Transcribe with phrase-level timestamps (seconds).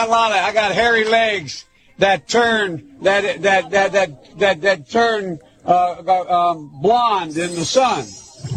[0.00, 1.66] got a lot of I got hairy legs
[1.98, 8.06] that turn that that that that that, that turn uh, um, blonde in the sun,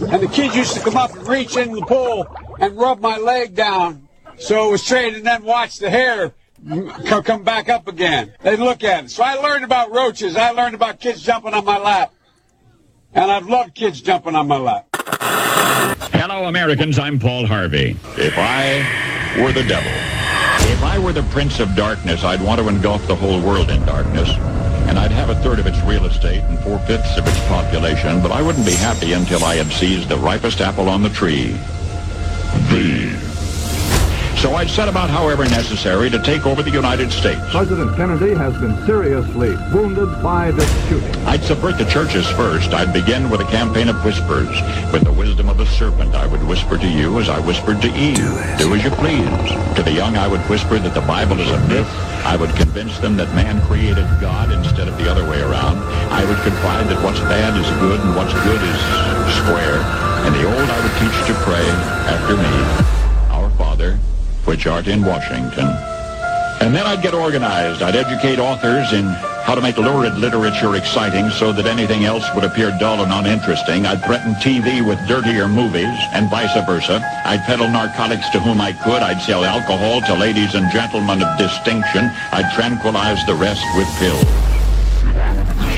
[0.09, 2.25] and the kids used to come up and reach in the pool
[2.59, 6.33] and rub my leg down so it was straight, and then watch the hair
[7.07, 8.33] co- come back up again.
[8.41, 9.11] They'd look at it.
[9.11, 10.35] So I learned about roaches.
[10.35, 12.13] I learned about kids jumping on my lap,
[13.13, 14.87] and I've loved kids jumping on my lap.
[16.13, 16.97] Hello, Americans.
[16.97, 17.97] I'm Paul Harvey.
[18.17, 20.02] If I were the devil, if I
[21.03, 24.29] were the prince of darkness, I'd want to engulf the whole world in darkness.
[24.87, 28.31] And I'd have a third of its real estate and four-fifths of its population, but
[28.31, 31.59] I wouldn't be happy until I had seized the ripest apple on the tree.
[32.69, 33.12] Thee.
[34.43, 37.39] So I'd set about, however necessary, to take over the United States.
[37.51, 41.15] President Kennedy has been seriously wounded by this shooting.
[41.23, 42.73] I'd subvert the churches first.
[42.73, 44.51] I'd begin with a campaign of whispers.
[44.91, 47.87] With the wisdom of the serpent, I would whisper to you as I whispered to
[47.95, 48.35] Eve.
[48.59, 49.23] Do, as you please.
[49.77, 51.87] To the young, I would whisper that the Bible is a myth.
[52.27, 55.77] I would convince them that man created God instead of the other way around.
[56.11, 58.79] I would confide that what's bad is good and what's good is
[59.39, 59.79] square.
[60.27, 61.63] And the old I would teach to pray
[62.11, 62.92] after me.
[64.45, 65.67] Which art in Washington.
[66.59, 67.81] And then I'd get organized.
[67.81, 69.05] I'd educate authors in
[69.43, 73.85] how to make lurid literature exciting so that anything else would appear dull and uninteresting.
[73.85, 77.01] I'd threaten TV with dirtier movies and vice versa.
[77.25, 79.01] I'd peddle narcotics to whom I could.
[79.01, 82.09] I'd sell alcohol to ladies and gentlemen of distinction.
[82.31, 84.52] I'd tranquilize the rest with pills.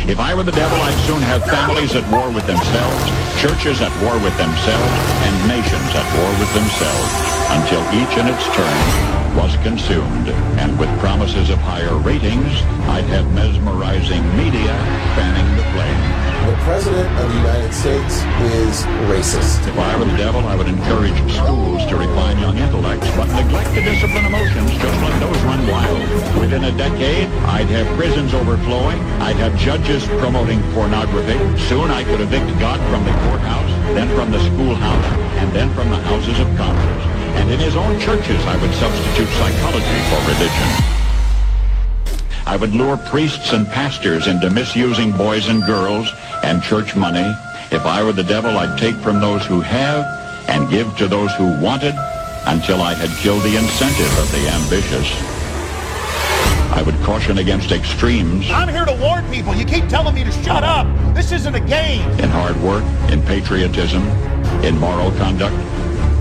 [0.07, 3.89] If I were the devil, I'd soon have families at war with themselves, churches at
[4.03, 4.93] war with themselves,
[5.25, 7.11] and nations at war with themselves,
[7.49, 10.29] until each in its turn was consumed.
[10.61, 12.53] And with promises of higher ratings,
[12.85, 14.77] I'd have mesmerizing media
[15.17, 16.14] fanning the flame.
[16.55, 18.15] The President of the United States
[18.55, 18.81] is
[19.11, 19.67] racist.
[19.67, 23.75] If I were the devil, I would encourage schools to refine young intellects, but neglect
[23.75, 25.99] to discipline emotions, just let those run wild.
[26.39, 28.97] Within a decade, I'd have prisons overflowing.
[29.21, 31.37] I'd have judges promoting pornography.
[31.67, 35.05] Soon I could evict God from the courthouse, then from the schoolhouse,
[35.37, 37.05] and then from the houses of Congress.
[37.35, 40.95] And in his own churches, I would substitute psychology for religion.
[42.47, 46.11] I would lure priests and pastors into misusing boys and girls
[46.45, 47.25] and church money.
[47.71, 50.05] If I were the devil, I'd take from those who have
[50.47, 51.95] and give to those who wanted
[52.45, 55.09] until I had killed the incentive of the ambitious.
[56.71, 59.55] I would caution against extremes I'm here to warn people.
[59.55, 60.85] You keep telling me to shut up.
[61.15, 62.07] This isn't a game.
[62.19, 64.03] in hard work, in patriotism,
[64.63, 65.55] in moral conduct.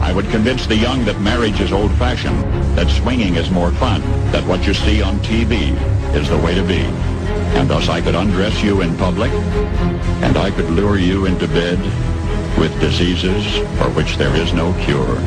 [0.01, 2.39] I would convince the young that marriage is old-fashioned,
[2.77, 4.01] that swinging is more fun,
[4.33, 5.73] that what you see on TV
[6.15, 7.14] is the way to be.
[7.57, 9.33] And thus I could undress you in public,
[10.23, 11.79] and I could lure you into bed
[12.59, 13.45] with diseases
[13.79, 15.19] for which there is no cure.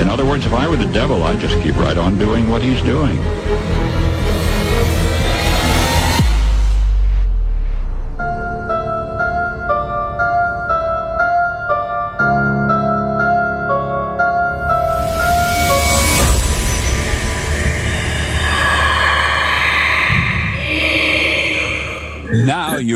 [0.00, 2.62] In other words, if I were the devil, I'd just keep right on doing what
[2.62, 3.18] he's doing.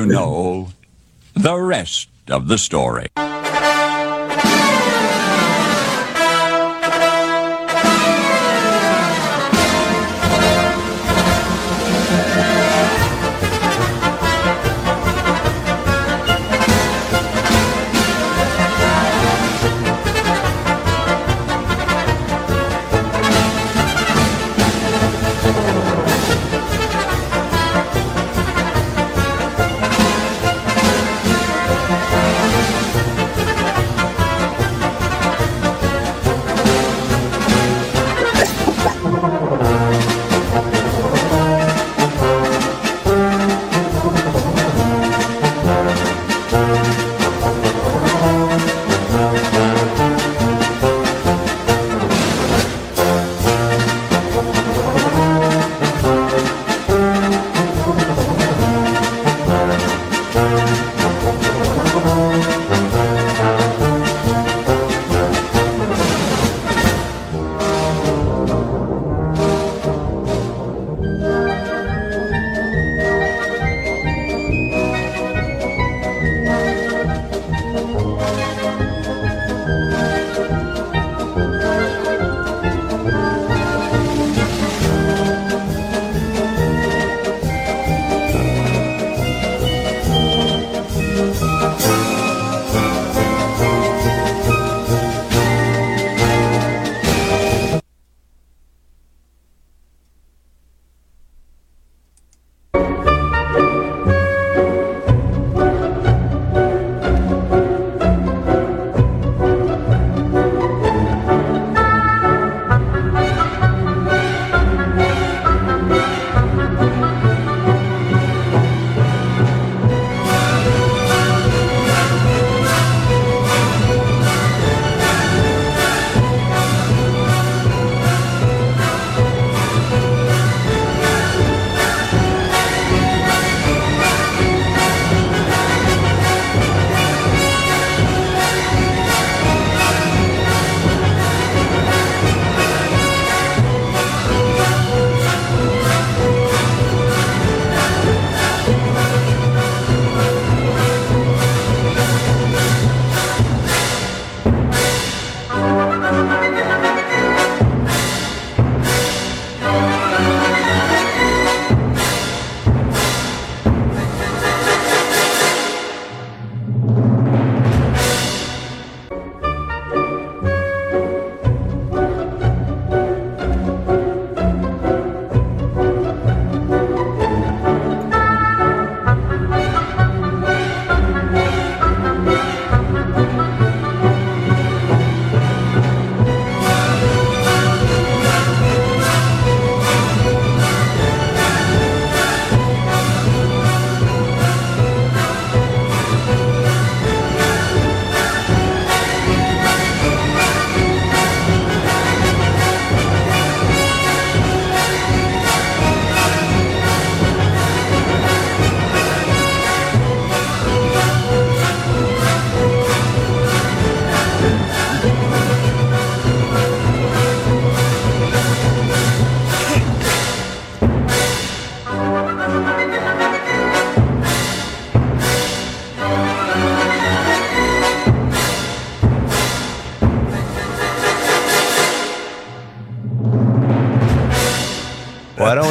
[0.04, 0.68] You know
[1.34, 3.08] the rest of the story.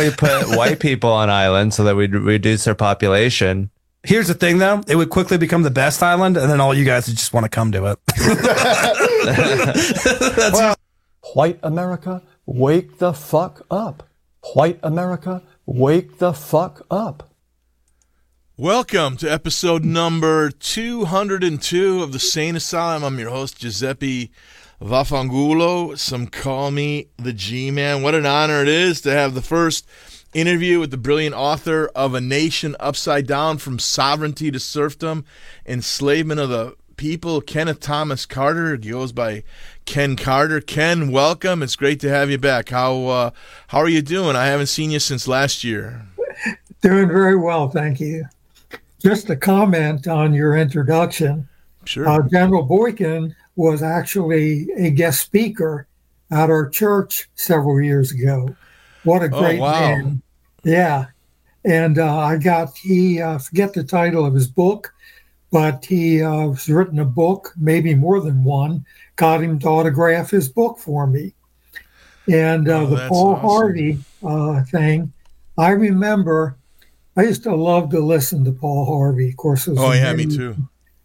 [0.03, 3.69] We put white people on islands so that we reduce their population?
[4.03, 4.81] Here's the thing, though.
[4.87, 7.45] It would quickly become the best island, and then all you guys would just want
[7.45, 7.99] to come to it.
[11.33, 14.09] White America, wake the fuck up.
[14.53, 17.29] White America, wake the fuck up.
[18.57, 23.03] Welcome to episode number 202 of the Sane Asylum.
[23.03, 24.31] I'm your host, Giuseppe
[24.83, 25.97] Vafangulo.
[25.97, 28.01] Some call me the G Man.
[28.03, 29.87] What an honor it is to have the first
[30.33, 35.23] interview with the brilliant author of A Nation Upside Down From Sovereignty to Serfdom,
[35.65, 38.75] Enslavement of the People, Kenneth Thomas Carter.
[38.75, 39.43] He goes by
[39.85, 40.59] Ken Carter.
[40.59, 41.63] Ken, welcome.
[41.63, 42.69] It's great to have you back.
[42.69, 43.31] How uh,
[43.67, 44.35] how are you doing?
[44.35, 46.05] I haven't seen you since last year.
[46.81, 48.25] Doing very well, thank you.
[48.99, 51.47] Just a comment on your introduction.
[51.85, 52.07] Sure.
[52.07, 55.87] Uh, General Boykin was actually a guest speaker
[56.31, 58.55] at our church several years ago.
[59.03, 59.79] What a Oh, great wow.
[59.79, 60.21] man.
[60.63, 61.05] Yeah.
[61.65, 64.93] And uh, I got, he, uh, forget the title of his book,
[65.51, 70.31] but he uh, has written a book, maybe more than one, got him to autograph
[70.31, 71.33] his book for me.
[72.31, 73.49] And uh, Oh, the Paul awesome.
[73.49, 75.11] Harvey uh, thing,
[75.57, 76.57] I remember
[77.15, 79.29] I used to love to listen to Paul Harvey.
[79.29, 80.55] Of course, it was Oh, yeah, me too.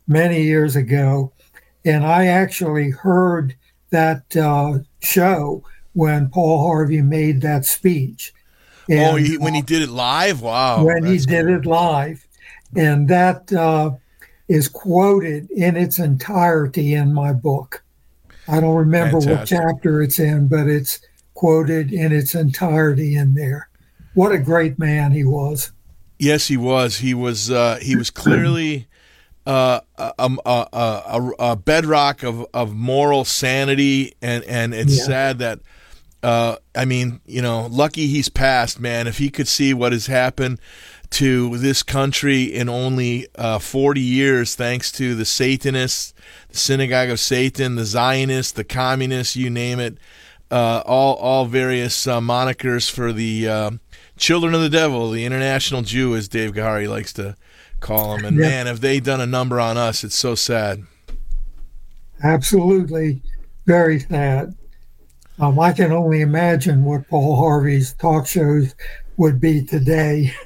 [0.07, 1.33] many years ago,
[1.85, 3.55] and I actually heard
[3.91, 5.63] that uh, show
[5.95, 8.33] when Paul Harvey made that speech.
[8.91, 10.43] oh, And, he, when he did it live?
[10.43, 10.85] Wow.
[10.85, 11.57] when he did cool.
[11.57, 12.27] it live,
[12.77, 13.93] and that uh,
[14.49, 17.83] is quoted in its entirety in my book.
[18.49, 21.01] I don't remember what chapter it's in, but it's
[21.35, 23.69] quoted in its entirety in there.
[24.15, 25.71] What a great man he was.
[26.19, 26.99] Yes, he was.
[26.99, 27.51] He was.
[27.51, 28.88] Uh, he was clearly
[29.49, 35.05] uh, a, a, a, a, a bedrock of, of moral sanity, and and it's Yeah.
[35.05, 35.61] sad that.
[36.21, 39.07] Uh, I mean, you know, lucky he's passed, man.
[39.07, 40.59] If he could see what has happened
[41.11, 46.13] to this country in only uh, 40 years, thanks to the Satanists,
[46.51, 49.97] the Synagogue of Satan, the Zionists, the Communists, you name it,
[50.51, 53.71] uh, all all various uh, monikers for the uh,
[54.17, 57.37] children of the devil, the international Jew, as Dave Gahary likes to
[57.81, 58.25] call them.
[58.25, 58.49] And Yeah.
[58.49, 60.05] man, have they done a number on us?
[60.05, 60.85] It's so sad.
[62.23, 63.23] Absolutely
[63.67, 64.55] very sad.
[65.39, 68.75] Um, I can only imagine what Paul Harvey's talk shows
[69.17, 70.35] would be today.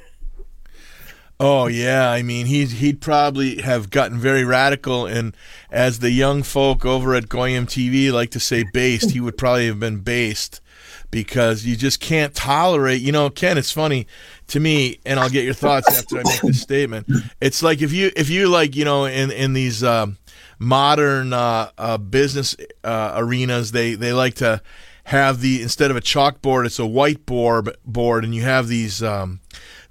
[1.39, 5.35] Oh yeah, I mean he'd he'd probably have gotten very radical, and
[5.69, 9.11] as the young folk over at Goyim TV like to say, based.
[9.11, 10.61] He would probably have been based
[11.13, 13.01] because you just can't tolerate.
[13.01, 14.07] You know, Ken, it's funny
[14.47, 17.07] to me, and I'll get your thoughts after I make this statement.
[17.39, 20.17] It's like if you if you like you know in in these um,
[20.59, 24.61] modern uh, uh, business uh, arenas, they they like to
[25.05, 29.01] have the instead of a chalkboard, it's a whiteboard board, and you have these.
[29.01, 29.39] Um,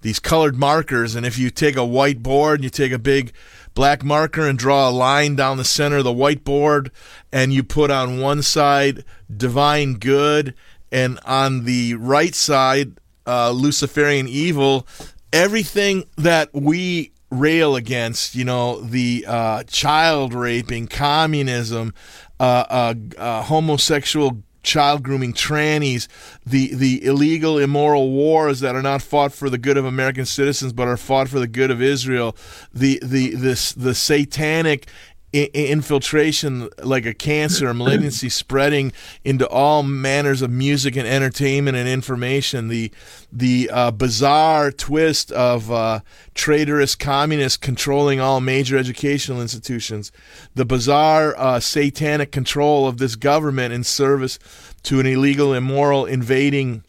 [0.02, 3.32] these colored markers and if you take a white board and you take a big
[3.74, 6.90] black marker and draw a line down the center of the whiteboard
[7.32, 10.54] and you put on one side divine good
[10.92, 12.92] and on the right side
[13.26, 14.86] uh, luciferian evil
[15.32, 21.92] everything that we rail against you know the uh, child raping communism
[22.38, 26.08] uh, uh, uh, homosexual child grooming trannies,
[26.46, 30.72] the the illegal immoral wars that are not fought for the good of American citizens
[30.72, 32.36] but are fought for the good of Israel,
[32.72, 34.88] the the this the satanic
[35.34, 38.92] i- infiltration like a cancer, a malignancy spreading
[39.24, 42.68] into all manners of music and entertainment and information.
[42.68, 42.90] The
[43.32, 46.00] the uh, bizarre twist of uh,
[46.34, 50.12] traitorous communists controlling all major educational institutions.
[50.54, 54.38] The bizarre uh, satanic control of this government in service
[54.84, 56.82] to an illegal, immoral, invading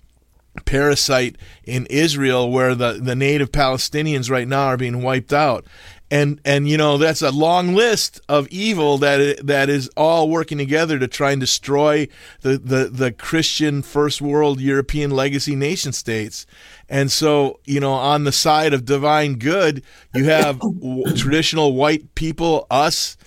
[0.66, 5.66] parasite in Israel where the, the native Palestinians right now are being wiped out.
[6.12, 10.60] And and you know that's a long list of evil that that is all working
[10.60, 12.08] together to try and destroy
[12.42, 16.46] the, the, the Christian first world European legacy nation states.
[16.88, 19.82] And so, you know, on the side of divine good,
[20.14, 20.62] you have
[21.16, 23.18] traditional white people, us,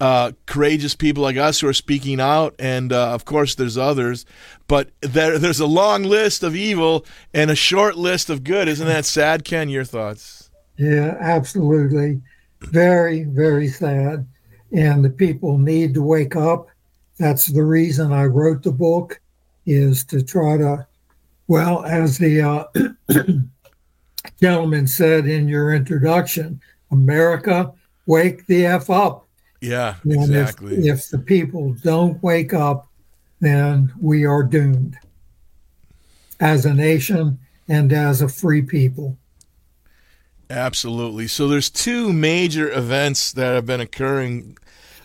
[0.00, 4.26] uh, courageous people like us who are speaking out, and uh, of course there's others.
[4.66, 8.68] But there, there's a long list of evil and a short list of good.
[8.68, 9.68] Isn't that sad, Ken?
[9.68, 10.43] Your thoughts?
[10.76, 12.20] Yeah, absolutely.
[12.60, 14.26] Very, very sad.
[14.72, 16.66] And the people need to wake up.
[17.18, 19.20] That's the reason I wrote the book,
[19.66, 20.86] is to try to,
[21.46, 22.64] well, as the uh,
[24.40, 27.72] gentleman said in your introduction, America,
[28.06, 29.26] wake the F up.
[29.60, 30.88] Yeah, And if- exactly.
[30.88, 32.88] if the people don't wake up,
[33.40, 34.96] then we are doomed
[36.40, 37.38] as a nation
[37.68, 39.16] and as a free people.
[40.54, 41.26] Absolutely.
[41.26, 44.56] So there's two major events that have been occurring,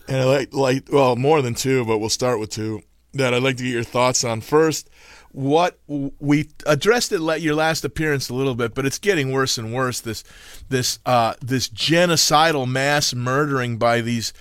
[0.07, 2.83] and I like like well more than two, but we'll start with two.
[3.13, 4.41] that I'd like to get your thoughts on.
[4.41, 4.91] First,
[5.31, 9.57] what we addressed it at your last appearance a little bit, but it's getting worse
[9.57, 9.99] and worse.
[10.01, 10.23] This
[10.69, 14.33] this uh, this genocidal mass murdering by these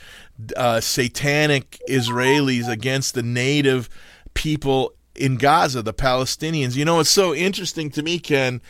[0.59, 3.89] uh, satanic Israelis against the native
[4.35, 6.77] people in Gaza, the Palestinians.
[6.77, 8.61] You know, what's so interesting to me, Ken,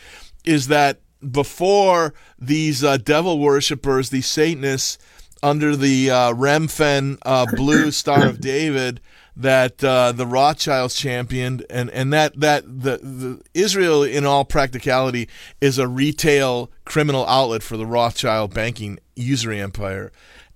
[0.45, 4.97] is that before these uh, devil worshippers, these Satanists,
[5.41, 8.99] under the uh, Remphan uh, blue Star of David
[9.35, 15.29] that uh, the Rothschilds championed, and, and that that the, the Israel, in all practicality,
[15.61, 20.11] is a retail criminal outlet for the Rothschild banking usury empire.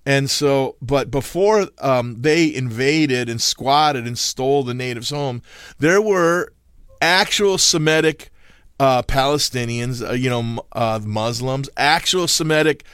[0.06, 5.40] And so, but before um, they invaded and squatted and stole the natives' home,
[5.78, 6.52] there were
[7.00, 8.30] actual Semitic
[8.84, 12.84] uh, Palestinians, uh, you know, uh, Muslims, actual Semitic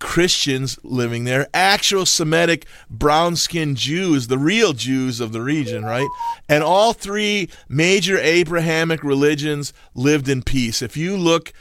[0.00, 6.08] Christians living there, actual Semitic brown skinned Jews, the real Jews of the region, right?
[6.48, 10.82] And all three major Abrahamic religions lived in peace.
[10.82, 11.52] If you look,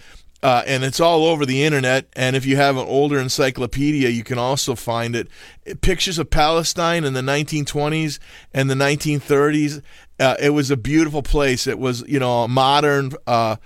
[0.41, 4.23] uh, and it's all over the internet, and if you have an older encyclopedia, you
[4.23, 5.27] can also find it.
[5.81, 8.17] Pictures of Palestine in the 1920s
[8.51, 9.83] and the 1930s.
[10.19, 11.67] Uh, it was a beautiful place.
[11.67, 13.57] It was, you know, a modern, uh,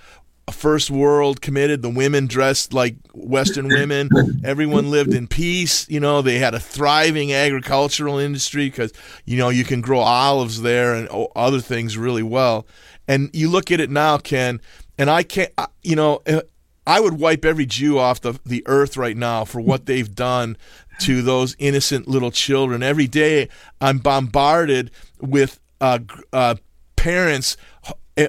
[0.52, 1.82] first world committed.
[1.82, 4.08] The women dressed like Western women.
[4.44, 5.88] Everyone lived in peace.
[5.88, 8.92] You know, they had a thriving agricultural industry because,
[9.24, 12.66] you know, you can grow olives there and other things really well.
[13.08, 14.60] And you look at it now, Ken,
[14.98, 15.52] and I can't,
[15.82, 16.42] you know, uh,
[16.86, 20.56] I would wipe every Jew off the, the earth right now for what they've done
[21.02, 22.82] to those innocent little children.
[22.82, 23.48] Every day
[23.80, 24.90] I'm bombarded
[25.20, 25.98] with uh,
[26.32, 26.54] uh,
[26.96, 27.56] parents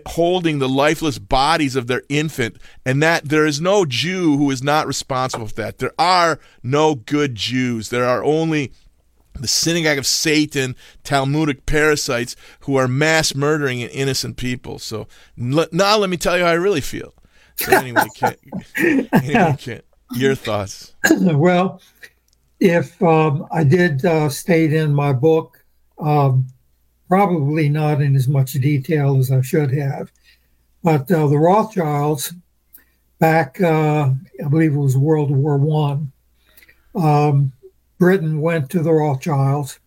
[0.06, 4.64] holding the lifeless bodies of their infant, and that there is no Jew who is
[4.64, 5.80] not responsible for that.
[5.80, 7.90] There are no good Jews.
[7.90, 8.72] There are only
[9.34, 14.80] the synagogue of Satan, Talmudic parasites who are mass murdering innocent people.
[14.80, 17.14] So now let me tell you how I really feel.
[17.58, 18.40] So anyway, Kent,
[18.78, 19.86] anyway, Kent,
[20.16, 20.94] your thoughts?
[21.20, 21.82] well,
[22.60, 25.64] if um, I did uh, state in my book
[26.00, 26.48] um,
[27.12, 30.10] probably not in as much detail as I should have.
[30.82, 32.34] But uh, the Rothschilds,
[33.20, 36.14] back, uh, I believe it was World War One,
[36.96, 37.52] um,
[38.00, 39.82] Britain went to the Rothschilds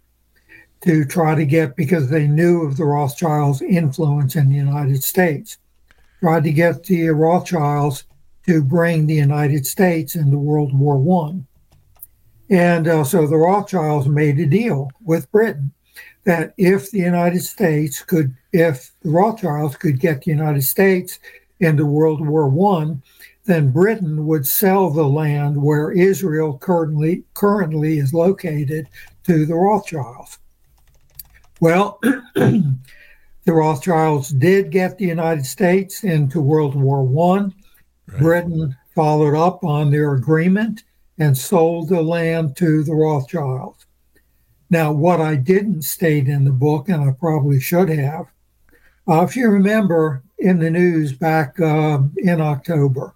[0.82, 5.56] to try to get, because they knew of the Rothschilds' influence in the United States,
[6.20, 8.04] tried to get the Rothschilds
[8.44, 11.46] to bring the United States into World War One.
[12.50, 15.72] And uh, so the Rothschilds made a deal with Britain
[16.24, 21.18] that if the United States could, if the Rothschilds could get the United States
[21.60, 23.02] into World War One,
[23.44, 28.88] then Britain would sell the land where Israel currently currently is located
[29.24, 30.38] to the Rothschilds.
[31.60, 31.98] Well,
[32.34, 32.74] the
[33.46, 37.54] Rothschilds did get the United States into World War One.
[38.08, 38.20] Right.
[38.20, 40.84] Britain followed up on their agreement
[41.18, 43.83] and sold the land to the Rothschilds.
[44.74, 48.26] Now, what I didn't state in the book, and I probably should have,
[49.08, 53.14] uh, if you remember in the news back uh, in October,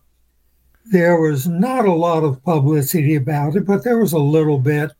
[0.92, 4.92] there was not a lot of publicity about it, but there was a little bit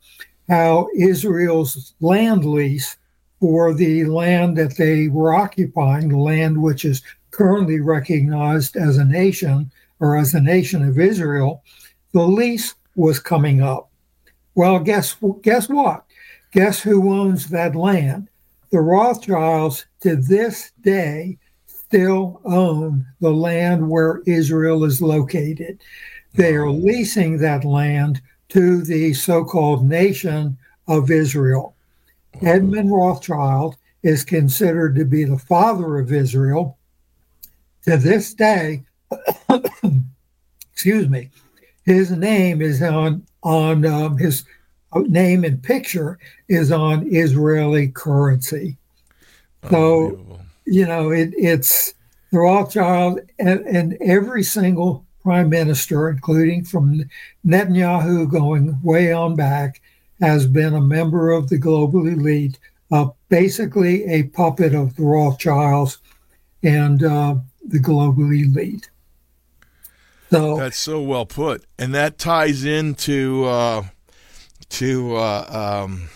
[0.49, 2.97] how Israel's land lease
[3.39, 9.05] for the land that they were occupying, the land which is currently recognized as a
[9.05, 11.63] nation or as a nation of Israel,
[12.11, 13.89] the lease was coming up.
[14.55, 16.03] Well, guess guess what?
[16.51, 18.27] Guess who owns that land?
[18.71, 25.79] The Rothschilds to this day still own the land where Israel is located.
[26.33, 30.57] They are leasing that land to the so called nation
[30.87, 31.75] of Israel.
[32.41, 36.77] Edmund Rothschild is considered to be the father of Israel.
[37.85, 38.83] To this day,
[40.71, 41.29] excuse me,
[41.83, 44.43] his name is on on um, his
[44.95, 48.77] name and picture is on Israeli currency.
[49.69, 51.93] So, you know, it, it's
[52.31, 57.03] the Rothschild and, and every single prime minister, including from
[57.45, 59.81] Netanyahu going way on back,
[60.21, 62.57] has been a member of the global elite,
[62.91, 65.99] uh, basically a puppet of the Rothschilds
[66.63, 67.35] and uh,
[67.67, 68.89] the global elite.
[70.31, 73.85] So that's so well put, and that ties into uh,
[74.69, 76.09] to uh, um,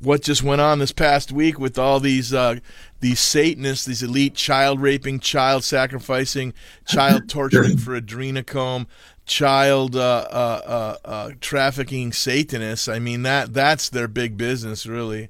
[0.00, 2.56] what just went on this past week with all these uh,
[3.00, 6.52] these Satanists, these elite child raping, child sacrificing,
[6.86, 8.86] child torturing for adrenochrome,
[9.26, 10.62] child uh, uh,
[11.04, 12.88] uh, uh, trafficking Satanists.
[12.88, 15.28] I mean that that's their big business, really.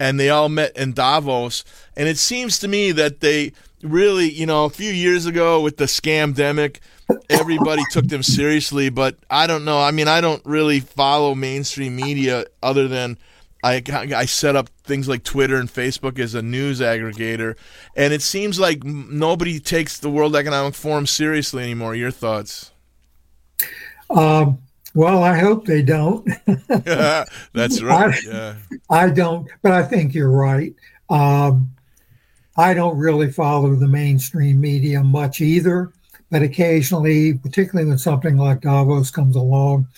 [0.00, 1.62] and they all met in Davos.
[1.94, 5.76] And it seems to me that they really, you know, a few years ago with
[5.76, 6.78] the scamdemic,
[7.28, 8.88] everybody took them seriously.
[8.90, 9.80] But I don't know.
[9.80, 13.18] I mean, I don't really follow mainstream media other than
[13.62, 17.56] I, I set up things like Twitter and Facebook as a news aggregator,
[17.94, 21.94] and it seems like nobody takes the World Economic Forum seriously anymore.
[21.94, 22.72] Your thoughts?
[24.08, 24.58] Um,
[24.94, 26.28] well, I hope they don't.
[27.52, 28.14] That's right.
[28.14, 28.54] I, yeah.
[28.88, 30.74] I don't, but I think you're right.
[31.10, 31.70] Um,
[32.56, 35.92] I don't really follow the mainstream media much either,
[36.30, 39.88] but occasionally, particularly when something like Davos comes along,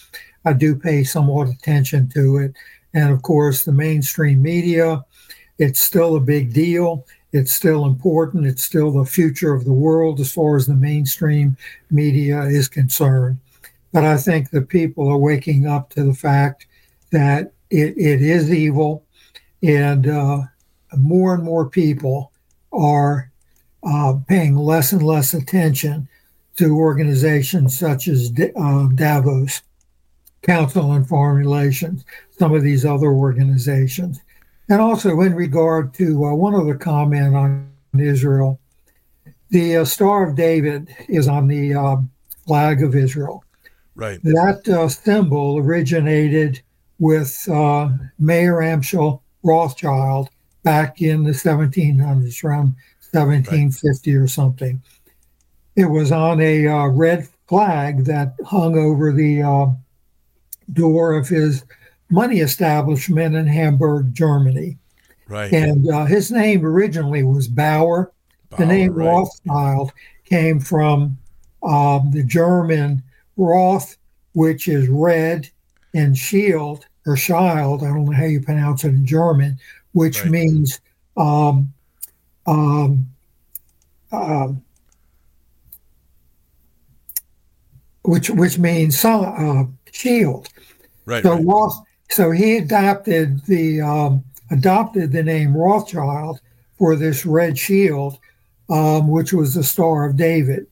[0.45, 2.55] I do pay somewhat attention to it.
[2.95, 5.05] And of course, the mainstream media,
[5.59, 7.07] it's still a big deal.
[7.33, 8.47] It's still important.
[8.47, 11.57] It's still the future of the world as far as the mainstream
[11.91, 13.39] media is concerned.
[13.93, 16.67] But I think the people are waking up to the fact
[17.11, 19.05] that it, it is evil,
[19.63, 20.43] and uh,
[20.97, 22.33] more and more people
[22.73, 23.31] are
[23.83, 26.09] uh, paying less and less attention
[26.57, 29.63] to organizations such as uh, Davos,
[30.43, 34.21] Council on Foreign Relations, some of these other organizations.
[34.69, 38.59] And also, in regard to uh, one other comment on Israel,
[39.51, 41.97] the uh, Star of David is on the uh,
[42.47, 43.45] flag of Israel.
[43.95, 44.23] Right.
[44.23, 46.63] That uh, symbol originated
[46.99, 50.31] with uh, Mayer Amschel Rothschild
[50.63, 52.75] back in the 1700s, around
[53.11, 54.23] 1750 right.
[54.23, 54.83] or something.
[55.77, 59.67] It was on a uh, red flag that hung over the uh,
[60.73, 61.65] door of his
[62.11, 64.77] money establishment in Hamburg, Germany.
[65.29, 65.53] Right.
[65.53, 68.13] And uh, his name originally was Bauer.
[68.51, 69.07] Bauer the name right.
[69.07, 69.93] Rothschild
[70.25, 71.17] came from
[71.63, 73.03] um, the German
[73.37, 73.97] Roth,
[74.35, 75.49] which is red,
[75.95, 79.59] and shield or child, I don't know how you pronounce it in German,
[79.93, 80.31] which right.
[80.31, 80.81] means
[81.17, 81.73] um,
[82.47, 83.07] um,
[84.13, 84.63] um,
[88.03, 90.49] which which means uh, shield.
[91.05, 91.23] Right.
[91.23, 91.45] So right.
[91.45, 96.41] Roth, so he adopted the um, adopted the name Rothschild
[96.79, 98.19] for this red shield,
[98.69, 100.67] um, which was the Star of David.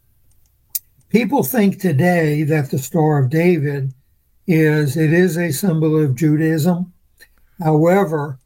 [1.08, 3.92] People think today that the Star of David
[4.46, 6.92] is it is a symbol of Judaism.
[7.60, 8.38] However,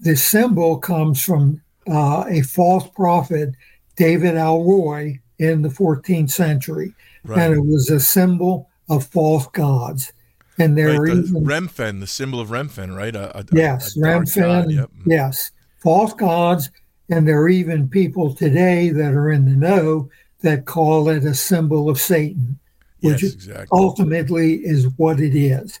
[0.00, 3.54] the symbol comes from uh, a false prophet,
[3.96, 6.94] David Alroy, in the 14th century,
[7.24, 7.38] right.
[7.38, 10.12] and it was a symbol of false gods.
[10.58, 13.16] And there right, are the even Remphan, the symbol of Remphan, right?
[13.16, 14.90] A, a, yes, a god, yep.
[15.06, 16.70] Yes, false gods,
[17.08, 21.34] and there are even people today that are in the know that call it a
[21.34, 22.58] symbol of Satan,
[23.00, 23.68] which yes, exactly.
[23.72, 25.80] ultimately is what it is.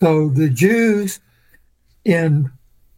[0.00, 1.20] So the Jews,
[2.04, 2.50] in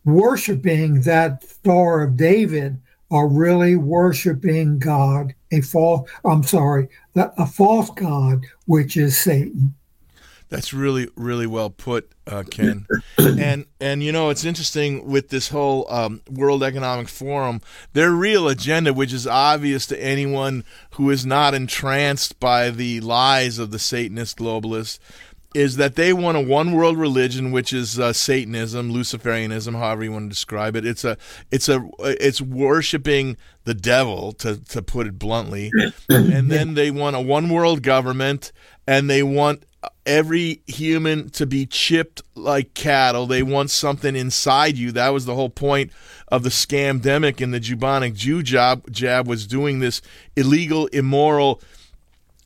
[0.05, 6.09] worshiping that Star of David, are really worshiping God, a false.
[6.25, 9.75] I'm sorry, a false god, which is Satan.
[10.51, 12.87] That's really, really well put, uh, Ken.
[13.19, 17.61] and and you know it's interesting with this whole um, World Economic Forum.
[17.93, 23.59] Their real agenda, which is obvious to anyone who is not entranced by the lies
[23.59, 24.99] of the Satanist globalists,
[25.59, 30.13] is that they want a one world religion, which is uh, Satanism, Luciferianism, however you
[30.13, 30.87] want to describe it.
[30.87, 31.19] It's a
[31.51, 35.73] it's a it's worshiping the devil, to to put it bluntly,
[36.09, 38.53] and then they want a one world government,
[38.87, 39.65] and they want
[40.07, 43.27] every human to be chipped like cattle.
[43.27, 44.93] They want something inside you.
[44.93, 45.91] That was the whole point
[46.29, 50.03] of the scamdemic and the Jubonic Jew job jab was doing this
[50.37, 51.61] illegal, immoral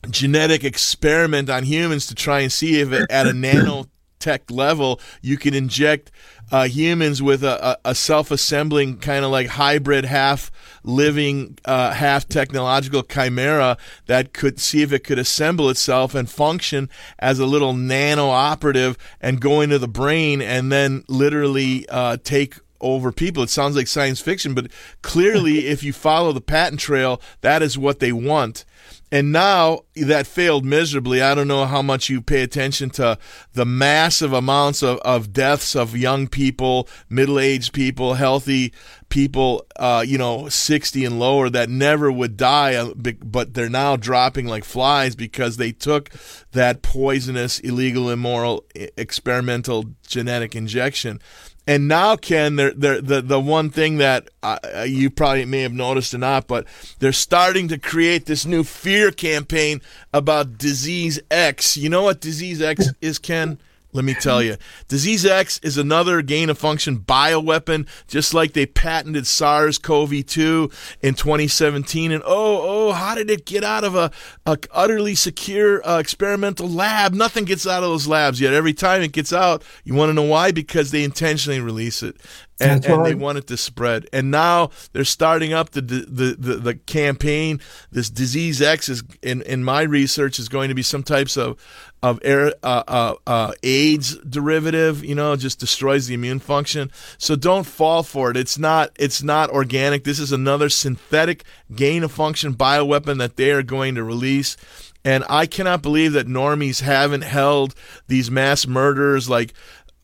[0.09, 5.37] genetic experiment on humans to try and see if it, at a nanotech level you
[5.37, 6.11] can inject
[6.51, 10.51] uh, humans with a, a, a self-assembling kind of like hybrid half
[10.83, 16.89] living uh, half technological chimera that could see if it could assemble itself and function
[17.19, 22.59] as a little nano operative and go into the brain and then literally uh, take
[22.83, 23.41] over people.
[23.41, 24.69] It sounds like science fiction, but
[25.01, 28.65] clearly, if you follow the patent trail, that is what they want.
[29.13, 31.21] And now that failed miserably.
[31.21, 33.19] I don't know how much you pay attention to
[33.53, 38.73] the massive amounts of, of deaths of young people, middle aged people, healthy
[39.09, 43.95] people, uh, you know, 60 and lower that never would die, uh, but they're now
[43.95, 46.09] dropping like flies because they took
[46.53, 51.21] that poisonous, illegal, immoral, experimental genetic injection.
[51.65, 55.71] And now, Ken, they're, they're, the the one thing that uh, you probably may have
[55.71, 56.65] noticed or not, but
[56.99, 59.81] they're starting to create this new fear campaign
[60.13, 61.77] about disease X.
[61.77, 63.59] You know what disease X is, Ken?
[63.93, 68.65] Let me tell you, Disease X is another gain of function bioweapon, just like they
[68.65, 70.69] patented SARS CoV 2
[71.01, 72.11] in 2017.
[72.11, 74.11] And oh, oh, how did it get out of a,
[74.47, 77.13] a utterly secure uh, experimental lab?
[77.13, 78.53] Nothing gets out of those labs yet.
[78.53, 80.51] Every time it gets out, you want to know why?
[80.51, 82.17] Because they intentionally release it.
[82.63, 83.09] And, and right.
[83.09, 84.07] they want it to spread.
[84.13, 87.59] And now they're starting up the the, the, the campaign.
[87.91, 91.57] This disease X is in, in my research is going to be some types of
[92.01, 95.03] of air, uh, uh, uh, AIDS derivative.
[95.03, 96.91] You know, just destroys the immune function.
[97.17, 98.37] So don't fall for it.
[98.37, 100.03] It's not it's not organic.
[100.03, 104.57] This is another synthetic gain of function bioweapon that they are going to release.
[105.05, 107.75] And I cannot believe that normies haven't held
[108.07, 109.53] these mass murderers like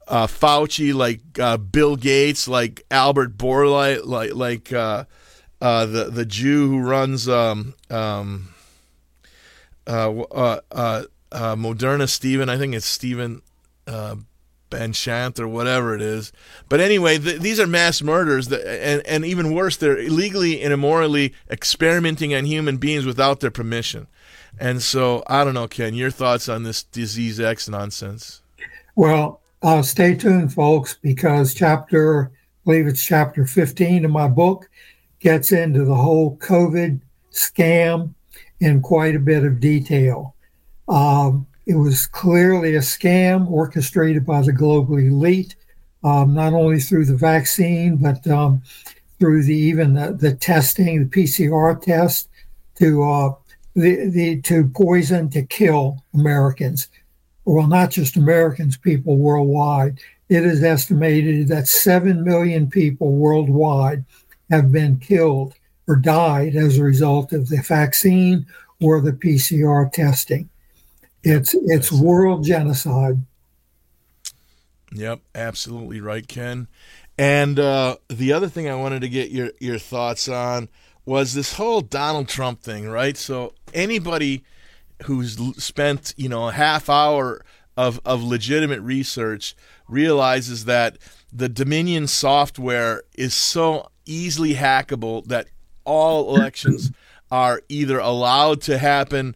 [0.10, 5.06] uh, Fauci, like uh, Bill Gates, like Albert Bourla, like like uh,
[5.62, 8.54] uh, the the Jew who runs um, um,
[9.86, 10.24] uh,
[10.72, 12.50] uh, Moderna, Stephen.
[12.50, 13.44] I think it's Stephen
[13.86, 16.32] Benchant or whatever it is.
[16.68, 20.74] But anyway, th- these are mass murders, that, and and even worse, they're illegally and
[20.74, 24.08] immorally experimenting on human beings without their permission.
[24.60, 28.42] And so I don't know, Ken, your thoughts on this disease X nonsense?
[28.96, 32.32] Well, uh, stay tuned, folks, because chapter, I
[32.66, 34.70] believe it's chapter 15 of my book,
[35.20, 38.14] gets into the whole COVID scam
[38.60, 40.36] in quite a bit of detail.
[40.88, 45.56] Um, it was clearly a scam orchestrated by the global elite,
[46.04, 48.64] um, not only through the vaccine, but um,
[49.20, 52.30] through the even the, the testing, the PCR test,
[52.76, 53.34] to uh,
[53.76, 56.88] the, the to poison to kill Americans
[57.54, 60.00] well, not just Americans, people worldwide.
[60.30, 64.06] It is estimated that 7 million people worldwide
[64.52, 65.56] have been killed
[65.88, 68.46] or died as a result of the vaccine
[68.80, 70.48] or the PCR testing.
[71.24, 73.24] It's it's world genocide.
[74.94, 76.68] Yep, absolutely right, Ken.
[77.18, 80.70] And uh, the other thing I wanted to get your your thoughts on
[81.04, 83.18] was this whole Donald Trump thing, right?
[83.18, 84.44] So anybody
[85.04, 87.44] who's spent you know a half hour
[87.78, 89.56] of of legitimate research
[89.88, 90.98] realizes that
[91.32, 95.48] the Dominion software is so easily hackable that
[95.86, 96.92] all elections
[97.32, 99.36] are either allowed to happen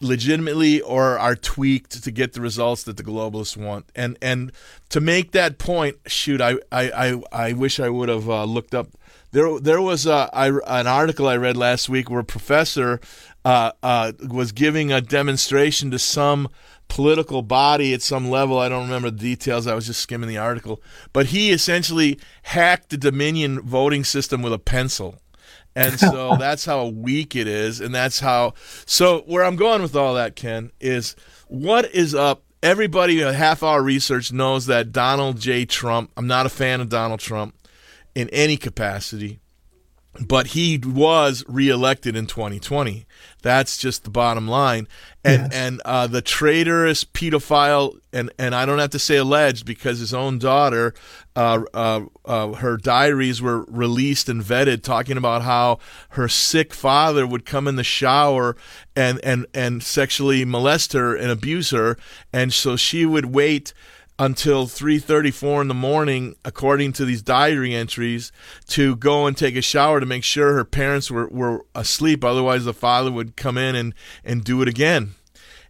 [0.00, 3.86] legitimately or are tweaked to get the results that the globalists want.
[3.94, 4.52] And and
[4.90, 8.74] to make that point, shoot, I I I, I wish I would have uh, looked
[8.74, 8.88] up.
[9.32, 13.00] There there was a, I, an article I read last week where a professor
[13.46, 16.48] uh, uh, was giving a demonstration to some
[16.88, 18.58] political body at some level.
[18.58, 19.68] I don't remember the details.
[19.68, 20.82] I was just skimming the article,
[21.12, 25.20] but he essentially hacked the Dominion voting system with a pencil.
[25.76, 27.80] And so that's how weak it is.
[27.80, 28.54] And that's how.
[28.84, 31.14] So, where I'm going with all that, Ken, is
[31.46, 32.42] what is up?
[32.64, 35.66] Everybody, a half hour research knows that Donald J.
[35.66, 37.54] Trump, I'm not a fan of Donald Trump
[38.16, 39.38] in any capacity,
[40.20, 43.06] but he was reelected in 2020.
[43.46, 44.88] That's just the bottom line.
[45.22, 45.52] And Yes.
[45.52, 50.12] and uh, the traitorous pedophile, and, and I don't have to say alleged because his
[50.12, 50.94] own daughter,
[51.36, 55.78] uh, uh, uh, her diaries were released and vetted, talking about how
[56.10, 58.56] her sick father would come in the shower
[58.96, 61.96] and and and sexually molest her and abuse her,
[62.32, 63.72] and so she would wait
[64.18, 68.32] until 3:34 in the morning according to these diary entries
[68.68, 72.24] to go and take a shower to make sure her parents were, were asleep.
[72.24, 75.14] Otherwise the father would come in and and do it again.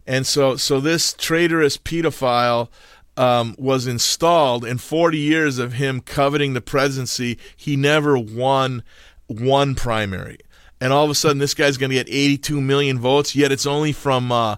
[0.05, 2.69] And so so this traitorous pedophile
[3.17, 8.83] um, was installed in 40 years of him coveting the presidency he never won
[9.25, 10.37] one primary.
[10.79, 13.65] And all of a sudden this guy's going to get 82 million votes yet it's
[13.65, 14.55] only from uh,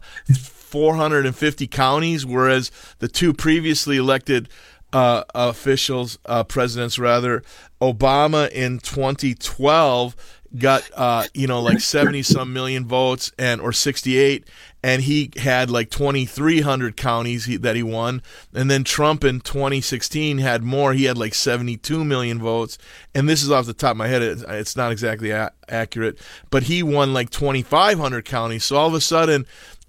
[0.70, 4.50] 450 counties, whereas the two previously elected
[4.94, 7.44] uh, officials, uh, presidents rather,
[7.82, 10.16] Obama in 2012
[10.58, 14.48] got uh, you know like 70 some million votes and or 68
[14.82, 18.22] and he had like 2300 counties he, that he won.
[18.54, 20.94] And then Trump in 2016 had more.
[20.94, 22.78] He had like 72 million votes.
[23.14, 24.22] And this is off the top of my head.
[24.22, 26.18] It- it's not exactly a- accurate.
[26.50, 28.64] But he won like 2500 counties.
[28.64, 29.46] So all of a sudden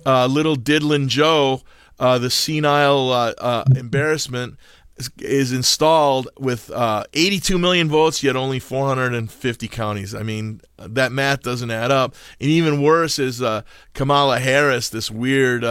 [0.06, 1.62] uh, little diddlin joe
[2.00, 4.56] uh, the senile uh, uh, embarrassment
[4.96, 10.14] is, is installed with uh, 82 million votes, yet only 450 counties.
[10.14, 12.14] I mean, that math doesn't add up.
[12.40, 15.62] And even worse is uh, Kamala Harris, this weird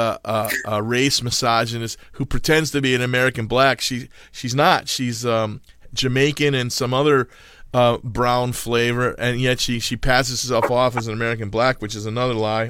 [0.81, 3.81] race misogynist who pretends to be an American black.
[3.81, 4.87] She she's not.
[4.87, 5.61] She's um,
[5.95, 7.27] Jamaican and some other
[8.03, 12.05] brown flavor, and yet she she passes herself off as an American black, which is
[12.05, 12.69] another lie.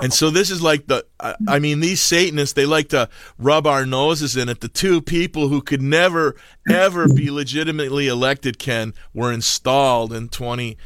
[0.00, 3.86] And so this is like the, I, mean, these Satanists, they like to rub our
[3.86, 4.60] noses in it.
[4.60, 6.36] The two people who could never,
[6.68, 10.76] ever be legitimately elected, Ken, were installed in 20-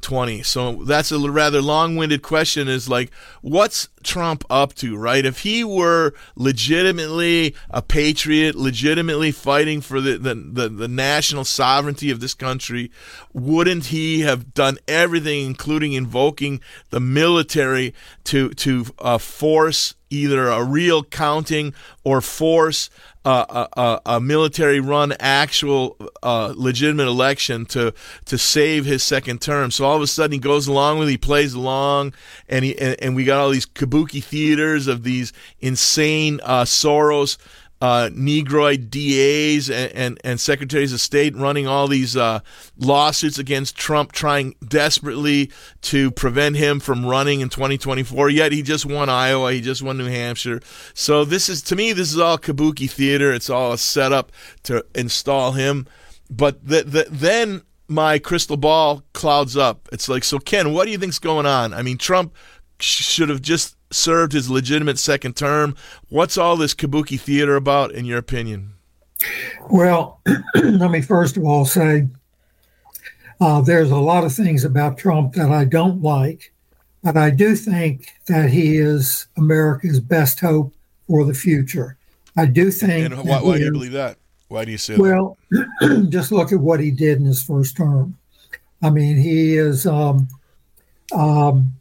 [0.00, 0.42] 20.
[0.42, 5.24] So that's a rather long-winded question is like what's Trump up to, right?
[5.24, 12.10] If he were legitimately a patriot, legitimately fighting for the, the, the, the, national sovereignty
[12.10, 12.90] of this country,
[13.32, 17.92] wouldn't he have done everything, including invoking the military
[18.24, 22.88] to, to uh, force either a real counting or force
[23.26, 27.92] a, a, a military run actual uh, legitimate election to
[28.26, 29.72] to save his second term.
[29.72, 32.14] So all of a sudden he goes along with it, he plays along,
[32.48, 33.66] and he and, and we got all these
[33.96, 37.36] kabuki theaters of these insane uh, Soros
[37.78, 42.40] uh, Negroid DAs and, and, and, secretaries of state running all these uh,
[42.78, 45.50] lawsuits against Trump, trying desperately
[45.82, 48.30] to prevent him from running in 2024.
[48.30, 50.60] Yet he just won Iowa, he just won New Hampshire.
[50.94, 53.30] So this is, to me, this is all kabuki theater.
[53.30, 54.32] It's all a setup
[54.62, 55.86] to install him.
[56.30, 59.86] But the, the, then my crystal ball clouds up.
[59.92, 61.74] It's like, so Ken, what do you think's going on?
[61.74, 62.34] I mean, Trump
[62.80, 65.76] should have just served his legitimate second term.
[66.08, 68.74] What's all this kabuki theater about, in your opinion?
[69.70, 70.20] Well,
[70.54, 72.08] let me first of all say
[73.40, 76.52] uh, there's a lot of things about Trump that I don't like,
[77.02, 80.74] but I do think that he is America's best hope
[81.06, 81.96] for the future.
[82.36, 83.12] I do think.
[83.12, 84.18] And why, why do you believe that?
[84.48, 85.68] Why do you say well, that?
[85.80, 88.16] Well, just look at what he did in his first term.
[88.82, 90.28] I mean, he is um,
[91.14, 91.75] um,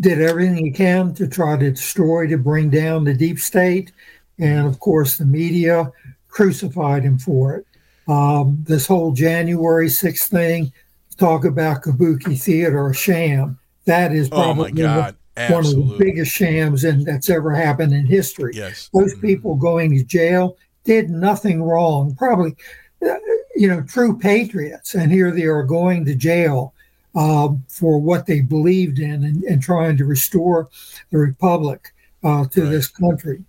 [0.00, 3.92] did everything he can to try to destroy, to bring down the deep state.
[4.38, 5.90] And of course, the media
[6.28, 7.66] crucified him for it.
[8.06, 10.72] Um, this whole January 6th thing,
[11.18, 13.58] talk about kabuki theater or sham.
[13.84, 15.12] That is oh probably oh
[15.48, 18.52] one of the biggest shams in, that's ever happened in history.
[18.54, 18.88] Yes.
[18.92, 19.26] Those mm-hmm.
[19.26, 22.14] people going to jail did nothing wrong.
[22.16, 22.54] Probably,
[23.02, 23.14] uh,
[23.54, 24.94] you know, true patriots.
[24.94, 26.74] And here they are going to jail
[27.14, 30.68] uh, for what they believed in and, and, trying to restore
[31.10, 31.92] the republic
[32.22, 32.70] uh, to right.
[32.70, 33.42] this country.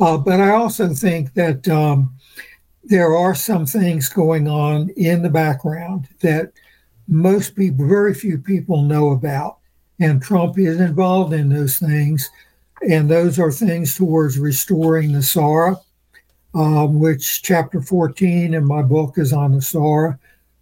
[0.00, 2.14] Uh, but I also think that um,
[2.82, 6.52] there are some things going on in the background that
[7.06, 9.58] most people, very few people know about.
[9.98, 12.30] And Trump is involved in those things.
[12.88, 15.78] And those are things towards restoring NESARA,
[16.54, 20.18] um, which chapter 14 in my book is on NESARA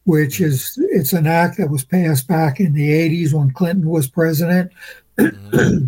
[0.08, 4.08] which is it's an act that was passed back in the 80s when Clinton was
[4.08, 4.72] president.
[5.18, 5.84] Mm-hmm.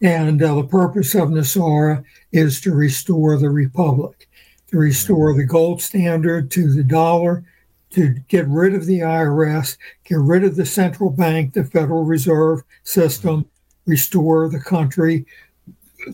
[0.06, 4.28] and uh, the purpose of NESARA is to restore the republic,
[4.68, 7.42] to restore the gold standard to the dollar,
[7.90, 12.62] to get rid of the IRS, get rid of the central bank, the Federal Reserve
[12.84, 13.44] System,
[13.84, 15.26] restore the country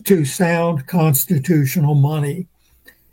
[0.05, 2.47] to sound constitutional money.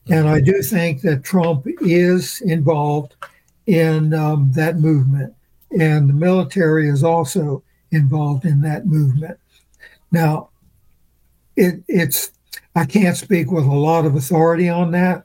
[0.09, 3.16] And I do think that Trump is involved
[3.66, 5.35] in um, that movement,
[5.79, 9.38] and the military is also involved in that movement.
[10.11, 10.51] Now,
[11.57, 12.33] it, it's
[12.75, 15.25] I can't speak with a lot of authority on that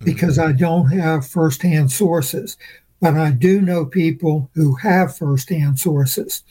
[0.00, 2.56] because I don't have firsthand sources,
[3.00, 6.42] but I do know people who have firsthand sources.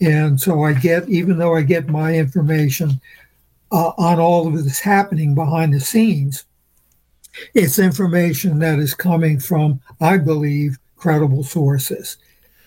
[0.00, 3.00] And so I get, even though I get my information
[3.70, 6.44] uh, on all of this happening behind the scenes,
[7.54, 12.16] it's information that is coming from, I believe, credible sources.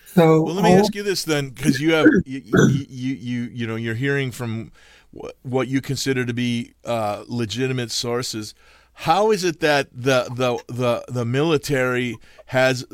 [0.06, 2.42] So well, let me all, ask you this then, because you have you,
[2.88, 4.72] you, you you know you're hearing from
[5.42, 8.54] what you consider to be uh, legitimate sources.
[8.94, 12.86] How is it that the the the the military has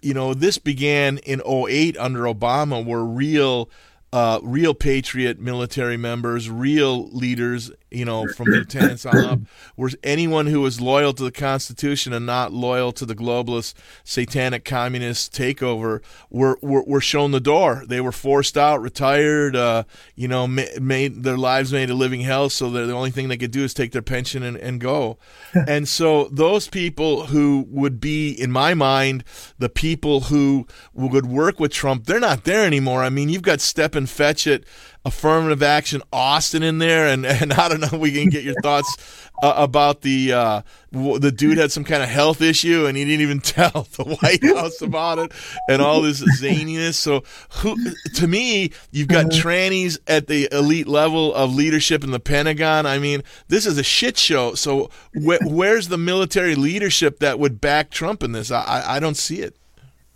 [0.00, 3.68] you know this began in 08 under Obama, where real
[4.12, 9.38] uh, real patriot military members, real leaders, you know, from lieutenants on up,
[9.76, 13.74] was anyone who was loyal to the Constitution and not loyal to the globalist,
[14.04, 17.84] satanic communist takeover were, were, were shown the door.
[17.86, 19.84] They were forced out, retired, uh,
[20.14, 22.48] you know, made their lives made a living hell.
[22.48, 25.18] So the only thing they could do is take their pension and, and go.
[25.68, 29.24] and so those people who would be, in my mind,
[29.58, 33.02] the people who would work with Trump, they're not there anymore.
[33.02, 34.64] I mean, you've got Stepin Fetchit,
[35.04, 37.98] affirmative action Austin in there, and and I don't know.
[37.98, 42.08] We can get your thoughts uh, about the uh, the dude had some kind of
[42.08, 45.32] health issue, and he didn't even tell the White House about it,
[45.68, 46.94] and all this zaniness.
[46.94, 47.24] So,
[47.58, 47.76] who
[48.14, 49.48] to me, you've got mm-hmm.
[49.48, 52.86] trannies at the elite level of leadership in the Pentagon.
[52.86, 54.54] I mean, this is a shit show.
[54.54, 58.50] So, wh- where's the military leadership that would back Trump in this?
[58.50, 59.56] I, I don't see it.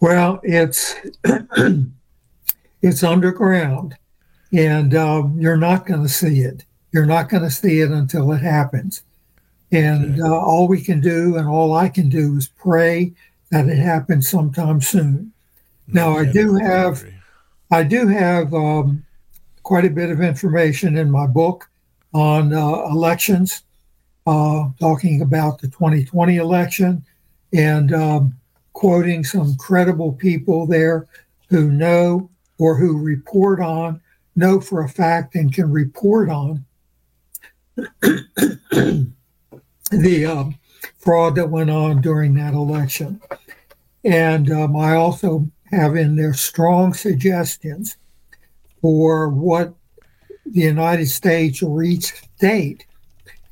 [0.01, 0.95] Well, it's
[2.82, 3.97] it's underground.
[4.55, 6.65] And um, you're not going to see it.
[6.93, 9.03] You're not going to see it until it happens.
[9.73, 13.13] And uh, all we can do, and all I can do, is pray
[13.51, 15.33] that it happens sometime soon.
[15.89, 17.05] Now, I do have,
[17.73, 19.05] I do have um,
[19.65, 21.69] quite a bit of information in my book
[22.13, 23.63] on uh, elections,
[24.29, 27.05] uh, talking about the 2020 election
[27.53, 28.35] and um,
[28.73, 31.09] quoting some credible people there
[31.51, 34.01] who know or who report on,
[34.37, 36.64] know for a fact, and can report on
[39.91, 40.59] the um,
[40.99, 43.20] fraud that went on during that election.
[44.05, 47.97] And um, I also have in there strong suggestions
[48.80, 49.74] for what
[50.47, 52.87] the United States or each state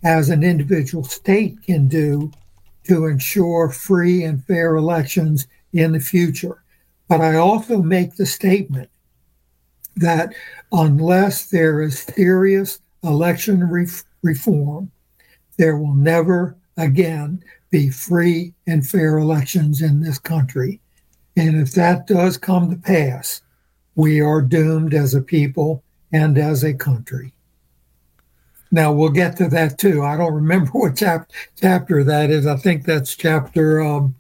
[0.05, 2.31] as an individual state can do
[2.85, 6.63] to ensure free and fair elections in the future.
[7.09, 8.91] But I also make the statement
[9.97, 10.35] that
[10.73, 13.87] unless there is serious election re-
[14.23, 14.91] reform,
[15.59, 20.81] there will never again be free and fair elections in this country.
[21.37, 23.43] And if that does come to pass,
[23.95, 25.83] we are doomed as a people
[26.13, 27.33] and as a country.
[28.71, 30.03] Now we'll get to that too.
[30.03, 31.31] I don't remember what chap-
[31.61, 32.47] chapter that is.
[32.47, 34.15] I think that's chapter um,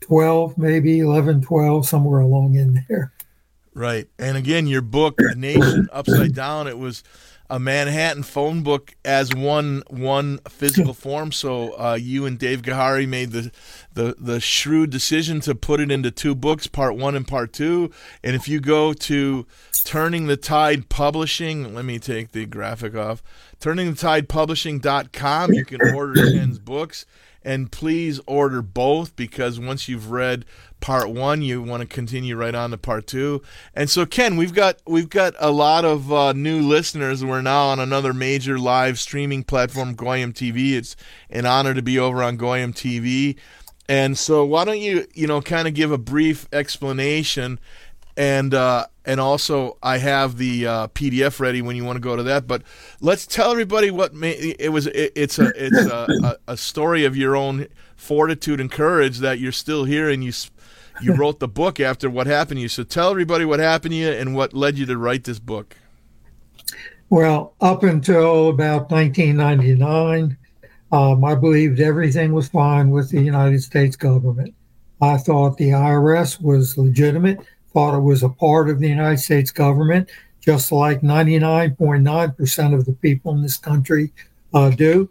[0.00, 3.12] 12, maybe 11, 12, somewhere along in there.
[3.78, 4.08] Right.
[4.18, 7.04] And again, your book, The Nation Upside Down, it was
[7.48, 11.30] a Manhattan phone book as one one physical form.
[11.30, 13.52] So uh, you and Dave Gahary made the,
[13.92, 17.92] the the shrewd decision to put it into two books, part one and part two.
[18.24, 19.46] And if you go to
[19.84, 23.22] Turning the Tide Publishing, let me take the graphic off.
[23.60, 27.06] Turning the Tide TurningTheTidePublishing.com, you can order Ken's books.
[27.48, 30.44] And please order both because once you've read
[30.80, 33.40] part one, you want to continue right on to part two.
[33.74, 37.24] And so, Ken, we've got we've got a lot of uh, new listeners.
[37.24, 40.72] We're now on another major live streaming platform, Goyim TV.
[40.72, 40.94] It's
[41.30, 43.36] an honor to be over on Goyim TV.
[43.88, 47.58] And so, why don't you, you know, kind of give a brief explanation
[48.18, 52.16] and uh, and also I have the uh, PDF ready when you want to go
[52.16, 52.48] to that.
[52.48, 52.64] But
[53.00, 54.88] let's tell everybody what it was.
[54.88, 59.38] It, it's a it's a, a, a, story of your own fortitude and courage that
[59.38, 60.32] you're still here and you
[61.00, 62.68] you wrote the book after what happened to you.
[62.68, 65.76] So tell everybody what happened to you and what led you to write this book.
[67.10, 70.36] Well, up until about 1999,
[70.90, 74.54] um, I believed everything was fine with the United States government.
[75.00, 77.38] I thought the IRS was legitimate
[77.86, 80.10] it was a part of the United States government,
[80.40, 84.12] just like 99.9% of the people in this country
[84.52, 85.08] uh, do.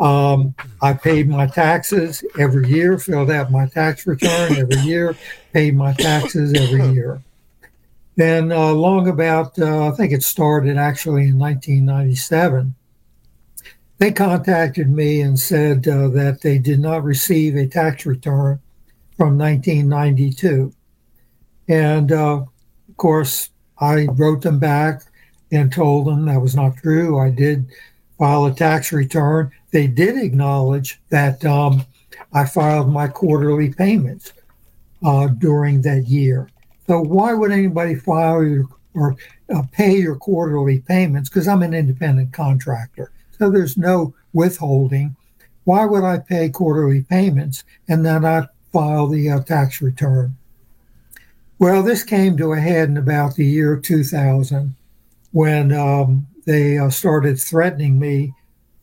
[0.00, 5.16] Um, I paid my taxes every year, filled out my tax return every year,
[5.52, 7.22] paid my taxes every year.
[8.16, 12.74] Then, uh, long about, uh, I think it started actually in 1997,
[13.98, 18.60] they contacted me and said uh, that they did not receive a tax return
[19.16, 20.72] from 1992.
[21.68, 22.42] And uh,
[22.88, 25.02] of course, I wrote them back
[25.50, 27.18] and told them that was not true.
[27.18, 27.66] I did
[28.18, 29.50] file a tax return.
[29.70, 31.84] They did acknowledge that um,
[32.32, 34.32] I filed my quarterly payments
[35.04, 36.48] uh, during that year.
[36.86, 39.16] So why would anybody file your, or
[39.54, 41.28] uh, pay your quarterly payments?
[41.28, 45.16] Because I'm an independent contractor, so there's no withholding.
[45.64, 50.36] Why would I pay quarterly payments and then not file the uh, tax return?
[51.58, 54.74] Well, this came to a head in about the year 2000
[55.32, 58.32] when um, they uh, started threatening me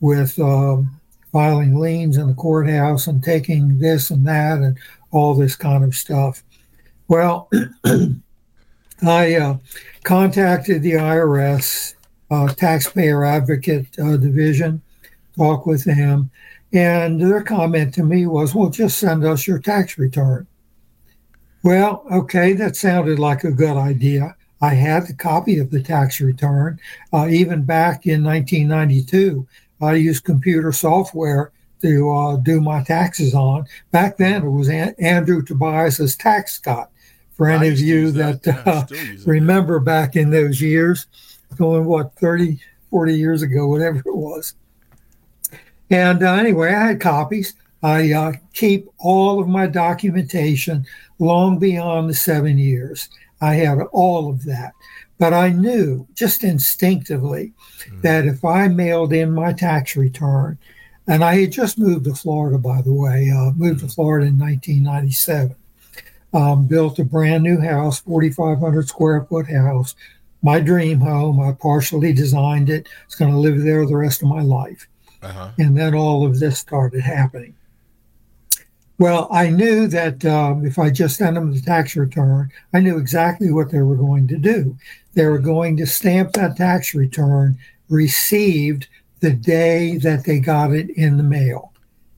[0.00, 1.00] with um,
[1.32, 4.78] filing liens in the courthouse and taking this and that and
[5.10, 6.42] all this kind of stuff.
[7.08, 7.50] Well,
[9.02, 9.58] I uh,
[10.04, 11.94] contacted the IRS
[12.30, 14.80] uh, Taxpayer Advocate uh, Division,
[15.36, 16.30] talked with them,
[16.72, 20.46] and their comment to me was, well, just send us your tax return.
[21.62, 24.36] Well, okay, that sounded like a good idea.
[24.60, 26.78] I had the copy of the tax return.
[27.12, 29.46] Uh, even back in 1992,
[29.80, 31.52] I used computer software
[31.82, 33.66] to uh, do my taxes on.
[33.90, 36.88] Back then, it was An- Andrew Tobias's Tax Cut.
[37.36, 38.86] For any of you that, that uh,
[39.26, 41.06] remember back in those years,
[41.56, 42.60] going what 30,
[42.90, 44.54] 40 years ago, whatever it was.
[45.90, 47.54] And uh, anyway, I had copies.
[47.82, 50.86] I uh, keep all of my documentation
[51.18, 53.08] long beyond the seven years.
[53.40, 54.72] I had all of that.
[55.18, 58.00] But I knew just instinctively mm-hmm.
[58.00, 60.58] that if I mailed in my tax return,
[61.06, 64.38] and I had just moved to Florida, by the way, uh, moved to Florida in
[64.38, 65.56] 1997,
[66.32, 69.94] um, built a brand new house, 4,500 square foot house,
[70.42, 71.40] my dream home.
[71.40, 72.88] I partially designed it.
[73.06, 74.86] It's going to live there the rest of my life.
[75.22, 75.50] Uh-huh.
[75.58, 77.54] And then all of this started happening.
[79.02, 82.98] Well, I knew that um, if I just sent them the tax return, I knew
[82.98, 84.76] exactly what they were going to do.
[85.14, 88.86] They were going to stamp that tax return received
[89.18, 91.72] the day that they got it in the mail.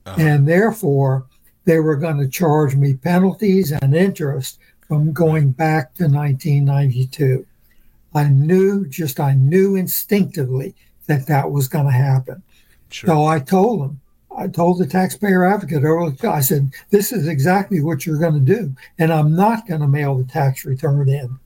[0.05, 0.21] Uh-huh.
[0.21, 1.25] And therefore,
[1.65, 7.47] they were going to charge me penalties and interest from going back to 1992.
[8.15, 10.75] I knew, just I knew instinctively
[11.07, 12.43] that that was going to happen.
[12.91, 13.09] Sure.
[13.09, 14.01] So I told them,
[14.37, 15.85] I told the taxpayer advocate,
[16.25, 18.75] I said, this is exactly what you're going to do.
[18.99, 21.39] And I'm not going to mail the tax return in.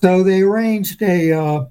[0.00, 1.64] So they arranged a, uh,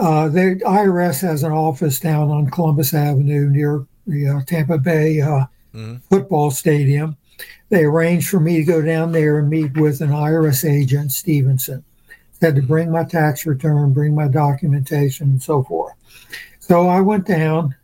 [0.00, 5.20] uh, the IRS has an office down on Columbus Avenue near the uh, Tampa Bay
[5.20, 5.96] uh, mm-hmm.
[6.10, 7.16] football stadium.
[7.68, 11.84] They arranged for me to go down there and meet with an IRS agent, Stevenson.
[12.40, 15.94] Had to bring my tax return, bring my documentation, and so forth.
[16.60, 17.74] So I went down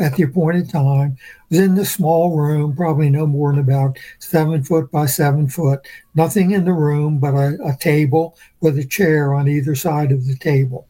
[0.00, 1.16] at the appointed time.
[1.50, 5.86] Was in this small room, probably no more than about seven foot by seven foot.
[6.14, 10.26] Nothing in the room but a, a table with a chair on either side of
[10.26, 10.88] the table.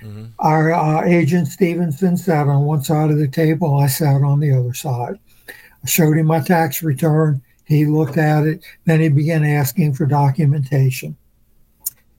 [0.00, 0.26] Mm-hmm.
[0.38, 3.78] Our uh, agent Stevenson sat on one side of the table.
[3.78, 5.18] I sat on the other side.
[5.48, 7.42] I showed him my tax return.
[7.64, 8.64] He looked at it.
[8.84, 11.16] Then he began asking for documentation.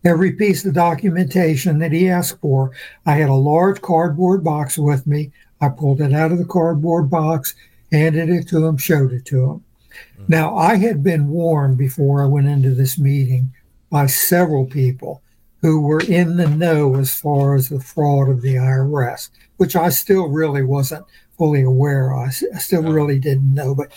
[0.06, 2.72] Every piece of documentation that he asked for,
[3.06, 5.32] I had a large cardboard box with me.
[5.64, 7.55] I pulled it out of the cardboard box,
[7.91, 9.64] handed it to him, showed it to him.
[10.18, 10.26] Mm-hmm.
[10.28, 13.53] Now, I had been warned before I went into this meeting
[13.89, 15.22] by several people
[15.61, 19.89] who were in the know as far as the fraud of the IRS, which I
[19.89, 21.05] still really wasn't
[21.38, 22.28] fully aware of.
[22.53, 23.74] I still really didn't know.
[23.74, 23.91] But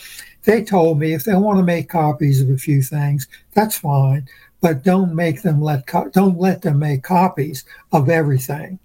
[0.45, 4.29] they told me if they want to make copies of a few things, that's fine,
[4.61, 8.79] but don't make them let co- don't let them make copies of everything.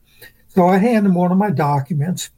[0.49, 2.31] So I hand them one of my documents,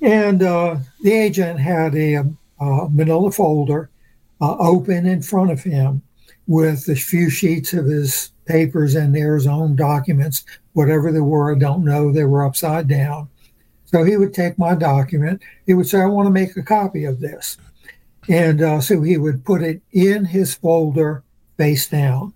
[0.00, 2.24] and uh, the agent had a,
[2.60, 3.90] a manila folder
[4.40, 6.02] uh, open in front of him
[6.46, 11.54] with a few sheets of his papers and his own documents, whatever they were.
[11.54, 12.10] I don't know.
[12.10, 13.28] They were upside down.
[13.84, 15.42] So he would take my document.
[15.66, 17.58] He would say, I want to make a copy of this.
[18.28, 21.22] And uh, so he would put it in his folder
[21.56, 22.34] face down.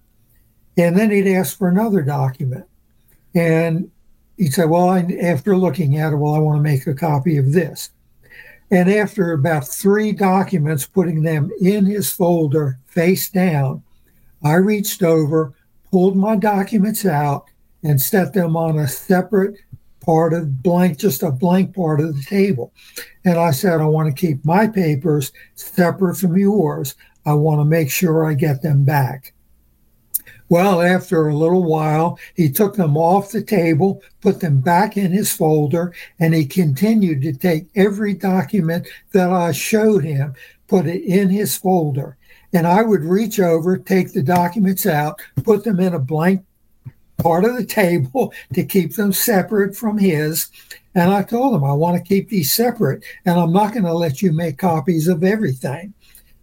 [0.76, 2.64] And then he'd ask for another document.
[3.34, 3.90] And
[4.36, 7.36] he'd say, Well, I, after looking at it, well, I want to make a copy
[7.36, 7.90] of this.
[8.70, 13.82] And after about three documents, putting them in his folder face down,
[14.42, 15.52] I reached over,
[15.90, 17.44] pulled my documents out,
[17.82, 19.56] and set them on a separate
[20.00, 22.72] part of blank, just a blank part of the table.
[23.24, 26.94] And I said, I want to keep my papers separate from yours.
[27.24, 29.31] I want to make sure I get them back.
[30.52, 35.10] Well, after a little while, he took them off the table, put them back in
[35.10, 40.34] his folder, and he continued to take every document that I showed him,
[40.68, 42.18] put it in his folder.
[42.52, 46.44] And I would reach over, take the documents out, put them in a blank
[47.16, 50.50] part of the table to keep them separate from his.
[50.94, 53.94] And I told him, I want to keep these separate, and I'm not going to
[53.94, 55.94] let you make copies of everything.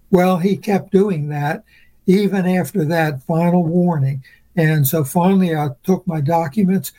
[0.09, 1.63] Well, he kept doing that
[2.09, 4.23] even after that final warning.
[4.55, 6.91] And so finally, I took my documents,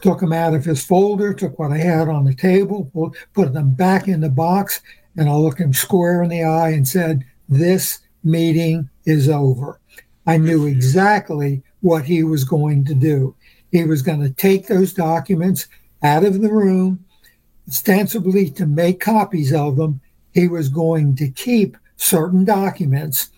[0.00, 2.88] took them out of his folder, took what I had on the table,
[3.34, 4.82] put them back in the box,
[5.16, 9.80] and I looked him square in the eye and said, This meeting is over.
[10.28, 13.34] I knew exactly what he was going to do.
[13.72, 15.66] He was going to take those documents
[16.04, 17.04] out of the room,
[17.66, 20.00] ostensibly to make copies of them.
[20.34, 23.30] He was going to keep certain documents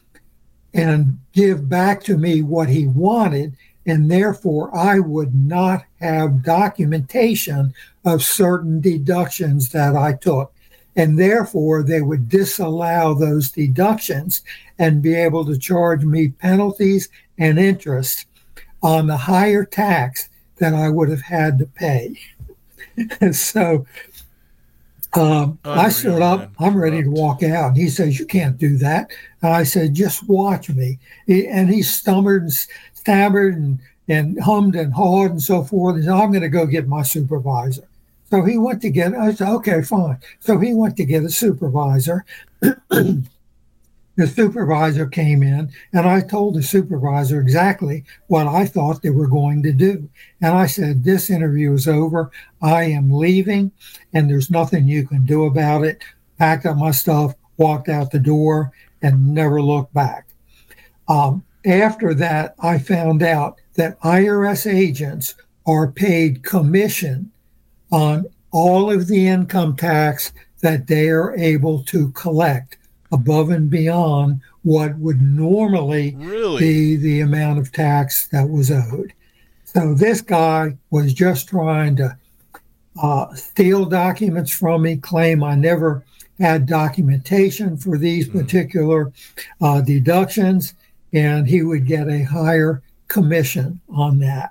[0.75, 3.57] and give back to me what he wanted.
[3.87, 10.53] And therefore, I would not have documentation of certain deductions that I took.
[10.97, 14.43] And therefore, they would disallow those deductions
[14.79, 17.09] and be able to charge me penalties
[17.39, 18.27] and interest
[18.83, 22.18] on the higher tax that I would have had to pay.
[23.33, 23.87] so
[25.17, 27.77] um, I stood up, I'm ready to walk out.
[27.77, 29.11] He says, You can't do that.
[29.43, 30.99] And I said, Just watch me.
[31.27, 32.53] He, and he stammered and
[32.95, 35.97] stammered and, and hummed and hawed and so forth.
[35.97, 37.87] He said, I'm going to go get my supervisor.
[38.31, 40.19] So he went to get, I said, Okay, fine.
[40.41, 42.25] So he went to get a supervisor.
[44.21, 49.27] the supervisor came in and I told the supervisor exactly what I thought they were
[49.27, 50.11] going to do.
[50.43, 52.31] And I said, This interview is over.
[52.61, 53.73] I am leaving
[54.12, 56.03] and there's nothing you can do about it.
[56.39, 60.29] Packed up my stuff, walked out the door, and never looked back.
[61.09, 65.35] Um, after that, I found out that IRS agents
[65.66, 67.33] are paid commission
[67.91, 72.77] on all of the income tax that they are able to collect
[73.13, 76.61] above and beyond what would normally Really?
[76.61, 79.13] be the amount of tax that was owed.
[79.65, 82.17] So this guy was just trying to
[83.01, 86.05] uh, steal documents from me, claim I never
[86.39, 89.13] had documentation for these particular
[89.61, 90.75] uh, deductions,
[91.13, 94.51] and he would get a higher commission on that.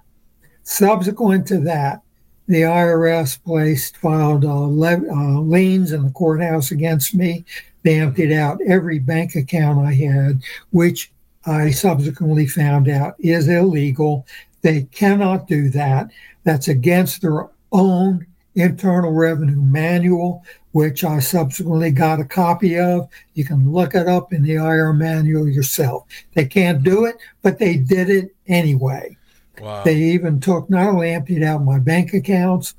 [0.64, 2.02] Subsequent to that,
[2.48, 7.44] the IRS placed filed uh, le- uh, liens in the courthouse against me.
[7.84, 11.12] They emptied out every bank account I had, which
[11.46, 14.26] I subsequently found out is illegal.
[14.62, 16.12] They cannot do that.
[16.44, 18.26] That's against their own
[18.56, 23.08] Internal Revenue Manual, which I subsequently got a copy of.
[23.34, 26.06] You can look it up in the IR manual yourself.
[26.34, 29.18] They can't do it, but they did it anyway.
[29.60, 29.84] Wow.
[29.84, 32.76] They even took, not only emptied out my bank accounts,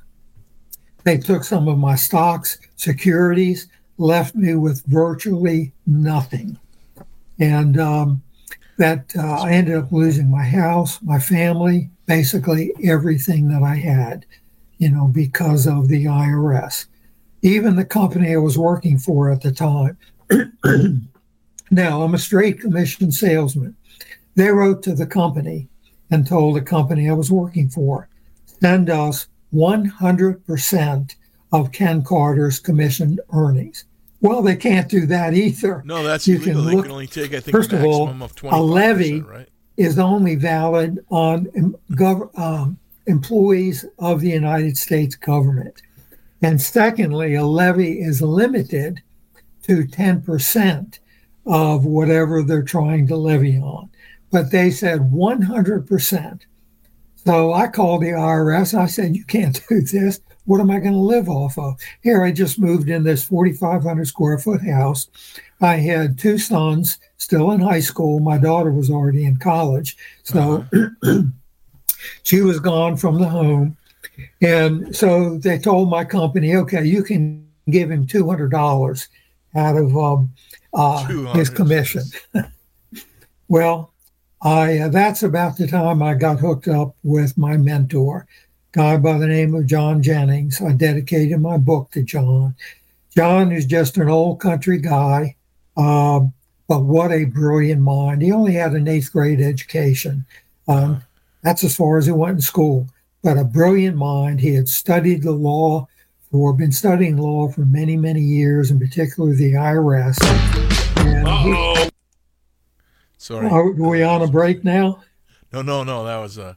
[1.03, 3.67] they took some of my stocks, securities,
[4.01, 6.57] left me with virtually nothing.
[7.39, 8.21] And um,
[8.77, 14.25] that uh, I ended up losing my house, my family, basically everything that I had,
[14.79, 16.87] you know, because of the IRS.
[17.43, 19.97] Even the company I was working for at the time.
[21.71, 23.75] now, I'm a straight commission salesman.
[24.35, 25.67] They wrote to the company
[26.09, 28.09] and told the company I was working for,
[28.45, 31.15] send us 100%
[31.51, 33.85] of Ken Carter's commission earnings.
[34.21, 35.81] Well, they can't do that either.
[35.85, 36.63] No, that's You illegal.
[36.63, 39.21] can They can only take, I think, First a of all, of a 25%, levy
[39.21, 39.49] right?
[39.77, 41.45] is only valid on
[41.91, 45.81] gov- um, employees of the United States government.
[46.43, 49.01] And secondly, a levy is limited
[49.63, 50.99] to 10%
[51.47, 53.89] of whatever they're trying to levy on.
[54.31, 56.41] But they said 100%.
[57.25, 58.73] So I called the IRS.
[58.77, 60.19] I said, You can't do this.
[60.45, 61.79] What am I going to live off of?
[62.01, 65.07] Here, I just moved in this 4,500 square foot house.
[65.61, 68.19] I had two sons still in high school.
[68.19, 69.95] My daughter was already in college.
[70.23, 70.65] So
[72.23, 73.77] she was gone from the home.
[74.41, 79.07] And so they told my company, okay, you can give him $200
[79.55, 80.33] out of um,
[80.73, 82.03] uh, his commission.
[83.47, 83.93] well,
[84.41, 88.25] I uh, that's about the time I got hooked up with my mentor,
[88.71, 90.61] guy by the name of John Jennings.
[90.61, 92.55] I dedicated my book to John.
[93.15, 95.35] John is just an old country guy,
[95.75, 96.33] um,
[96.67, 98.21] but what a brilliant mind.
[98.21, 100.25] He only had an eighth grade education.
[100.67, 101.03] Um,
[101.41, 102.87] that's as far as he went in school,
[103.23, 104.39] but a brilliant mind.
[104.39, 105.87] He had studied the law
[106.31, 110.17] or been studying law for many, many years, in particular the IRS.
[110.97, 111.89] And he-
[113.17, 113.49] Sorry.
[113.49, 115.01] are we on a break now?
[115.51, 116.05] No, no, no.
[116.05, 116.53] That was uh,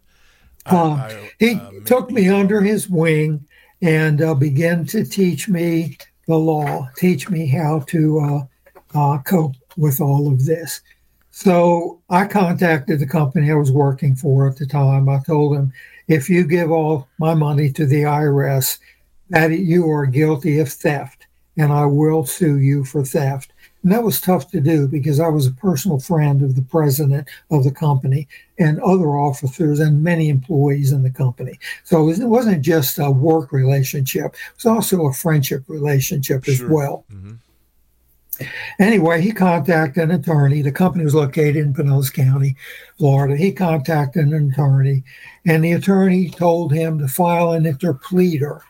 [0.67, 3.47] Uh, he took me under his wing
[3.83, 8.47] and uh, began to teach me the law, teach me how to uh,
[8.95, 10.81] uh, cope with all of this.
[11.31, 15.09] So I contacted the company I was working for at the time.
[15.09, 15.73] I told them,
[16.07, 18.79] if you give all my money to the IRS,
[19.31, 23.53] that you are guilty of theft, and I will sue you for theft.
[23.85, 27.29] And that was tough to do because I was a personal friend of the president
[27.51, 28.27] of the company
[28.59, 31.59] and other officers and many employees in the company.
[31.85, 36.49] So it, was, it wasn't just a work relationship, it was also a friendship relationship
[36.49, 36.73] as Sure.
[36.73, 37.05] well.
[37.13, 37.37] Mhm.
[38.81, 40.61] Anyway, he contacted an attorney.
[40.63, 42.57] The company was located in Pinellas County,
[42.99, 43.37] Florida.
[43.37, 45.05] He contacted an attorney,
[45.47, 48.61] and the attorney told him to file an interpleader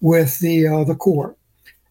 [0.00, 1.36] with the uh, the court.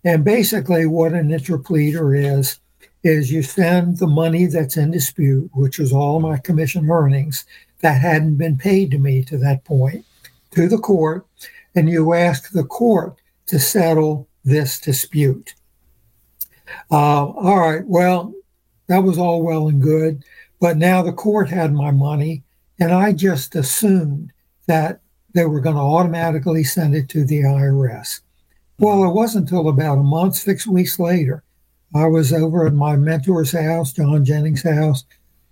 [0.04, 2.60] And basically, what an interpleader is
[3.04, 7.46] is you send the money that's in dispute, which was all my commission earnings
[7.82, 10.06] that hadn't been paid to me to that point,
[10.52, 11.26] to the court,
[11.74, 13.16] and you ask the court
[13.48, 15.56] to settle this dispute.
[16.92, 18.34] Uh, all right, well,
[18.88, 20.24] that was all well and good,
[20.60, 22.44] but now the court had my money,
[22.80, 24.32] and I just assumed
[24.68, 25.02] that
[25.34, 28.22] they were going to automatically send it to the IRS.
[28.82, 31.44] Well, it wasn't until about a month, six weeks later,
[31.94, 35.06] I was over at my mentor's house, John Jennings' house,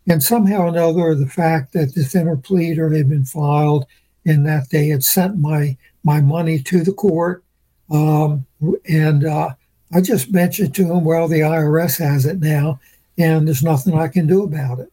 [0.07, 3.86] and somehow or another, the fact that this interpleader had been filed
[4.25, 7.43] and that they had sent my my money to the court,
[7.91, 8.47] um,
[8.88, 9.49] and uh,
[9.93, 12.80] I just mentioned to him, well, the IRS has it now,
[13.19, 14.91] and there's nothing I can do about it.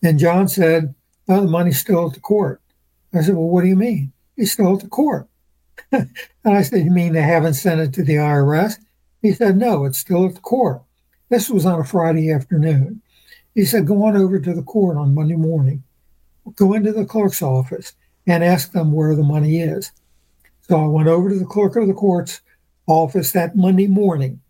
[0.00, 0.94] And John said,
[1.28, 2.60] oh, the money's still at the court.
[3.12, 4.12] I said, well, what do you mean?
[4.36, 5.26] It's still at the court.
[6.44, 8.78] And I said, you mean they haven't sent it to the IRS?
[9.22, 10.82] He said, no, it's still at the court.
[11.28, 13.00] This was on a Friday afternoon.
[13.54, 15.82] He said, go on over to the court on Monday morning.
[16.56, 17.94] go into the clerk's office
[18.26, 19.92] and ask them where the money is.
[20.62, 22.40] So I went over to the clerk of the court's
[22.86, 24.40] office that Monday morning.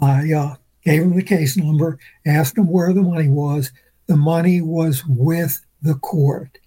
[0.00, 3.72] I uh, gave him the case number, asked him where the money was.
[4.06, 6.58] The money was with the court.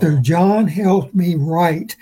[0.00, 1.96] So John helped me write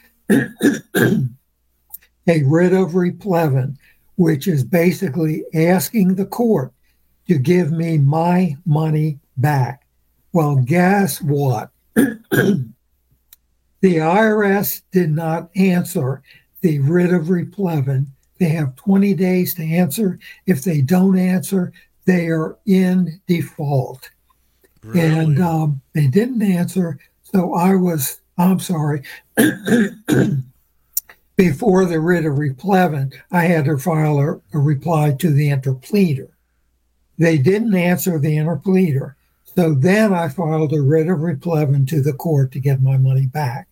[2.27, 3.77] a writ of replevin,
[4.17, 6.73] which is basically asking the court
[7.29, 9.87] to give me my money back.
[10.33, 11.71] Well, guess what?
[11.95, 12.65] the
[13.83, 16.23] IRS did not answer
[16.61, 18.07] the writ of replevin.
[18.39, 20.19] They have 20 days to answer.
[20.47, 21.73] If they don't answer,
[22.05, 24.11] they are in default.
[24.83, 25.01] Really?
[25.01, 26.99] And um, they didn't answer.
[27.23, 29.03] So I was, I'm sorry,
[31.37, 36.29] before the writ of replevin, I had to file a, a reply to the interpleader.
[37.19, 39.15] They didn't answer the interpleader.
[39.45, 43.27] So then I filed a writ of replevin to the court to get my money
[43.27, 43.69] back.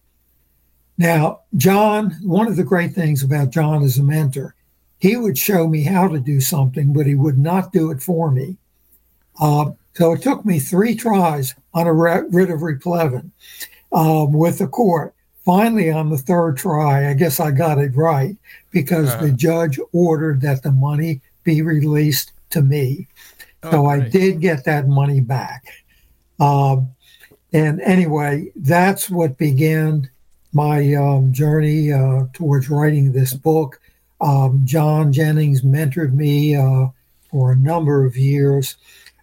[0.98, 4.54] Now, John, one of the great things about John as a mentor,
[4.98, 8.30] he would show me how to do something, but he would not do it for
[8.30, 8.58] me.
[9.40, 13.30] Uh, so it took me three tries on a writ of replevin
[13.93, 15.14] um, with the court.
[15.45, 18.36] Finally, on the third try, I guess I got it right
[18.70, 19.26] because Uh-huh.
[19.26, 23.07] the judge ordered that the money be released to me.
[23.70, 25.64] so I did get that money back.
[26.39, 26.89] Um,
[27.53, 30.09] and anyway, that's what began
[30.53, 33.80] my um, journey uh, towards writing this book.
[34.20, 36.89] Um, John Jennings mentored me uh,
[37.30, 38.76] for a number of years.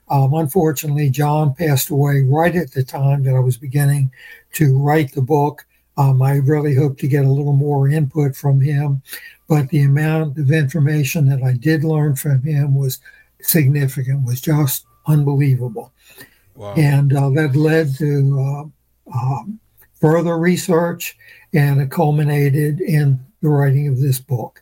[0.10, 4.12] Um, unfortunately, John passed away right at the time that I was beginning
[4.53, 5.66] to write the book.
[5.97, 9.01] Um, I really hope to get a little more input from him,
[9.47, 12.99] but the amount of information that I did learn from him was
[13.41, 15.91] significant, was just unbelievable.
[16.56, 16.74] Wow.
[16.76, 18.72] And uh, that led to
[19.10, 19.60] uh, um,
[19.99, 21.18] further research,
[21.53, 24.62] and it culminated in the writing of this book.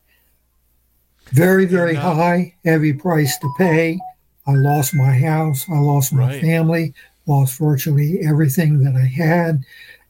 [1.31, 3.99] Very, very uh, high, heavy price to pay.
[4.45, 6.41] I lost my house, I lost my Right.
[6.41, 6.93] family,
[7.27, 9.63] lost virtually everything that I had.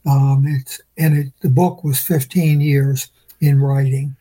[0.06, 3.10] Um, it's and it, the book was 15 years
[3.42, 4.16] in writing.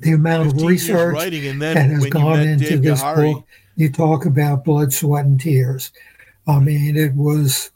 [0.00, 3.46] The amount of research writing, and then that has gone into Dave this Gahary- book,
[3.76, 5.92] you talk about blood, sweat, and tears.
[6.46, 7.70] I mean, it was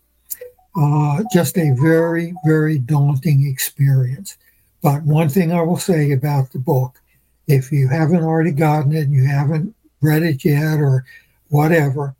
[0.76, 4.36] uh, just a very, very daunting experience.
[4.82, 6.98] But one thing I will say about the book
[7.46, 11.04] if you haven't already gotten it and you haven't read it yet or
[11.52, 12.16] whatever,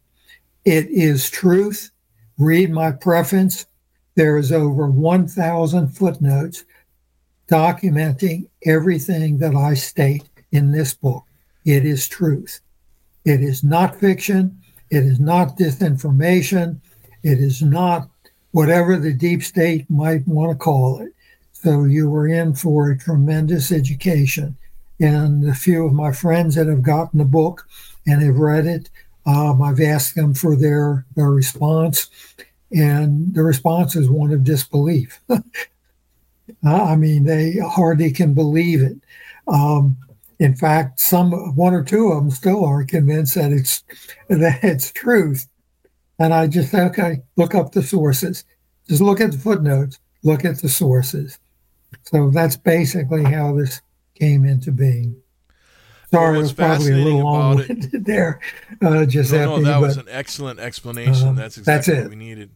[0.65, 1.91] it is truth.
[2.39, 3.67] Read my preface.
[4.15, 6.65] There is over 1,000 footnotes
[7.49, 11.25] documenting everything that I state in this book.
[11.65, 12.61] It is truth.
[13.25, 14.61] It is not fiction.
[14.91, 16.81] It is not disinformation.
[17.23, 18.09] It is not
[18.51, 21.13] whatever the deep state might want to call it.
[21.53, 24.57] So you were in for a tremendous education.
[25.01, 27.67] And a few of my friends that have gotten the book
[28.07, 28.91] and have read it,
[29.27, 32.09] um, I've asked them for their, their response.
[32.75, 35.21] And the response is one of disbelief.
[36.65, 38.97] I mean, they hardly can believe it.
[39.47, 39.97] Um,
[40.39, 43.85] in fact, some one or two of them still aren't convinced that it's
[44.29, 45.47] that it's truth.
[46.19, 48.45] And I just say, okay, look up the sources.
[48.89, 49.99] Just look at the footnotes.
[50.23, 51.39] Look at the sources.
[52.05, 53.81] So that's basically how this
[54.15, 55.22] came into being.
[56.13, 58.39] Sorry, Well, was probably a little long-winded there,
[58.83, 59.45] uh, Giuseppe.
[59.47, 61.29] No, no, that was an excellent explanation.
[61.29, 62.01] uh, that's that's exactly it.
[62.03, 62.51] what we needed.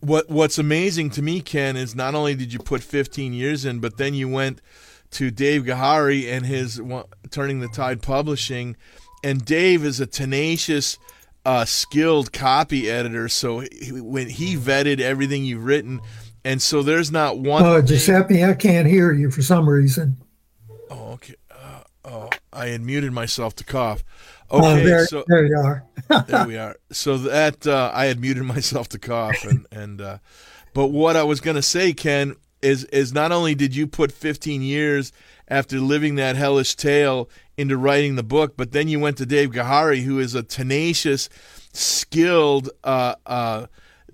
[0.00, 3.80] What What's amazing to me, Ken, is not only did you put 15 years in,
[3.80, 4.60] but then you went
[5.12, 6.80] to Dave Gahary and his
[7.30, 8.76] Turning the Tide Publishing,
[9.24, 10.98] and Dave is a tenacious,
[11.44, 13.28] uh, skilled copy editor.
[13.28, 16.00] So he, when he vetted everything you've written,
[16.44, 17.62] and so there's not one.
[17.62, 20.16] thing- Giuseppe, I can't hear you for some reason.
[20.90, 21.34] Oh, okay.
[22.10, 24.02] Oh, I had muted myself to cough.
[24.50, 25.84] Oh, Okay, there, so there you are.
[26.26, 26.76] there we are.
[26.90, 30.18] So that uh, I had muted myself to cough, and and uh,
[30.72, 34.62] but what I was gonna say, Ken, is is not only did you put 15
[34.62, 35.12] years
[35.48, 37.28] after living that hellish tale
[37.58, 41.28] into writing the book, but then you went to Dave Gahary, who is a tenacious,
[41.74, 43.66] skilled, uh, uh,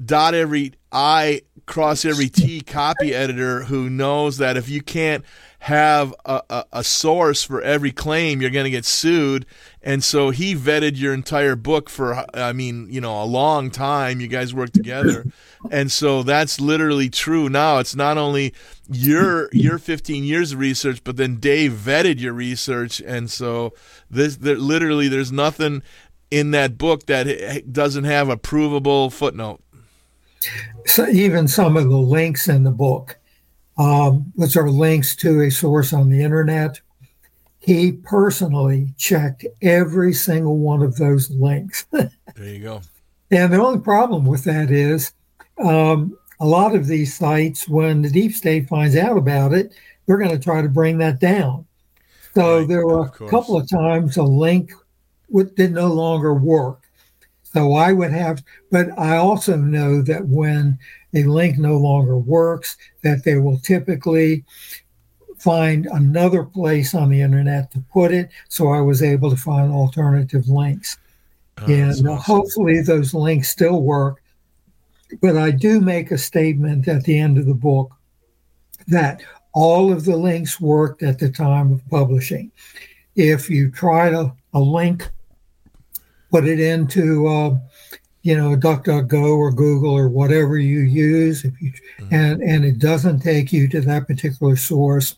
[0.05, 5.25] dot every I, cross every T copy editor who knows that if you can't
[5.65, 9.47] have a, a, a source for every claim, you're going to get sued.
[9.83, 14.21] And so he vetted your entire book for, I mean, you know, a long time.
[14.21, 15.25] You guys worked together.
[15.71, 17.79] And so that's literally true now.
[17.79, 18.53] It's not only
[18.91, 23.01] your your 15 years of research, but then Dave vetted your research.
[23.01, 23.73] And so
[24.11, 25.83] this there, literally there's nothing
[26.31, 29.63] in that book that doesn't have a provable footnote.
[30.85, 33.19] so even some of the links in the book,
[33.79, 36.81] um, which are links to a source on the internet,
[37.59, 41.87] he personally checked every single one of those links.
[41.91, 42.83] there you go.
[43.31, 45.13] And the only problem with that is
[45.59, 49.75] um, a lot of these sites, when the deep state finds out about it,
[50.07, 51.67] they're going to try to bring that down.
[52.35, 54.73] So right, there were a couple of times a link
[55.31, 56.84] would, did no longer work.
[57.55, 58.43] So I would have,
[58.73, 60.77] but I also know that when
[61.15, 64.45] a link no longer works, that they will typically
[65.39, 68.31] find another place on the internet to put it.
[68.49, 70.99] So I was able to find alternative links.
[71.59, 72.17] Oh, and uh, awesome.
[72.17, 74.21] hopefully those links still work.
[75.23, 77.93] But I do make a statement at the end of the book
[78.89, 82.51] that all of the links worked at the time of publishing.
[83.15, 85.09] If you try to a link
[86.35, 87.57] put it into uh,
[88.23, 92.13] you know DuckDuckGo or Google or whatever you use, if you mm-hmm.
[92.13, 95.15] and and it doesn't take you to that particular source,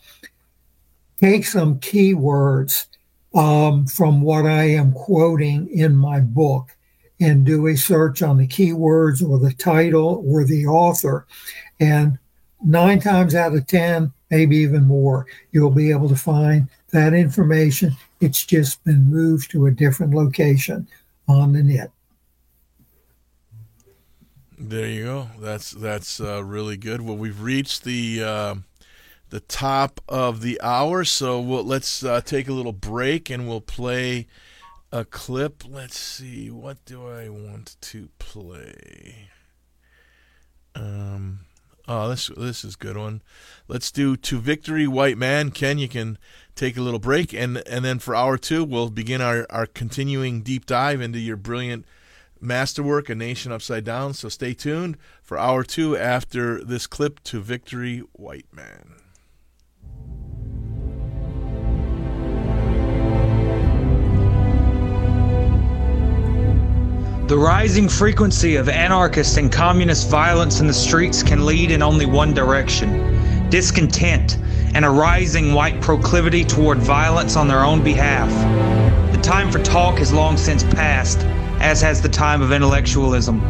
[1.19, 2.89] take some keywords
[3.35, 6.77] um, from what I am quoting in my book
[7.19, 11.27] and do a search on the keywords or the title or the author,
[11.81, 12.19] and
[12.63, 17.97] nine times out of ten, maybe even more, you'll be able to find that information.
[18.21, 20.87] It's just been moved to a different location
[21.29, 21.91] on the net.
[24.59, 25.29] There you go.
[25.39, 27.03] That's that's uh, really good.
[27.03, 28.55] Well, we've reached the uh,
[29.29, 33.61] the top of the hour, so we'll, let's uh, take a little break and we'll
[33.61, 34.27] play
[34.93, 35.65] a clip.
[35.69, 39.29] Let's see, what do I want to play?
[40.75, 41.41] Um,
[41.89, 43.23] oh, this this is good one.
[43.69, 46.19] Let's do "To Victory, White Man." Ken, you can
[46.57, 50.41] take a little break, and and then for hour two, we'll begin our our continuing
[50.41, 51.85] deep dive into your brilliant
[52.41, 54.15] masterwork, A Nation Upside Down.
[54.15, 58.95] So stay tuned for hour two after this clip to Victory, White Man.
[67.29, 72.07] The rising frequency of anarchist and communist violence in the streets can lead in only
[72.07, 73.17] one direction
[73.51, 74.39] discontent,
[74.77, 78.29] and a rising white proclivity toward violence on their own behalf.
[79.11, 81.21] The time for talk has long since passed,
[81.61, 83.41] as has the time of intellectualism.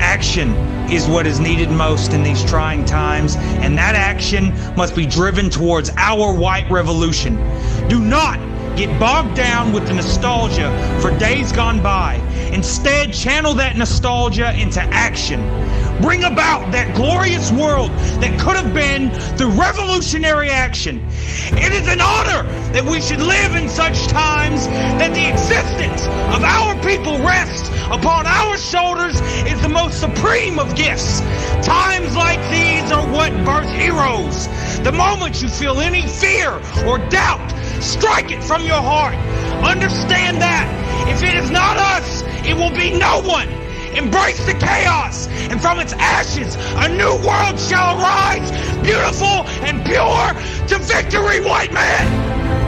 [0.00, 0.52] Action
[0.90, 5.48] is what is needed most in these trying times, and that action must be driven
[5.48, 7.36] towards our white revolution.
[7.88, 8.40] Do not
[8.76, 12.16] get bogged down with the nostalgia for days gone by.
[12.52, 15.40] Instead, channel that nostalgia into action.
[16.00, 17.90] Bring about that glorious world
[18.20, 21.00] that could have been through revolutionary action.
[21.52, 22.42] It is an honor
[22.72, 26.02] that we should live in such times that the existence
[26.34, 31.20] of our people rests upon our shoulders is the most supreme of gifts.
[31.62, 34.48] Times like these are what birth heroes.
[34.82, 36.50] The moment you feel any fear
[36.86, 37.48] or doubt,
[37.80, 39.14] strike it from your heart.
[39.64, 40.66] Understand that
[41.08, 43.63] if it is not us, it will be no one.
[43.96, 48.50] Embrace the chaos, and from its ashes, a new world shall arise,
[48.82, 50.34] beautiful and pure
[50.66, 52.63] to victory, white man!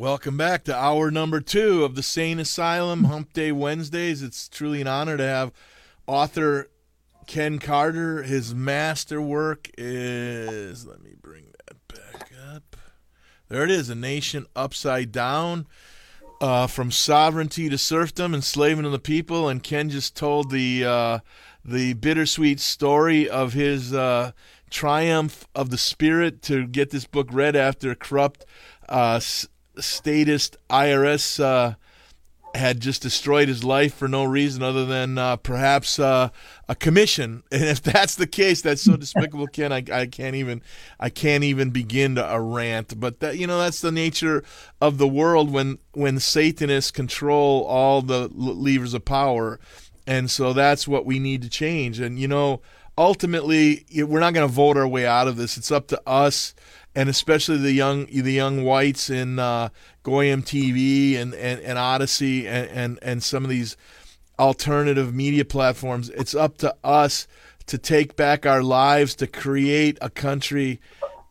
[0.00, 4.22] Welcome back to hour number two of the Sane Asylum Hump Day Wednesdays.
[4.22, 5.52] It's truly an honor to have
[6.06, 6.70] author
[7.26, 8.22] Ken Carter.
[8.22, 12.76] His masterwork is, let me bring that back up.
[13.50, 15.66] There it is A Nation Upside Down.
[16.40, 21.18] Uh, from sovereignty to serfdom, enslavement of the people, and Ken just told the uh,
[21.62, 24.32] the bittersweet story of his uh,
[24.70, 28.46] triumph of the spirit to get this book read after corrupt
[28.88, 29.20] uh,
[29.82, 31.74] statist IRS uh,
[32.54, 36.30] had just destroyed his life for no reason other than uh, perhaps uh,
[36.68, 37.42] a commission.
[37.52, 39.72] And if that's the case, that's so despicable, Ken.
[39.72, 40.62] I, I can't even
[40.98, 42.98] I can't even begin to a rant.
[42.98, 44.42] But that you know that's the nature
[44.80, 49.58] of the world when when Satanists control all the levers of power,
[50.06, 52.00] and so that's what we need to change.
[52.00, 52.62] And you know,
[52.96, 55.56] ultimately, we're not going to vote our way out of this.
[55.56, 56.54] It's up to us
[56.94, 59.68] and especially the young the young whites in uh,
[60.02, 63.76] Goyim TV and, and, and Odysee and, and, and some of these
[64.38, 66.08] alternative media platforms.
[66.10, 67.28] It's up to us
[67.66, 70.80] to take back our lives to create a country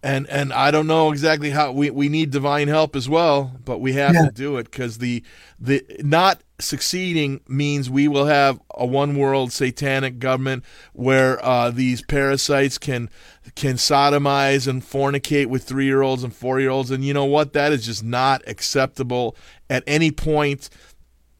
[0.01, 3.79] and and I don't know exactly how we, we need divine help as well, but
[3.79, 4.25] we have yeah.
[4.25, 5.23] to do it because the
[5.59, 12.01] the not succeeding means we will have a one world satanic government where uh, these
[12.01, 13.09] parasites can
[13.55, 17.25] can sodomize and fornicate with three year olds and four year olds, and you know
[17.25, 17.53] what?
[17.53, 19.35] That is just not acceptable
[19.69, 20.69] at any point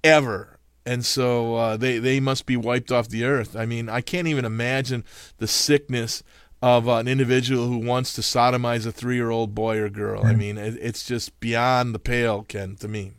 [0.04, 0.58] ever.
[0.86, 3.56] And so uh, they they must be wiped off the earth.
[3.56, 5.04] I mean, I can't even imagine
[5.38, 6.24] the sickness
[6.62, 10.26] of an individual who wants to sodomize a three year old boy or girl.
[10.26, 13.14] I mean, it, it's just beyond the pale, Ken, to me.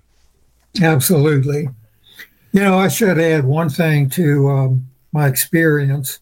[0.80, 1.68] Absolutely.
[2.52, 6.18] You know, I should add one thing to um, my experience.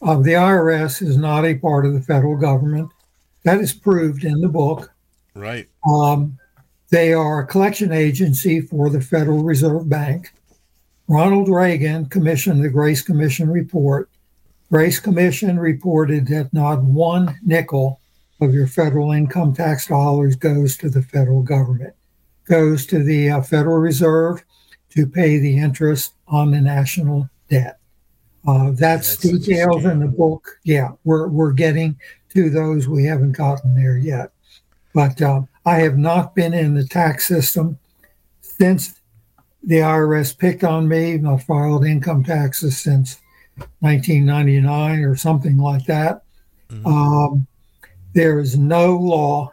[0.00, 2.90] Uh, the IRS is not a part of the federal government.
[3.44, 4.90] That is proved in the book.
[5.34, 5.68] Right.
[5.86, 6.38] Um,
[6.90, 10.32] they are a collection agency for the Federal Reserve Bank.
[11.08, 14.08] Ronald Reagan commissioned the Grace Commission report.
[14.70, 18.00] Grace Commission reported that not one nickel
[18.40, 21.94] of your federal income tax dollars goes to the federal government,
[22.46, 24.42] goes to the uh, Federal Reserve
[24.94, 27.78] to pay the interest on the national debt.
[28.46, 30.58] Uh, that's, that's detailed in the book.
[30.64, 31.96] Yeah, we're we're getting
[32.34, 32.88] to those.
[32.88, 34.32] We haven't gotten there yet,
[34.92, 37.78] but uh, I have not been in the tax system
[38.42, 39.00] since
[39.62, 41.16] the IRS picked on me.
[41.16, 43.18] Not filed income taxes since
[43.80, 46.22] 1999 or something like that.
[46.68, 46.86] Mm-hmm.
[46.86, 47.46] Um,
[48.12, 49.52] there is no law,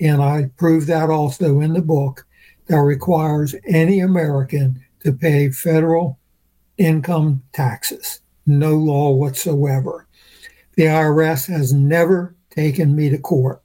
[0.00, 2.24] and I prove that also in the book,
[2.72, 6.18] that requires any American to pay federal
[6.78, 8.20] income taxes.
[8.46, 10.06] No law whatsoever.
[10.76, 13.60] The IRS has never taken me to court.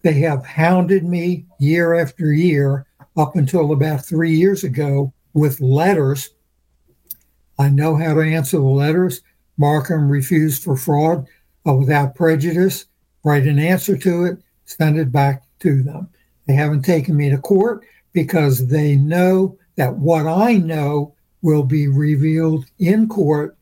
[0.00, 6.30] They have hounded me year after year up until about three years ago with letters.
[7.58, 9.20] I know how to answer the letters.
[9.58, 11.26] Markham refused for fraud
[11.68, 12.86] uh, without prejudice.
[13.22, 16.08] Write an answer to it, send it back to them.
[16.46, 21.88] They haven't taken me to court because they know that what I know will be
[21.88, 23.56] revealed in court,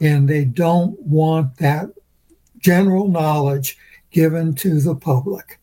[0.00, 1.90] and they don't want that
[2.58, 3.78] general knowledge
[4.10, 5.58] given to the public.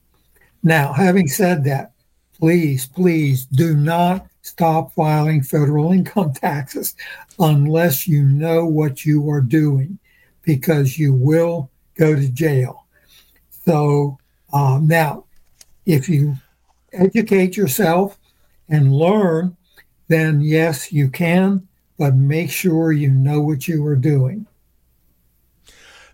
[0.64, 1.92] Now, having said that,
[2.40, 6.96] please, please do not stop filing federal income taxes
[7.40, 10.00] unless you know what you are doing,
[10.44, 12.86] because you will go to jail.
[13.66, 14.18] So,
[14.54, 15.26] um, now,
[15.86, 16.36] if you
[16.94, 18.18] educate yourself
[18.70, 19.56] and learn,
[20.08, 24.48] then yes, you can, but make sure you know what you are doing.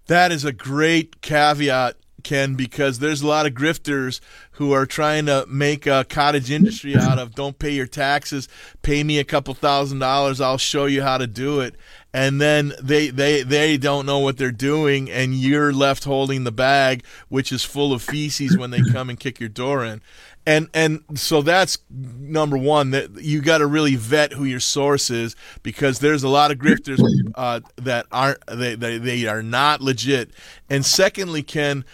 [0.07, 4.19] That is a great caveat, Ken, because there's a lot of grifters
[4.51, 8.47] who are trying to make a cottage industry out of don't pay your taxes,
[8.81, 11.75] pay me a couple thousand dollars, I'll show you how to do it.
[12.13, 16.51] And then they, they, they don't know what they're doing, and you're left holding the
[16.51, 20.01] bag, which is full of feces when they come and kick your door in
[20.45, 25.09] and and so that's number one that you got to really vet who your source
[25.09, 26.99] is because there's a lot of grifters
[27.35, 30.31] uh, that aren't they, they they are not legit.
[30.69, 31.85] And secondly ken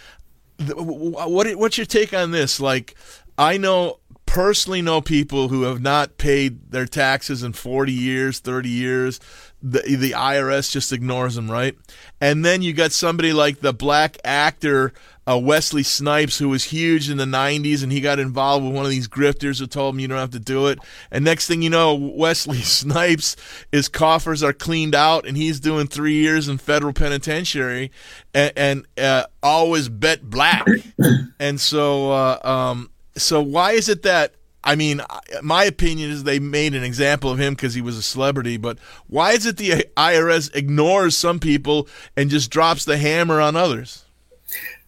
[0.76, 2.60] what what's your take on this?
[2.60, 2.96] Like
[3.38, 8.70] i know personally know people who have not paid their taxes in 40 years 30
[8.70, 9.20] years
[9.62, 11.78] the the IRS just ignores them, right?
[12.22, 14.94] And then you got somebody like the black actor
[15.30, 18.86] uh, Wesley Snipes, who was huge in the 90s, and he got involved with one
[18.86, 20.80] of these grifters who told him you don't have to do it.
[21.12, 23.36] And next thing you know, Wesley Snipes,
[23.72, 27.92] his coffers are cleaned out, and he's doing three years in federal penitentiary,
[28.34, 30.66] and, and uh, always bet black.
[31.40, 34.34] and so, uh, um, so why is it that
[34.64, 35.02] I mean,
[35.42, 38.58] my opinion is they made an example of him because he was a celebrity.
[38.58, 41.88] But why is it the IRS ignores some people
[42.18, 44.06] and just drops the hammer on others?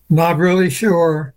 [0.09, 1.33] Not really sure,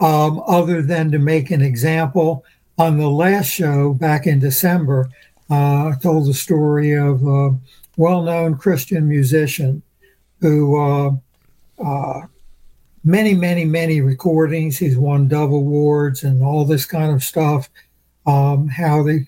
[0.00, 2.44] um, other than to make an example.
[2.76, 5.10] On the last show back in December,
[5.50, 7.58] uh, I told the story of a
[7.96, 9.82] well known Christian musician
[10.40, 11.10] who, uh,
[11.82, 12.26] uh,
[13.08, 14.76] many, many, many recordings.
[14.76, 17.70] He's won Dove Awards and all this kind of stuff.
[18.26, 19.26] Um, how the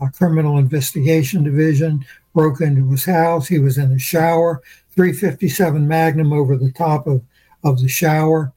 [0.00, 3.48] uh, Criminal Investigation Division broke into his house.
[3.48, 4.62] He was in the shower,
[4.94, 7.22] 357 Magnum over the top of
[7.64, 8.52] of the shower.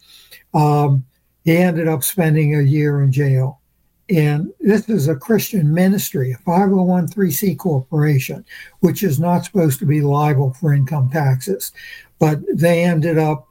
[0.53, 1.03] Um,
[1.43, 3.59] he ended up spending a year in jail.
[4.07, 8.45] And this is a Christian ministry, a 501c corporation,
[8.81, 11.71] which is not supposed to be liable for income taxes.
[12.19, 13.48] But they ended up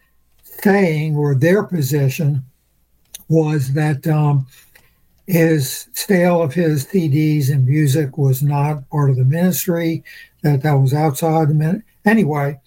[0.62, 2.44] saying, or their position
[3.28, 4.46] was that um,
[5.26, 10.02] his sale of his CDs and music was not part of the ministry,
[10.42, 11.84] that that was outside the ministry.
[12.04, 12.59] Anyway,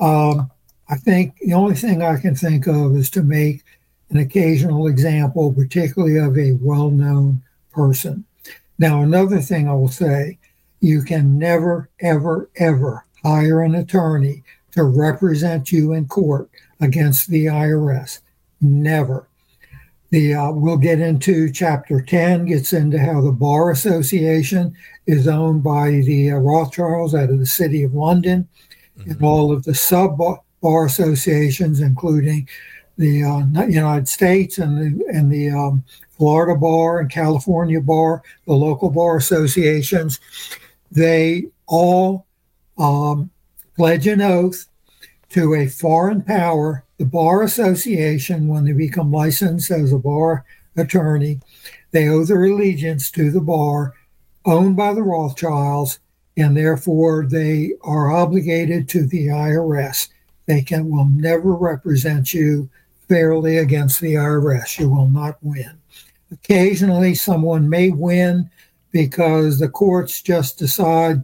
[0.00, 0.50] um,
[0.88, 3.64] I think the only thing I can think of is to make
[4.10, 7.42] an occasional example, particularly of a well known
[7.72, 8.24] person.
[8.78, 10.38] Now, another thing I will say
[10.80, 16.48] you can never, ever, ever hire an attorney to represent you in court
[16.80, 18.20] against the IRS.
[18.60, 19.28] Never.
[20.10, 24.74] The uh, we'll get into chapter 10 gets into how the bar association
[25.06, 28.48] is owned by the uh, Rothschilds out of the city of London
[28.98, 29.10] mm-hmm.
[29.10, 30.16] and all of the sub
[30.62, 32.48] bar associations, including
[32.98, 35.84] the uh, United States and the, and the um,
[36.16, 40.18] Florida Bar and California Bar, the local bar associations,
[40.90, 42.26] they all
[42.78, 43.30] um,
[43.76, 44.66] pledge an oath
[45.36, 50.46] to a foreign power, the Bar Association, when they become licensed as a bar
[50.78, 51.40] attorney,
[51.90, 53.92] they owe their allegiance to the bar
[54.46, 55.98] owned by the Rothschilds,
[56.38, 60.08] and therefore they are obligated to the IRS.
[60.46, 62.70] They can will never represent you
[63.06, 64.78] fairly against the IRS.
[64.78, 65.78] You will not win.
[66.32, 68.48] Occasionally, someone may win
[68.90, 71.22] because the courts just decide,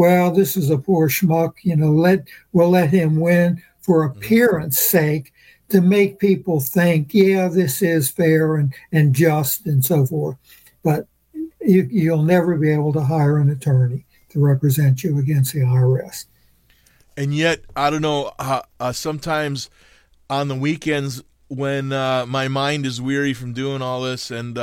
[0.00, 1.56] well, this is a poor schmuck.
[1.62, 4.18] You know, let we'll let him win for mm-hmm.
[4.18, 5.34] appearance sake
[5.68, 10.38] to make people think, yeah, this is fair and, and just and so forth.
[10.82, 11.06] But
[11.60, 16.24] you, you'll never be able to hire an attorney to represent you against the IRS
[17.20, 18.32] and yet I don't know.
[18.38, 19.68] Uh, uh, sometimes
[20.30, 24.56] on the weekends when uh, my mind is weary from doing all this, and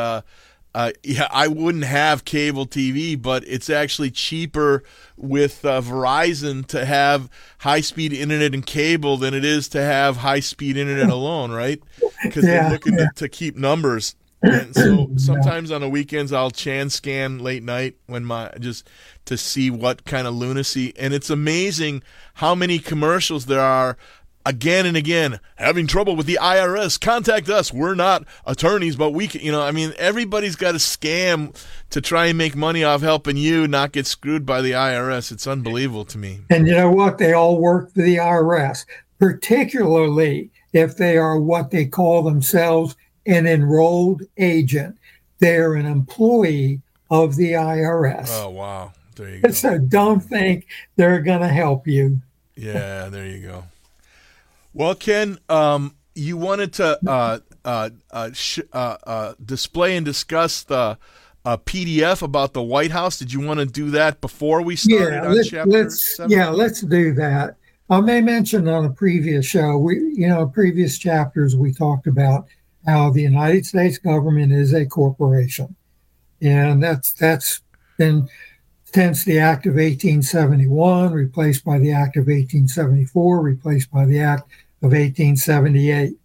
[0.78, 4.84] uh, yeah, I wouldn't have cable TV, but it's actually cheaper
[5.15, 10.17] with uh, Verizon to have high speed internet and cable than it is to have
[10.17, 11.82] high speed internet alone, right?
[12.21, 13.07] Because yeah, they're looking yeah.
[13.07, 14.15] to, to keep numbers.
[14.43, 18.88] And so sometimes on the weekends I'll chan scan late night when my just
[19.25, 22.03] to see what kind of lunacy and it's amazing
[22.36, 23.97] how many commercials there are
[24.48, 29.28] again and again having trouble with the IRS contact us we're not attorneys but we
[29.28, 31.56] can you know I mean everybody's got a scam
[31.89, 35.47] to try and make money off helping you not get screwed by the IRS it's
[35.47, 38.86] unbelievable to me and you know what they all work for the IRS
[39.20, 42.96] particularly if they are what they call themselves
[43.26, 44.97] an enrolled agent.
[45.39, 46.82] They're an employee
[47.12, 48.30] of the IRS.
[48.32, 48.93] Oh, wow.
[49.16, 49.51] There you go.
[49.51, 52.21] So don't think they're going to help you.
[52.55, 53.63] Yeah, there you go.
[54.78, 60.63] Well, Ken, um, you wanted to uh, uh, uh, sh- uh, uh, display and discuss
[60.63, 60.99] the
[61.45, 63.17] PDF about the White House.
[63.17, 67.13] Did you want to do that before we started yeah, let's, let's Yeah, let's do
[67.16, 67.55] that.
[67.89, 72.45] I may mention on a previous show, we you know previous chapters we talked about
[72.86, 75.75] how the United States government is a corporation.
[76.41, 77.62] And that's that's
[77.97, 78.29] been
[78.93, 84.43] since the Act of 1871, replaced by the Act of 1874, replaced by the Act
[84.82, 86.16] of 1878.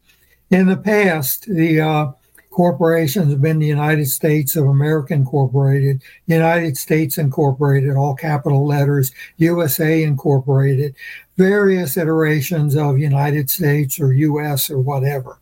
[0.50, 2.12] In the past, the uh,
[2.50, 9.10] corporations have been the United States of America Incorporated, United States Incorporated, all capital letters,
[9.38, 10.94] USA Incorporated,
[11.36, 15.38] various iterations of United States or US or whatever.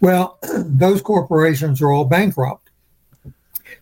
[0.00, 2.70] Well, those corporations are all bankrupt.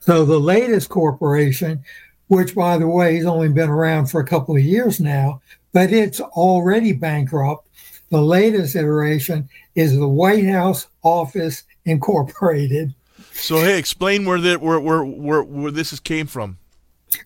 [0.01, 1.83] So the latest corporation,
[2.29, 5.41] which by the way has only been around for a couple of years now,
[5.73, 7.68] but it's already bankrupt.
[8.11, 12.95] The latest iteration is the White House Office Incorporated.
[13.33, 16.59] So hey, explain where that where where where, where this is came from.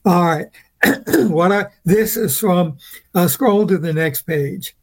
[0.04, 0.46] All right.
[1.28, 2.78] what I this is from
[3.14, 4.76] uh, scroll to the next page.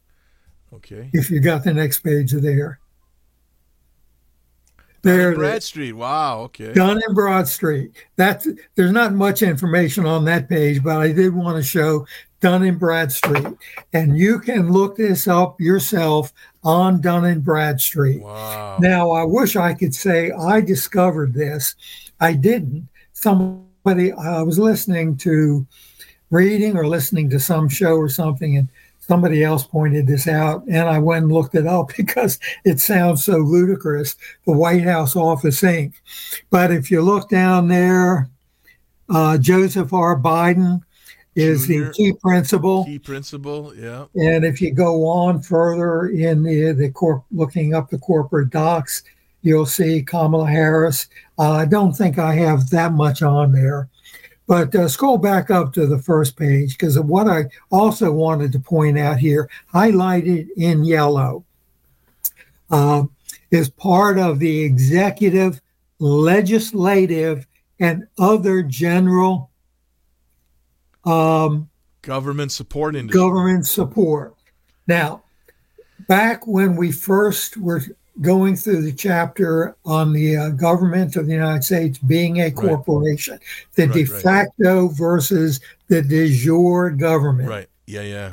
[0.72, 1.10] Okay.
[1.12, 2.80] If you got the next page there.
[5.02, 5.96] There, Bradstreet.
[5.96, 6.40] Wow.
[6.40, 6.74] Okay.
[6.74, 7.92] Dun and Bradstreet.
[8.16, 12.06] That's there's not much information on that page, but I did want to show
[12.40, 13.46] Dun and Bradstreet,
[13.92, 16.32] and you can look this up yourself
[16.64, 18.22] on Dun and Bradstreet.
[18.22, 18.78] Wow.
[18.80, 21.74] Now, I wish I could say I discovered this.
[22.18, 22.88] I didn't.
[23.12, 25.66] Somebody I was listening to,
[26.30, 28.68] reading or listening to some show or something, and
[29.10, 33.24] somebody else pointed this out, and I went and looked it up because it sounds
[33.24, 34.16] so ludicrous.
[34.46, 35.92] The White House Office Inc.
[36.48, 38.30] But if you look down there,
[39.10, 40.18] uh, Joseph R.
[40.18, 40.82] Biden
[41.34, 41.86] is Junior.
[41.86, 42.84] the key principle.
[42.84, 44.06] Key principle, Yeah.
[44.14, 49.04] And if you go on further in the, the corp, looking up the corporate docs,
[49.42, 51.06] you'll see Kamala Harris.
[51.38, 53.88] Uh, I don't think I have that much on there.
[54.46, 58.58] But uh, scroll back up to the first page because what I also wanted to
[58.58, 61.44] point out here, highlighted in yellow,
[62.68, 63.04] uh,
[63.52, 65.60] is part of the executive,
[66.00, 67.46] legislative,
[67.78, 69.49] and other general
[71.04, 71.68] um,
[72.02, 73.20] Government support industry.
[73.20, 74.34] government support.
[74.86, 75.22] Now,
[76.08, 77.82] back when we first were
[78.22, 83.38] going through the chapter on the uh, government of the United States being a corporation,
[83.74, 84.22] the Right, de right.
[84.22, 87.68] facto versus the de jure government, Right.
[87.86, 88.02] Yeah.
[88.02, 88.32] Yeah.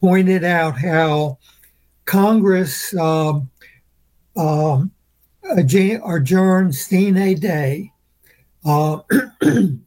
[0.00, 1.38] pointed out how
[2.04, 3.50] Congress um,
[4.36, 4.90] um,
[5.44, 7.90] adj- adjourned sine die
[8.64, 8.98] uh,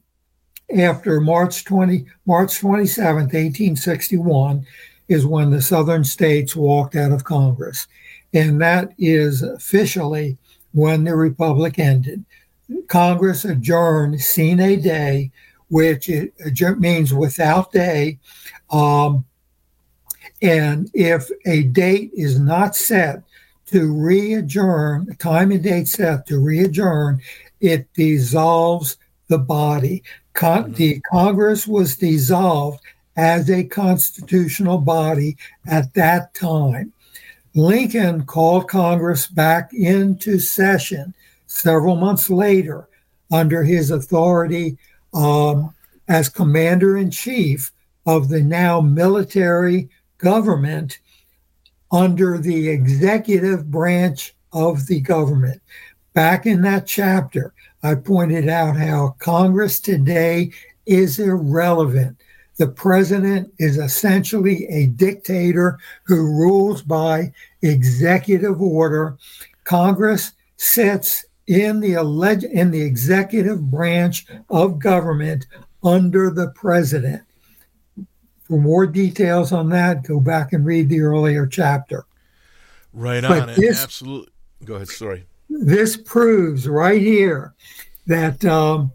[0.76, 4.66] after March 20, March 27th, 1861,
[5.08, 7.86] is when the southern states walked out of Congress.
[8.32, 10.36] And that is officially
[10.72, 12.24] when the Republic ended.
[12.86, 15.30] Congress adjourned sine die,
[15.68, 18.18] which adjourn- means without day.
[18.70, 19.24] Um,
[20.42, 23.22] and if a date is not set
[23.66, 27.20] to re adjourn, a time and date set to re adjourn,
[27.60, 28.96] it dissolves
[29.28, 30.02] the body.
[30.32, 32.80] Con- The Congress was dissolved
[33.16, 35.36] as a constitutional body
[35.66, 36.92] at that time.
[37.54, 41.12] Lincoln called Congress back into session
[41.46, 42.88] several months later
[43.30, 44.78] under his authority
[45.12, 45.74] um,
[46.08, 47.72] as commander in chief
[48.06, 49.88] of the now military
[50.18, 51.00] government
[51.92, 55.60] under the executive branch of the government.
[56.12, 57.52] Back in that chapter,
[57.82, 60.52] I pointed out how Congress today
[60.86, 62.16] is irrelevant.
[62.58, 67.32] The president is essentially a dictator who rules by
[67.62, 69.16] executive order.
[69.64, 75.46] Congress sits in the alleged in the executive branch of government
[75.82, 77.22] under the president.
[78.42, 82.04] For more details on that, go back and read the earlier chapter.
[82.92, 83.54] Right But on.
[83.54, 84.32] This- absolutely.
[84.64, 84.88] Go ahead.
[84.88, 85.24] Sorry.
[85.50, 87.54] This proves right here
[88.06, 88.92] that um,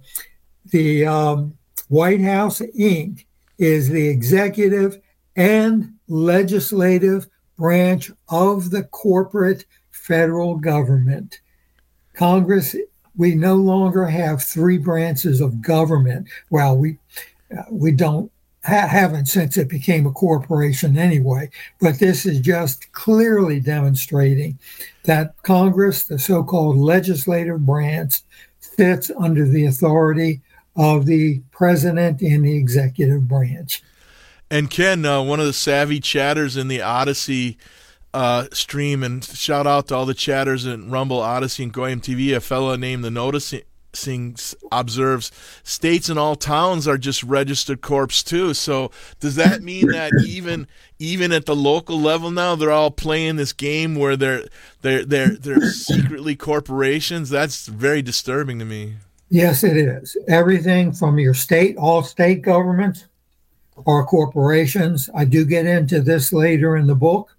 [0.71, 1.57] the um,
[1.89, 3.25] White House Inc.
[3.59, 4.99] is the executive
[5.35, 7.27] and legislative
[7.57, 11.39] branch of the corporate federal government.
[12.13, 12.75] Congress,
[13.17, 16.27] we no longer have three branches of government.
[16.49, 16.97] Well, we
[17.55, 18.31] uh, we don't
[18.65, 21.49] ha- haven't since it became a corporation anyway.
[21.79, 24.59] But this is just clearly demonstrating
[25.03, 28.21] that Congress, the so-called legislative branch,
[28.59, 30.41] sits under the authority
[30.75, 33.81] of the president in the executive branch.
[34.51, 37.57] And Ken, uh, one of the savvy chatters in the Odysee
[38.13, 42.35] uh, stream, and shout out to all the chatters in Rumble, Odysee, and Goyim TV.
[42.35, 43.63] A fellow named the Noticing
[44.71, 45.31] observes
[45.63, 48.53] states and all towns are just registered corps too.
[48.53, 50.67] So does that mean that even
[50.99, 54.45] even at the local level now they're all playing this game where they're
[54.81, 57.29] they're they're they're secretly corporations?
[57.29, 58.95] That's very disturbing to me.
[59.29, 60.15] Yes, it is.
[60.27, 63.05] Everything from your state, all state governments
[63.87, 65.09] are corporations.
[65.15, 67.35] I do get into this later in the book.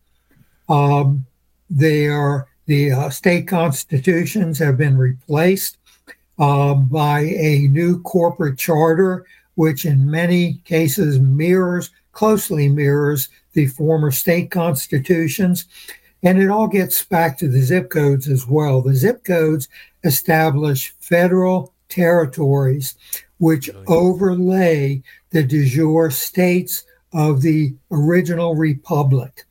[0.68, 1.26] Um,
[1.70, 5.78] they are the uh, state constitutions have been replaced
[6.38, 14.10] uh, by a new corporate charter, which in many cases mirrors closely mirrors the former
[14.10, 15.66] state constitutions.
[16.22, 18.80] And it all gets back to the zip codes as well.
[18.80, 19.68] The zip codes
[20.02, 22.94] establish federal territories
[23.38, 29.44] which overlay the de jure states of the original republic.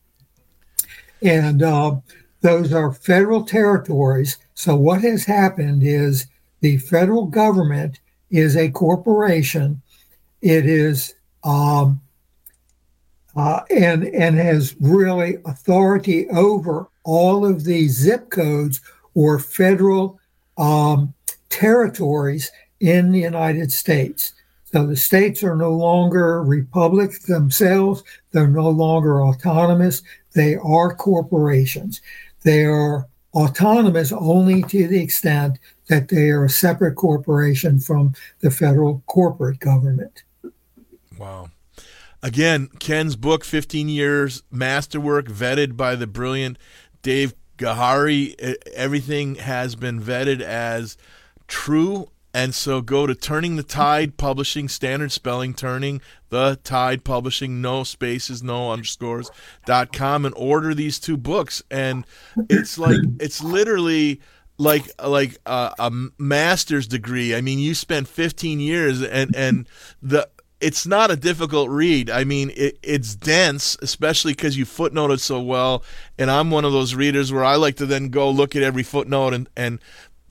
[1.22, 1.98] And uh,
[2.41, 4.38] those are federal territories.
[4.53, 6.28] So, what has happened is
[6.65, 7.99] the federal government
[8.31, 9.79] is a corporation.
[10.41, 11.13] It is
[11.43, 12.01] um,
[13.35, 18.81] uh, and and has really authority over all of the zip codes
[19.13, 20.19] or federal
[20.57, 21.13] um,
[21.49, 24.33] territories in the United States.
[24.63, 28.03] So the states are no longer republics themselves.
[28.31, 30.01] They're no longer autonomous.
[30.33, 32.01] They are corporations.
[32.41, 35.60] They are autonomous only to the extent
[35.90, 40.24] that they are a separate corporation from the federal corporate government.
[41.18, 41.49] Wow.
[42.24, 46.57] Again, Ken's book, 15 Years Masterwork, vetted by the brilliant
[47.03, 48.34] Dave Gahary.
[48.74, 50.98] Everything has been vetted as
[51.48, 52.10] true.
[52.36, 57.86] And so go to Turning the Tide Publishing, standard spelling, Turning the Tide Publishing, no
[57.86, 59.32] spaces, no underscores,
[59.66, 61.64] dot com, and order these two books.
[61.72, 62.06] And
[62.49, 64.20] it's like, it's literally
[64.57, 67.34] like like a, a master's degree.
[67.34, 69.70] I mean, you spent 15 years, and and
[70.02, 70.28] the
[70.60, 72.10] it's not a difficult read.
[72.10, 75.84] I mean, it, it's dense, especially because you footnoted so well.
[76.18, 78.84] And I'm one of those readers where I like to then go look at every
[78.84, 79.80] footnote and and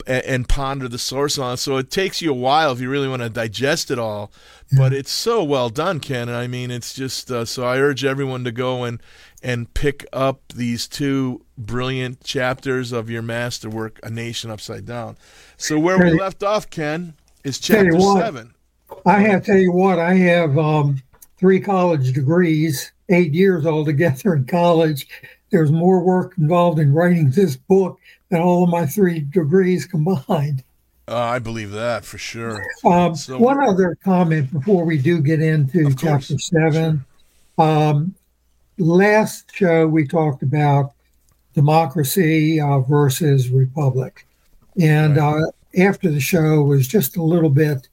[0.07, 1.57] and ponder the source on.
[1.57, 4.31] So it takes you a while if you really want to digest it all.
[4.75, 6.27] But it's so well done, Ken.
[6.27, 9.01] I mean, it's just uh, so I urge everyone to go and
[9.43, 15.17] and pick up these two brilliant chapters of your masterwork, A Nation Upside Down.
[15.57, 17.13] So where we left off, Ken,
[17.43, 18.55] is chapter seven.
[19.05, 21.01] I have to tell you what, I have um,
[21.37, 25.07] three college degrees, eight years altogether in college.
[25.51, 27.99] There's more work involved in writing this book
[28.29, 30.63] than all of my three degrees combined.
[31.07, 32.65] Uh, I believe that for sure.
[32.83, 37.05] Um, so, one other comment before we do get into chapter seven.
[37.57, 38.15] Um,
[38.79, 40.93] last show we talked about
[41.53, 44.25] democracy uh, versus republic,
[44.81, 45.43] and right.
[45.43, 47.87] uh, after the show was just a little bit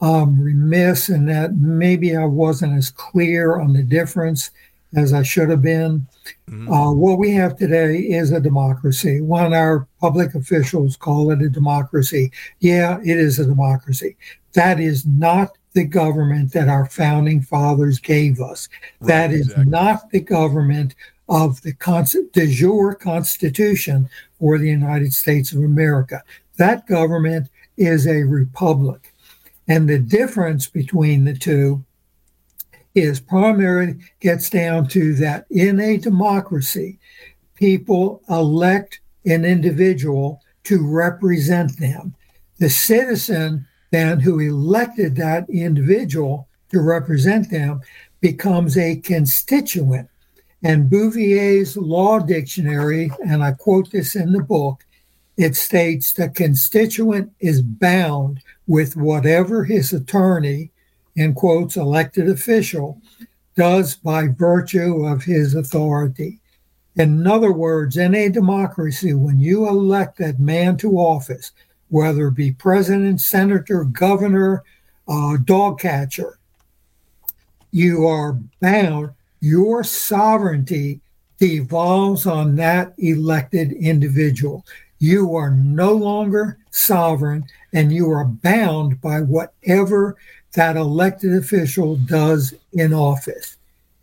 [0.00, 4.50] um, remiss in that maybe I wasn't as clear on the difference
[4.94, 6.06] as I should have been.
[6.48, 6.72] Mm-hmm.
[6.72, 9.20] Uh, what we have today is a democracy.
[9.20, 14.16] When our public officials call it a democracy, yeah, it is a democracy.
[14.54, 18.68] That is not the government that our founding fathers gave us.
[19.00, 19.64] Right, that is exactly.
[19.66, 20.94] not the government
[21.28, 21.74] of the
[22.32, 24.08] de jure Constitution
[24.38, 26.22] for the United States of America.
[26.56, 29.12] That government is a republic.
[29.68, 31.84] And the difference between the two
[33.00, 36.98] is primarily gets down to that in a democracy,
[37.54, 42.14] people elect an individual to represent them.
[42.58, 47.80] The citizen then who elected that individual to represent them
[48.20, 50.08] becomes a constituent.
[50.62, 54.84] And Bouvier's law dictionary, and I quote this in the book,
[55.36, 60.72] it states the constituent is bound with whatever his attorney,
[61.18, 63.00] in quotes, elected official,
[63.56, 66.38] does by virtue of his authority.
[66.94, 71.50] In other words, in a democracy, when you elect that man to office,
[71.88, 74.62] whether it be president, senator, governor,
[75.08, 76.38] uh, dog catcher,
[77.72, 81.00] you are bound, your sovereignty
[81.38, 84.64] devolves on that elected individual.
[85.00, 90.16] You are no longer sovereign and you are bound by whatever
[90.58, 93.58] that elected official does in office.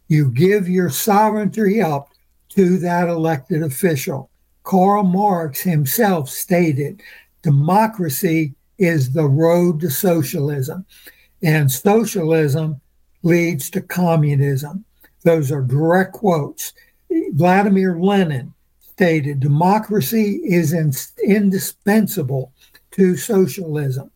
[0.07, 2.07] You give your sovereignty up
[2.51, 4.29] to that elected official.
[4.63, 7.01] Karl Marx himself stated
[7.41, 10.85] democracy is the road to socialism,
[11.43, 12.79] and socialism
[13.21, 14.85] leads to communism.
[15.23, 16.71] Those are direct quotes.
[17.33, 18.53] Vladimir Lenin
[18.93, 22.53] stated democracy is in, indispensable
[22.91, 24.09] to socialism.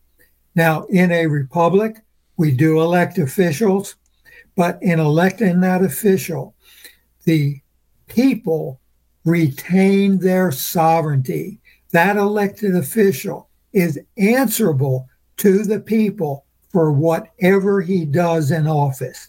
[0.55, 1.97] Now, in a republic,
[2.39, 3.95] we do elect officials,
[4.55, 6.55] but in electing that official,
[7.25, 7.59] the
[8.07, 8.79] people
[9.25, 11.59] retain their sovereignty.
[11.91, 19.27] That elected official is answerable to the people for whatever he does in office.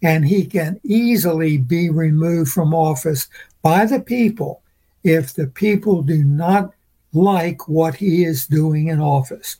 [0.00, 3.28] And he can easily be removed from office
[3.62, 4.62] by the people
[5.02, 6.72] if the people do not
[7.12, 9.56] like what he is doing in office.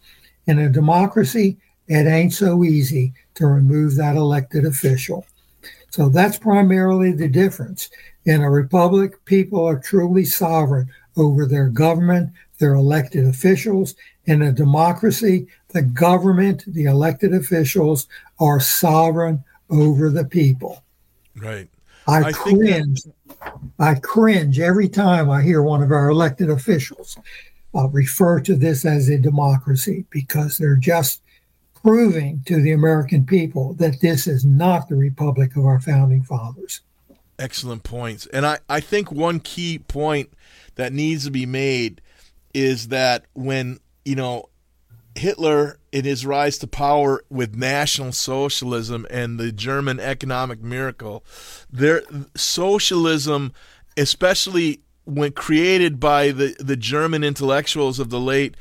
[0.46, 1.58] In a democracy,
[1.93, 5.27] it ain't so easy to remove that elected official.
[5.90, 7.90] So that's primarily the difference.
[8.24, 13.94] In a republic, people are truly sovereign over their government, their elected officials.
[14.27, 18.06] In a democracy, the government, the elected officials
[18.39, 20.82] are sovereign over the people.
[21.36, 21.69] Right.
[22.06, 23.02] I, I cringe.
[23.78, 27.19] I cringe every time I hear one of our elected officials
[27.74, 31.21] uh, refer to this as a democracy because they're just
[31.82, 36.80] proving to the American people that this is not the republic of our founding fathers.
[37.38, 38.26] Excellent points.
[38.26, 40.32] And I, I think one key point
[40.76, 42.00] that needs to be made
[42.54, 44.48] is that when you know,
[45.14, 51.24] Hitler in his rise to power with National Socialism and the German economic miracle,
[51.70, 52.02] there
[52.34, 53.52] socialism,
[53.96, 58.56] especially when created by the, the German intellectuals of the late,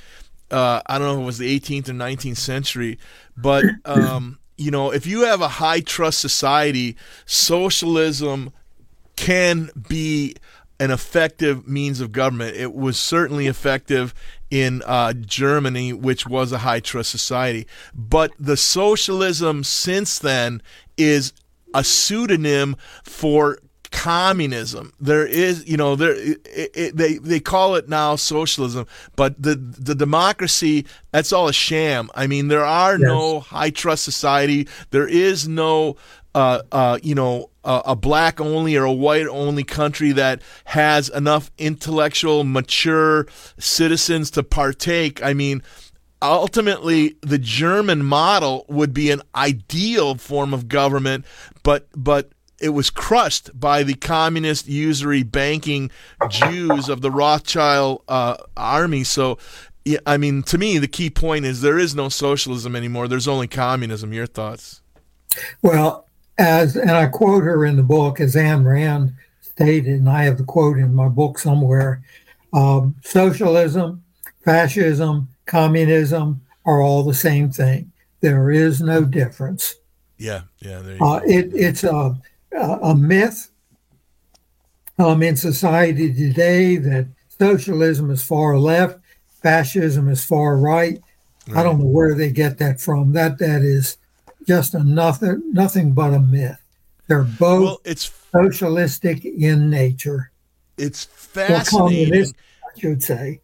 [0.52, 3.00] uh, I don't know if it was the 18th or 19th century,
[3.38, 6.96] but um, you know, if you have a high trust society,
[7.26, 8.54] socialism
[9.16, 10.36] can be
[10.80, 12.56] an effective means of government.
[12.58, 14.14] It was certainly effective
[14.50, 17.68] in uh, Germany, which was a high trust society.
[17.94, 20.62] But the socialism since then
[20.98, 21.34] is
[21.74, 23.60] a pseudonym for
[23.92, 24.94] communism.
[25.00, 29.56] There is, you know, there it, it, they they call it now socialism, but the
[29.56, 32.10] the democracy that's all a sham.
[32.16, 33.02] I mean, there are yes.
[33.02, 34.68] no high trust society.
[34.92, 35.98] There is no
[36.34, 41.10] uh, uh, you know, a, a black only or a white only country that has
[41.10, 43.28] enough intellectual, mature
[43.60, 45.22] citizens to partake.
[45.24, 45.62] I mean,
[46.22, 51.26] ultimately, the German model would be an ideal form of government,
[51.64, 52.32] but but
[52.62, 55.92] it was crushed by the communist usury banking
[56.30, 59.04] Jews of the Rothschild uh, army.
[59.04, 59.40] So,
[59.84, 63.08] yeah, I mean, to me, the key point is there is no socialism anymore.
[63.08, 64.14] There's only communism.
[64.14, 64.82] Your thoughts?
[65.62, 66.08] Well,
[66.38, 70.38] as and I quote her in the book, as Ayn Rand stated, and I have
[70.38, 72.04] the quote in my book somewhere:
[72.54, 74.04] um, "Socialism,
[74.46, 77.92] fascism, communism are all the same thing.
[78.22, 79.76] There is no difference."
[80.18, 80.82] Yeah, yeah.
[81.02, 82.16] Uh, it, it's a
[82.54, 83.52] a myth
[85.00, 87.08] um, in society today that
[87.40, 89.00] socialism is far left,
[89.42, 91.00] fascism is far right.
[91.48, 91.58] right.
[91.58, 93.14] I don't know where they get that from.
[93.14, 93.98] That that is
[94.48, 96.60] just a nothing, nothing but a myth.
[97.08, 100.32] They're both well, it's socialistic in nature.
[100.78, 102.26] It's fascinating.
[102.26, 103.42] I should say.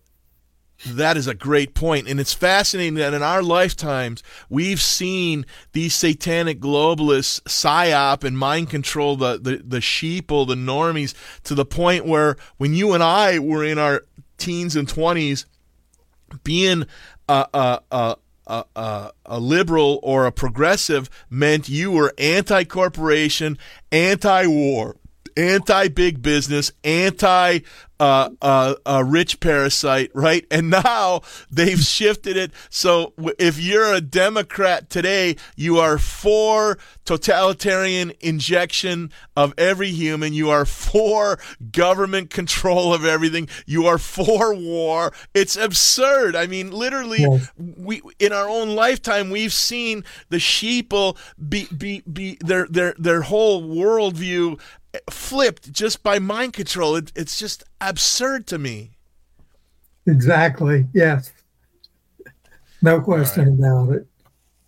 [0.85, 2.07] That is a great point.
[2.07, 8.69] And it's fascinating that in our lifetimes, we've seen these satanic globalists psyop and mind
[8.69, 13.39] control the, the, the sheeple, the normies, to the point where when you and I
[13.39, 14.05] were in our
[14.37, 15.45] teens and 20s,
[16.43, 16.85] being
[17.27, 23.57] a, a, a, a, a, a, liberal or a progressive meant you were anti corporation,
[23.91, 24.97] anti war,
[25.35, 27.59] anti big business, anti
[27.99, 30.45] uh, uh, a rich parasite, right?
[30.51, 32.51] And now they've shifted it.
[32.69, 40.33] So if you're a Democrat today, you are for totalitarian injection of every human.
[40.33, 41.39] You are for
[41.71, 43.47] government control of everything.
[43.65, 45.13] You are for war.
[45.33, 46.35] It's absurd.
[46.35, 47.51] I mean, literally, yes.
[47.57, 51.17] we in our own lifetime we've seen the sheeple
[51.47, 54.59] be be be their their their whole worldview
[55.09, 56.95] flipped just by mind control.
[56.95, 58.97] It, it's just absurd to me.
[60.05, 60.85] Exactly.
[60.93, 61.33] Yes.
[62.81, 63.69] No question right.
[63.69, 64.07] about it.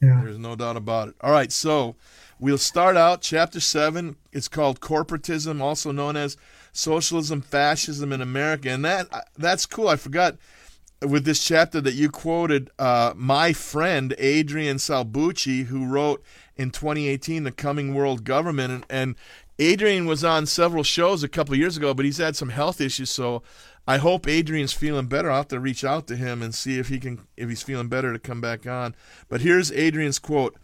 [0.01, 0.21] Yeah.
[0.23, 1.15] There's no doubt about it.
[1.21, 1.51] All right.
[1.51, 1.95] So
[2.39, 4.15] we'll start out chapter seven.
[4.31, 6.37] It's called corporatism, also known as
[6.71, 8.69] socialism, fascism in America.
[8.69, 9.07] And that
[9.37, 9.87] that's cool.
[9.87, 10.37] I forgot
[11.01, 16.23] with this chapter that you quoted uh, my friend Adrian Salbuchi, who wrote
[16.55, 19.15] in 2018 the coming world government and, and
[19.59, 23.09] Adrian was on several shows a couple years ago, but he's had some health issues.
[23.09, 23.43] So
[23.85, 25.29] I hope Adrian's feeling better.
[25.29, 27.89] I'll have to reach out to him and see if he can, if he's feeling
[27.89, 28.95] better to come back on.
[29.27, 30.55] But here's Adrian's quote: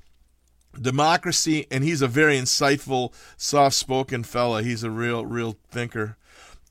[0.80, 4.64] "Democracy," and he's a very insightful, soft-spoken fella.
[4.64, 6.18] He's a real, real thinker.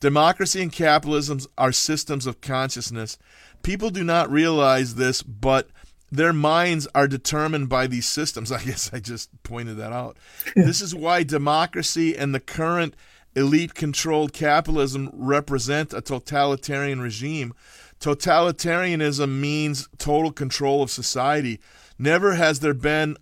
[0.00, 3.18] Democracy and capitalism are systems of consciousness.
[3.62, 5.68] People do not realize this, but
[6.16, 8.52] their minds are determined by these systems.
[8.52, 10.16] I guess I just pointed that out.
[10.54, 12.94] this is why democracy and the current
[13.36, 17.52] elite controlled capitalism represent a totalitarian regime.
[18.00, 21.58] Totalitarianism means total control of society.
[21.98, 23.16] Never has there been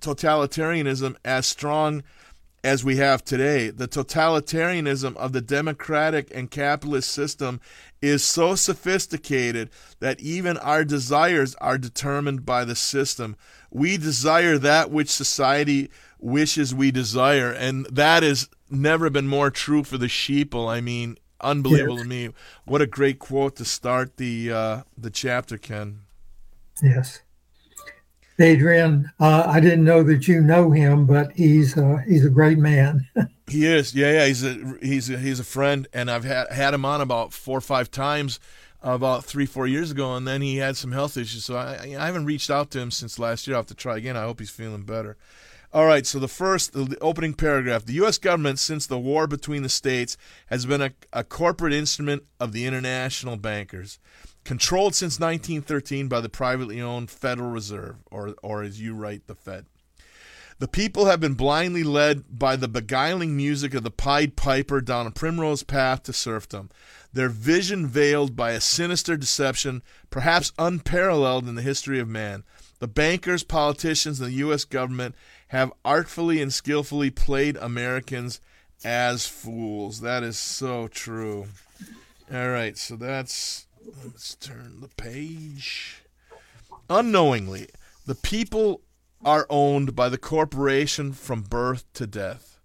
[0.00, 2.02] totalitarianism as strong
[2.64, 3.68] as we have today.
[3.68, 7.60] The totalitarianism of the democratic and capitalist system
[8.00, 9.70] is so sophisticated
[10.00, 13.36] that even our desires are determined by the system.
[13.70, 19.84] We desire that which society wishes we desire, and that has never been more true
[19.84, 20.68] for the sheeple.
[20.68, 22.30] I mean, unbelievable to me.
[22.64, 26.00] What a great quote to start the uh, the chapter, Ken.
[26.82, 27.20] Yes.
[28.38, 32.58] Adrian, uh, I didn't know that you know him, but he's uh, he's a great
[32.58, 33.06] man.
[33.48, 34.26] he is, yeah, yeah.
[34.26, 37.58] He's a he's a, he's a friend, and I've had had him on about four
[37.58, 38.40] or five times,
[38.82, 41.44] about three four years ago, and then he had some health issues.
[41.44, 43.54] So I I haven't reached out to him since last year.
[43.54, 44.16] I will have to try again.
[44.16, 45.16] I hope he's feeling better.
[45.72, 47.84] All right, so the first, the opening paragraph.
[47.84, 48.16] The U.S.
[48.16, 50.16] government, since the war between the states,
[50.46, 53.98] has been a, a corporate instrument of the international bankers.
[54.44, 59.34] Controlled since 1913 by the privately owned Federal Reserve, or, or as you write, the
[59.34, 59.66] Fed.
[60.58, 65.06] The people have been blindly led by the beguiling music of the Pied Piper down
[65.06, 66.70] a primrose path to serfdom,
[67.12, 72.44] their vision veiled by a sinister deception, perhaps unparalleled in the history of man.
[72.80, 74.64] The bankers, politicians, and the U.S.
[74.64, 75.14] government
[75.48, 78.40] have artfully and skillfully played Americans
[78.84, 80.00] as fools.
[80.00, 81.46] That is so true.
[82.32, 83.63] All right, so that's.
[84.04, 86.02] Let's turn the page.
[86.88, 87.68] Unknowingly,
[88.06, 88.80] the people
[89.24, 92.58] are owned by the corporation from birth to death.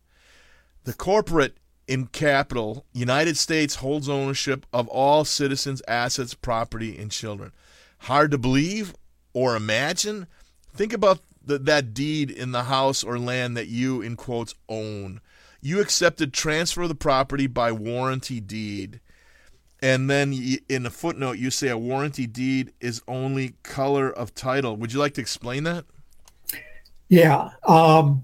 [0.84, 7.52] The corporate in capital, United States holds ownership of all citizens' assets, property, and children.
[8.00, 8.94] Hard to believe
[9.34, 10.28] or imagine?
[10.74, 15.20] Think about the, that deed in the house or land that you, in quotes, own.
[15.62, 19.02] You accepted transfer of the property by warranty deed.
[19.81, 20.34] And then
[20.68, 24.76] in the footnote, you say a warranty deed is only color of title.
[24.76, 25.85] Would you like to explain that?
[27.07, 27.51] Yeah.
[27.65, 28.23] Um,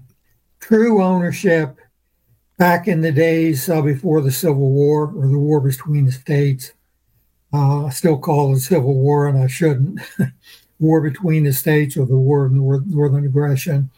[0.60, 1.76] true ownership
[2.58, 6.72] back in the days uh, before the Civil War or the war between the states.
[7.52, 10.00] Uh, I still call it Civil War, and I shouldn't.
[10.78, 13.90] war between the states or the war of northern aggression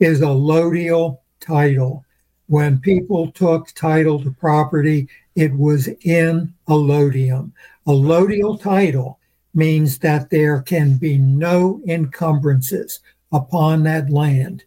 [0.00, 2.04] is a allodial title.
[2.46, 7.52] When people took title to property, it was in allodium.
[7.86, 9.18] Allodial title
[9.54, 13.00] means that there can be no encumbrances
[13.32, 14.64] upon that land.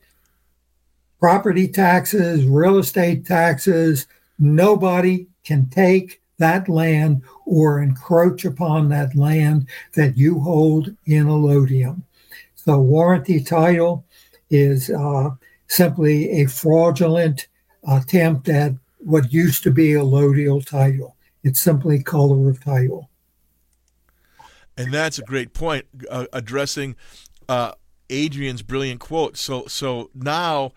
[1.19, 4.07] Property taxes, real estate taxes,
[4.39, 12.03] nobody can take that land or encroach upon that land that you hold in allodium.
[12.55, 14.05] So, warranty title
[14.49, 15.31] is uh,
[15.67, 17.47] simply a fraudulent
[17.87, 18.73] attempt at
[19.07, 21.15] what used to be a allodial title.
[21.41, 23.09] It's simply color of title.
[24.75, 26.95] And that's a great point, uh, addressing
[27.47, 27.71] uh,
[28.09, 29.37] Adrian's brilliant quote.
[29.37, 30.73] So so now,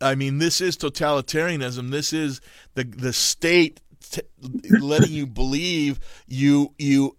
[0.00, 1.90] I mean, this is totalitarianism.
[1.90, 2.40] This is
[2.74, 3.80] the the state
[4.10, 4.22] t-
[4.68, 7.16] letting you believe you you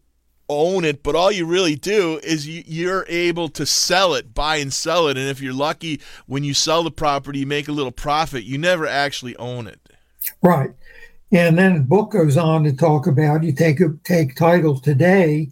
[0.49, 4.57] own it, but all you really do is you, you're able to sell it, buy
[4.57, 7.71] and sell it, and if you're lucky, when you sell the property, you make a
[7.71, 8.43] little profit.
[8.43, 9.79] You never actually own it.
[10.41, 10.71] Right.
[11.31, 15.49] And then the book goes on to talk about you take take title today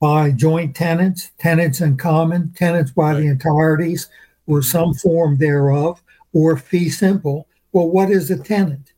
[0.00, 4.08] by joint tenants, tenants in common, tenants by the entireties,
[4.46, 4.64] or mm-hmm.
[4.64, 6.02] some form thereof,
[6.32, 7.46] or fee simple.
[7.72, 8.92] Well, what is a tenant?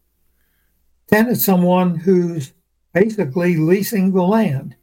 [1.08, 2.52] Tenant is someone who's
[2.94, 4.74] basically leasing the land.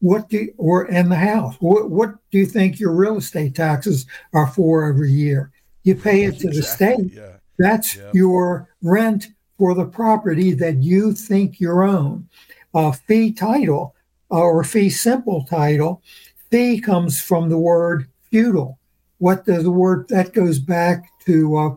[0.00, 1.56] What do you, or in the house?
[1.60, 5.50] What what do you think your real estate taxes are for every year?
[5.82, 7.12] You pay it to the state.
[7.12, 7.32] Yeah.
[7.58, 8.14] That's Yep.
[8.14, 12.28] your rent for the property that you think you own.
[12.74, 13.94] A fee title
[14.30, 16.02] uh, or fee simple title,
[16.50, 18.78] fee comes from the word feudal.
[19.18, 21.74] What does the word that goes back to uh,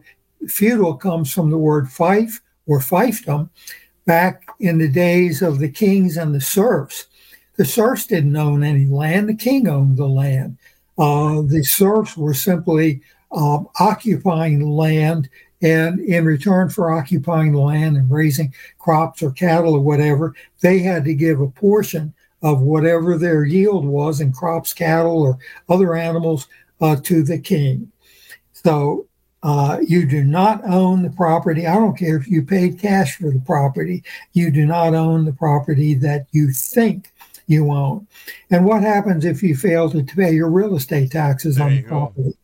[0.48, 3.50] feudal comes from the word fief or fiefdom
[4.06, 7.06] back in the days of the kings and the serfs.
[7.58, 10.58] The serfs didn't own any land, the king owned the land.
[10.98, 13.02] Uh, the serfs were simply
[13.32, 15.30] um, occupying land,
[15.62, 20.80] and in return for occupying the land and raising crops or cattle or whatever, they
[20.80, 25.38] had to give a portion of whatever their yield was in crops, cattle, or
[25.68, 26.48] other animals
[26.80, 27.92] uh, to the king.
[28.54, 29.08] So
[29.44, 31.68] uh, you do not own the property.
[31.68, 34.04] I don't care if you paid cash for the property.
[34.34, 37.12] You do not own the property that you think
[37.48, 38.08] you own.
[38.52, 42.38] And what happens if you fail to pay your real estate taxes on the property?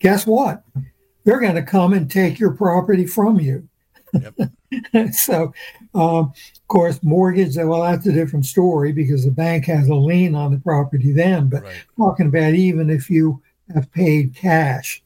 [0.00, 0.62] Guess what?
[1.24, 3.68] They're going to come and take your property from you.
[5.12, 5.52] so,
[5.94, 10.34] um, of course, mortgage, well, that's a different story because the bank has a lien
[10.34, 11.48] on the property then.
[11.48, 11.64] But
[11.96, 13.42] talking about even if you
[13.72, 15.02] have paid cash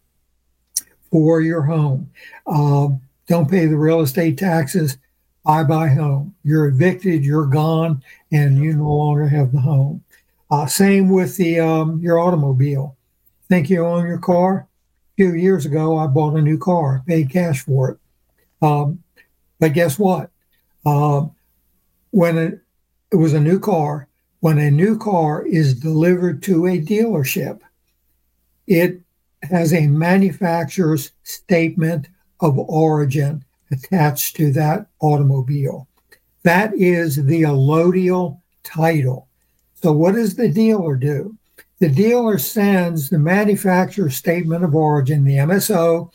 [1.10, 2.10] for your home,
[2.46, 4.98] um, don't pay the real estate taxes,
[5.44, 6.34] bye bye home.
[6.44, 10.04] You're evicted, you're gone, and you no longer have the home.
[10.50, 12.96] Uh, same with the um, your automobile.
[13.48, 14.68] Think you own your car?
[15.16, 17.98] Few years ago, I bought a new car, paid cash for it.
[18.60, 19.02] Um,
[19.60, 20.30] but guess what?
[20.84, 21.34] Um,
[22.10, 22.60] when it,
[23.12, 24.08] it was a new car,
[24.40, 27.60] when a new car is delivered to a dealership,
[28.66, 29.00] it
[29.42, 32.08] has a manufacturer's statement
[32.40, 35.88] of origin attached to that automobile.
[36.42, 39.28] That is the allodial title.
[39.74, 41.36] So, what does the dealer do?
[41.84, 46.10] The dealer sends the manufacturer's statement of origin, the MSO,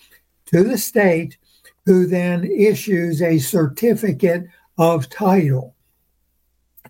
[0.47, 1.37] to the state,
[1.85, 4.47] who then issues a certificate
[4.79, 5.75] of title.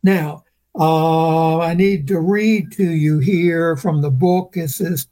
[0.01, 4.55] Now, Uh, I need to read to you here from the book.
[4.55, 5.07] It says,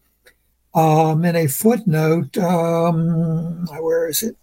[0.74, 4.38] um, in a footnote, um, where is it?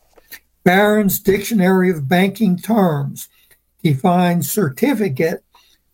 [0.64, 3.30] Barron's Dictionary of Banking Terms
[3.82, 5.42] defines certificate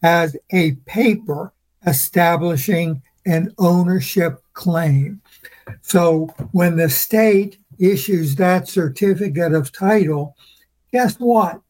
[0.03, 1.53] as a paper
[1.87, 5.21] establishing an ownership claim.
[5.83, 10.37] So when the state issues that certificate of title,
[10.93, 11.61] guess what?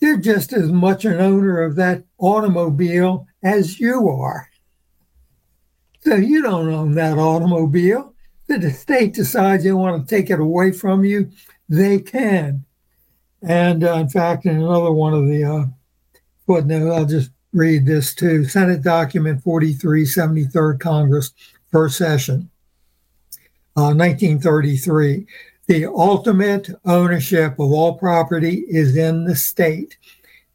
[0.00, 4.48] They're just as much an owner of that automobile as you are.
[6.00, 8.14] So you don't own that automobile.
[8.48, 11.30] If the state decides they want to take it away from you,
[11.68, 12.64] they can.
[13.42, 15.64] And uh, in fact, in another one of the uh,
[16.46, 21.32] footnotes, I'll just read this too Senate document 43, 73rd Congress,
[21.72, 22.50] first session,
[23.76, 25.26] uh, 1933.
[25.66, 29.96] The ultimate ownership of all property is in the state.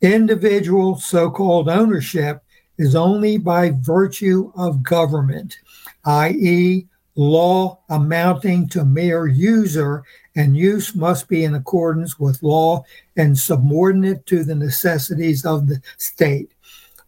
[0.02, 2.44] Individual so called ownership
[2.78, 5.58] is only by virtue of government,
[6.06, 10.04] i.e., law amounting to mere user,
[10.36, 12.84] and use must be in accordance with law
[13.18, 16.52] and subordinate to the necessities of the state.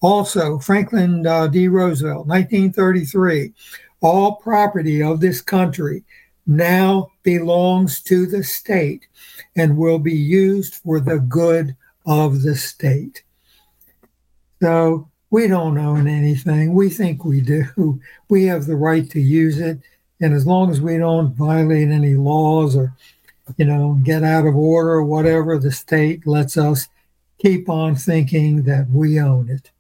[0.04, 1.70] Also, Franklin uh, D.
[1.70, 3.54] Roosevelt, 1933,
[4.02, 6.04] all property of this country
[6.46, 9.08] now belongs to the state
[9.56, 11.74] and will be used for the good
[12.06, 13.24] of the state.
[14.62, 16.74] So we don't own anything.
[16.74, 17.66] We think we do.
[18.30, 19.80] We have the right to use it.
[20.20, 22.94] And as long as we don't violate any laws or,
[23.56, 26.90] you know, get out of order or whatever, the state lets us
[27.38, 29.72] keep on thinking that we own it.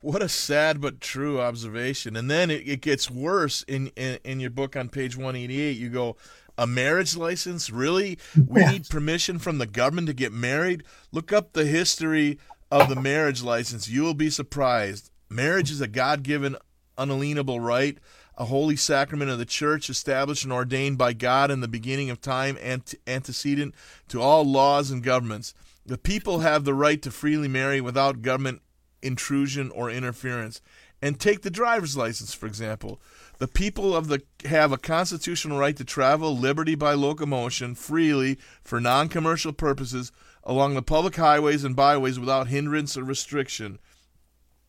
[0.00, 2.16] What a sad but true observation.
[2.16, 5.76] And then it, it gets worse in, in, in your book on page 188.
[5.76, 6.16] You go,
[6.56, 7.68] a marriage license?
[7.70, 8.18] Really?
[8.36, 8.72] We Yeah.
[8.72, 10.84] need permission from the government to get married?
[11.10, 12.38] Look up the history
[12.70, 13.88] of the marriage license.
[13.88, 15.10] You will be surprised.
[15.28, 16.56] Marriage is a God given,
[16.96, 17.98] unalienable right,
[18.36, 22.20] a holy sacrament of the church established and ordained by God in the beginning of
[22.20, 23.74] time, ante- antecedent
[24.08, 25.54] to all laws and governments.
[25.84, 28.62] The people have the right to freely marry without government
[29.02, 30.60] intrusion or interference.
[31.00, 33.00] And take the driver's license, for example.
[33.38, 38.80] The people of the have a constitutional right to travel liberty by locomotion freely for
[38.80, 40.10] non-commercial purposes
[40.42, 43.78] along the public highways and byways without hindrance or restriction.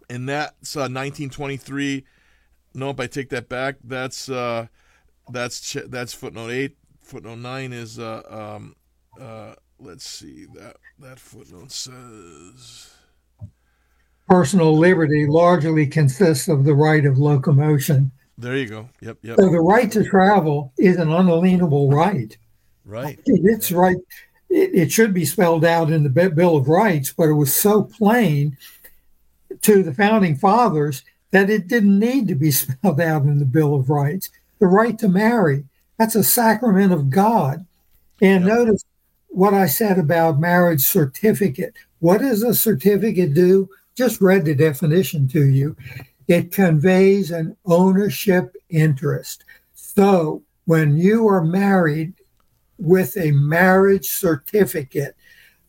[0.08, 2.06] And that's uh, 1923.
[2.76, 3.78] Nope, I take that back.
[3.84, 4.68] That's uh,
[5.32, 6.78] that's that's footnote eight.
[7.02, 8.76] Footnote nine is uh, um,
[9.20, 12.92] uh, let's see that that footnote says.
[14.30, 18.12] Personal liberty largely consists of the right of locomotion.
[18.38, 18.90] There you go.
[19.02, 19.38] Yep, yep.
[19.38, 22.38] So the right to travel is an unalienable right.
[22.86, 23.20] Right.
[23.26, 23.98] It's right.
[24.50, 27.84] It, it should be spelled out in the Bill of Rights, but it was so
[27.84, 28.58] plain
[29.62, 33.76] to the founding fathers that it didn't need to be spelled out in the Bill
[33.76, 34.30] of Rights.
[34.60, 35.66] The right to marry,
[35.98, 37.66] that's a sacrament of God.
[38.22, 38.84] And notice
[39.28, 41.74] what I said about marriage certificate.
[42.00, 43.70] What does a certificate do?
[44.00, 45.76] Just read the definition to you.
[46.30, 49.44] It conveys an ownership interest.
[49.74, 52.14] So when you are married
[52.78, 55.18] with a marriage certificate,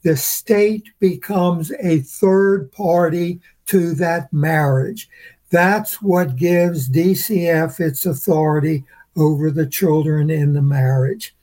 [0.02, 5.09] the state becomes a third party to that marriage.
[5.51, 8.85] That's what gives DCF its authority
[9.16, 11.35] over the children in the marriage.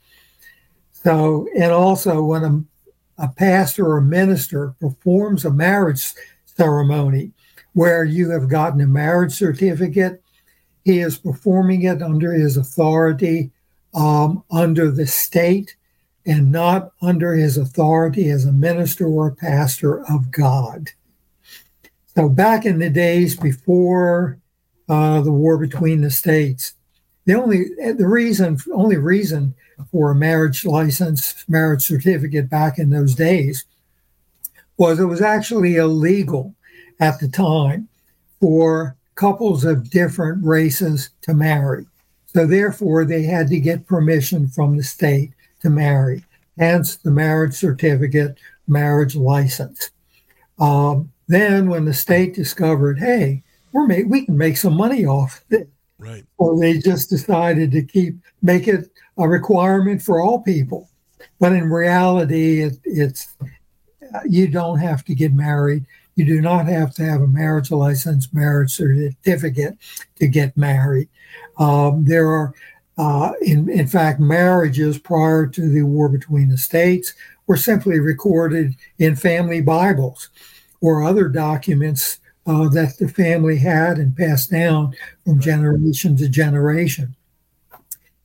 [0.94, 2.44] So, and also when
[3.18, 6.14] a, a pastor or minister performs a marriage
[6.58, 7.30] ceremony
[7.72, 10.20] where you have gotten a marriage certificate,
[10.84, 13.50] he is performing it under his authority
[13.94, 15.76] um, under the state
[16.26, 20.90] and not under his authority as a minister or a pastor of God.
[22.14, 24.38] So back in the days before
[24.88, 26.74] uh, the war between the states,
[27.24, 29.54] the only the reason only reason
[29.92, 33.64] for a marriage license, marriage certificate back in those days
[34.78, 36.54] was it was actually illegal
[37.00, 37.88] at the time
[38.40, 41.84] for couples of different races to marry.
[42.26, 46.24] So therefore, they had to get permission from the state to marry.
[46.58, 48.38] Hence, the marriage certificate,
[48.68, 49.90] marriage license.
[50.58, 53.42] Um, then, when the state discovered, hey,
[53.72, 55.68] we're ma- we can make some money off it,
[55.98, 56.24] Right.
[56.38, 58.88] well, they just decided to keep make it
[59.18, 60.88] a requirement for all people.
[61.40, 63.28] But in reality, it, it's
[64.28, 65.84] you don't have to get married.
[66.14, 69.76] You do not have to have a marriage license, marriage certificate
[70.18, 71.08] to get married.
[71.58, 72.54] Um, there are,
[72.96, 77.14] uh, in, in fact, marriages prior to the war between the states
[77.46, 80.28] were simply recorded in family Bibles
[80.80, 84.94] or other documents uh, that the family had and passed down
[85.24, 87.14] from generation to generation.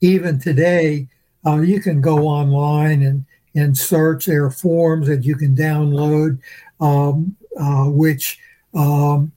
[0.01, 1.07] Even today,
[1.45, 4.25] uh, you can go online and, and search.
[4.25, 6.39] There are forms that you can download,
[6.79, 8.39] um, uh, which
[8.73, 9.31] um,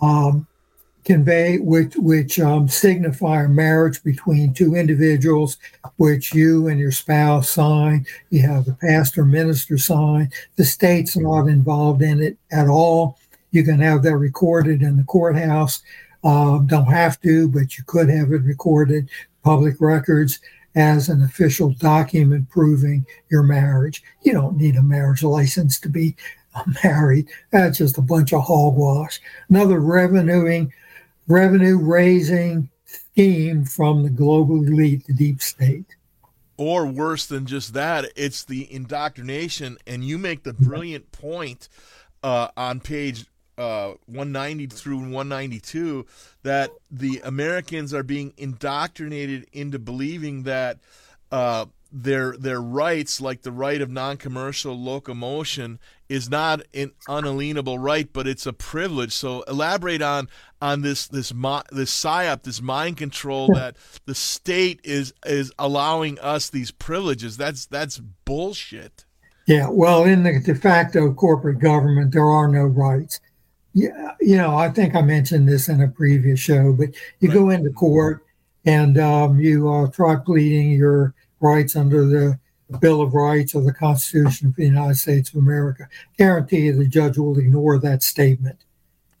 [0.00, 0.46] um,
[1.04, 5.58] convey, which which um, signify a marriage between two individuals,
[5.96, 8.06] which you and your spouse sign.
[8.30, 10.30] You have the pastor minister sign.
[10.56, 13.18] The state's not involved in it at all.
[13.50, 15.82] You can have that recorded in the courthouse.
[16.22, 19.08] Um, don't have to, but you could have it recorded,
[19.42, 20.38] public records
[20.74, 24.02] as an official document proving your marriage.
[24.22, 26.16] You don't need a marriage license to be
[26.84, 27.28] married.
[27.50, 29.20] That's just a bunch of hogwash.
[29.48, 30.72] Another revenuing,
[31.26, 35.96] revenue raising scheme from the global elite, the deep state.
[36.56, 39.78] Or worse than just that, it's the indoctrination.
[39.86, 41.68] And you make the brilliant point
[42.22, 43.24] uh, on page
[43.60, 46.06] uh, 190 through 192
[46.44, 50.78] that the Americans are being indoctrinated into believing that
[51.30, 55.78] uh, their their rights, like the right of non-commercial locomotion,
[56.08, 59.12] is not an unalienable right, but it's a privilege.
[59.12, 60.28] So elaborate on
[60.62, 63.76] on this this this psyop, this mind control that
[64.06, 67.36] the state is is allowing us these privileges.
[67.36, 69.04] That's that's bullshit.
[69.46, 73.20] Yeah, well, in the de facto corporate government, there are no rights
[73.72, 76.90] yeah, you know, I think I mentioned this in a previous show, but
[77.20, 77.34] you right.
[77.34, 78.24] go into court
[78.64, 82.38] and um, you uh, try pleading your rights under the
[82.80, 85.88] Bill of Rights or the Constitution of the United States of America.
[86.18, 88.58] Guarantee you the judge will ignore that statement.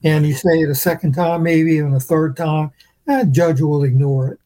[0.02, 2.72] And you say it a second time, maybe even a third time,
[3.06, 4.40] that judge will ignore it.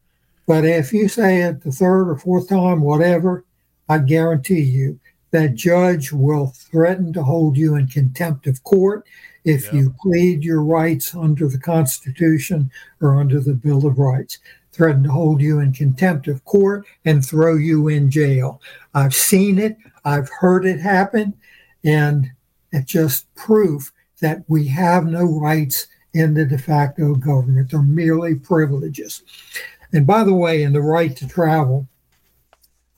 [0.47, 3.45] But if you say it the third or fourth time, whatever,
[3.89, 4.99] I guarantee you
[5.31, 9.05] that judge will threaten to hold you in contempt of court
[9.45, 9.81] if yeah.
[9.81, 14.39] you plead your rights under the Constitution or under the Bill of Rights.
[14.73, 18.61] Threaten to hold you in contempt of court and throw you in jail.
[18.95, 21.35] I've seen it, I've heard it happen,
[21.85, 22.31] and
[22.73, 27.71] it's just proof that we have no rights in the de facto government.
[27.71, 29.23] They're merely privileges.
[29.93, 31.87] And by the way, in the right to travel,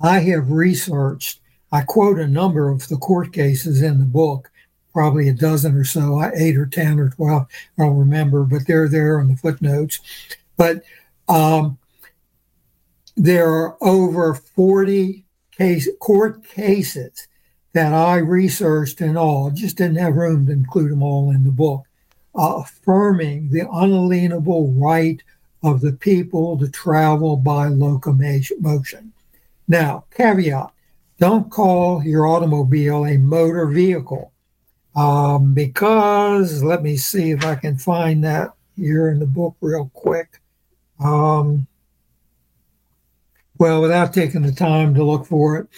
[0.01, 1.41] I have researched,
[1.73, 4.51] I quote a number of the court cases in the book
[4.97, 8.89] probably a dozen or so, eight or 10 or 12, I don't remember, but they're
[8.89, 10.01] there on the footnotes.
[10.57, 10.85] But
[11.29, 11.77] um,
[13.15, 17.29] there are over 40 case, court cases
[17.75, 21.51] that I researched and all, just didn't have room to include them all in the
[21.51, 21.85] book,
[22.35, 25.23] uh, affirming the unalienable right
[25.63, 29.13] of the people to travel by locomotion.
[29.69, 30.73] Now, caveat
[31.19, 34.33] don't call your automobile a motor vehicle
[34.97, 39.91] um, because let me see if I can find that here in the book real
[39.93, 40.41] quick.
[40.99, 41.67] Um,
[43.59, 45.69] well, without taking the time to look for it,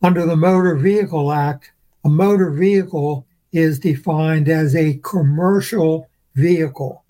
[0.00, 1.72] under the Motor Vehicle Act,
[2.04, 7.04] a motor vehicle is defined as a commercial vehicle.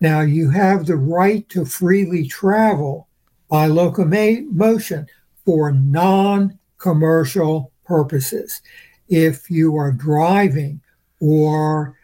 [0.00, 3.08] Now, you have the right to freely travel
[3.48, 5.06] by locomotion
[5.44, 8.60] for non commercial purposes.
[9.08, 10.80] If you are driving
[11.24, 11.96] or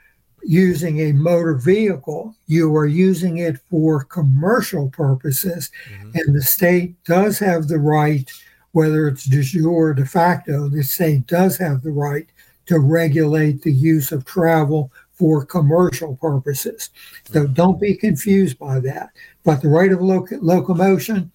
[0.42, 5.70] using a motor vehicle, you are using it for commercial purposes.
[5.92, 6.10] Mm-hmm.
[6.14, 8.30] And the state does have the right,
[8.72, 12.26] whether it's de jure or de facto, the state does have the right
[12.66, 16.88] to regulate the use of travel for commercial purposes.
[17.24, 17.52] So mm-hmm.
[17.52, 19.10] don't be confused by that.
[19.44, 21.30] But the right of locomotion,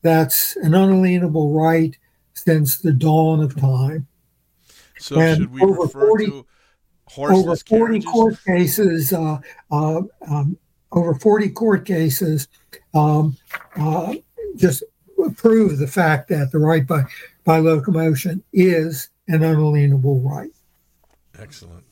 [0.00, 1.94] that's an unalienable right
[2.32, 4.06] since the dawn of time.
[4.98, 6.46] So and should we refer 40, to
[7.16, 8.10] Horses, over 40 carriages.
[8.10, 9.38] court cases, uh,
[9.70, 10.58] uh, um,
[10.92, 12.48] over 40 court cases
[12.94, 13.36] um,
[13.76, 14.14] uh,
[14.56, 14.84] just
[15.36, 17.04] prove the fact that the right by,
[17.44, 20.50] by locomotion is an unalienable right.
[21.38, 21.84] Excellent.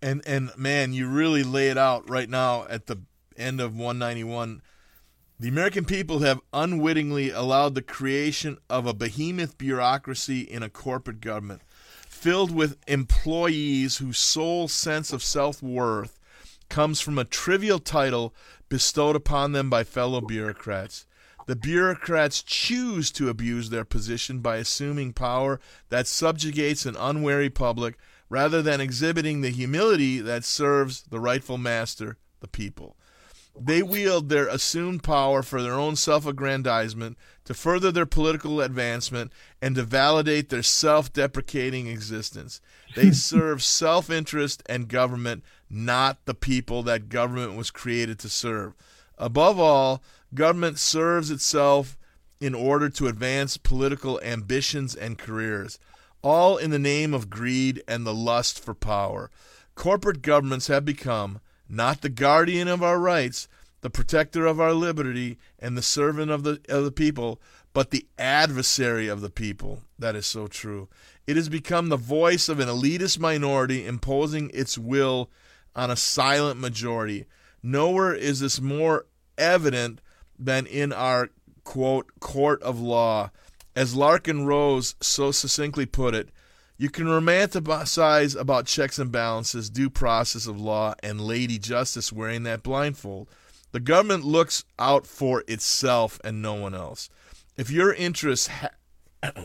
[0.00, 2.96] And and man, you really lay it out right now at the
[3.36, 4.62] end of 191.
[5.38, 11.20] The American people have unwittingly allowed the creation of a behemoth bureaucracy in a corporate
[11.20, 11.62] government
[12.22, 16.20] filled with employees whose sole sense of self worth
[16.68, 18.32] comes from a trivial title
[18.68, 21.04] bestowed upon them by fellow bureaucrats.
[21.48, 25.58] The bureaucrats choose to abuse their position by assuming power
[25.88, 32.18] that subjugates an unwary public rather than exhibiting the humility that serves the rightful master,
[32.38, 32.96] the people.
[33.58, 39.32] They wield their assumed power for their own self aggrandizement, to further their political advancement,
[39.60, 42.60] and to validate their self deprecating existence.
[42.96, 48.74] They serve self interest and government, not the people that government was created to serve.
[49.18, 50.02] Above all,
[50.34, 51.98] government serves itself
[52.40, 55.78] in order to advance political ambitions and careers,
[56.22, 59.30] all in the name of greed and the lust for power.
[59.74, 61.40] Corporate governments have become
[61.72, 63.48] not the guardian of our rights,
[63.80, 67.40] the protector of our liberty, and the servant of the, of the people,
[67.72, 69.82] but the adversary of the people.
[69.98, 70.88] That is so true.
[71.26, 75.30] It has become the voice of an elitist minority imposing its will
[75.74, 77.24] on a silent majority.
[77.62, 79.06] Nowhere is this more
[79.38, 80.02] evident
[80.38, 81.30] than in our
[81.64, 83.30] quote court of law.
[83.74, 86.28] As Larken Rose so succinctly put it,
[86.82, 92.42] you can romanticize about checks and balances, due process of law, and Lady Justice wearing
[92.42, 93.28] that blindfold.
[93.70, 97.08] The government looks out for itself and no one else.
[97.56, 98.70] If your interests, ha-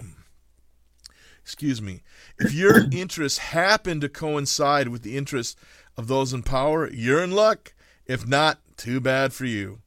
[1.44, 2.02] excuse me,
[2.40, 5.56] if your interests happen to coincide with the interests
[5.96, 7.76] of those in power, you're in luck.
[8.08, 9.82] If not, too bad for you.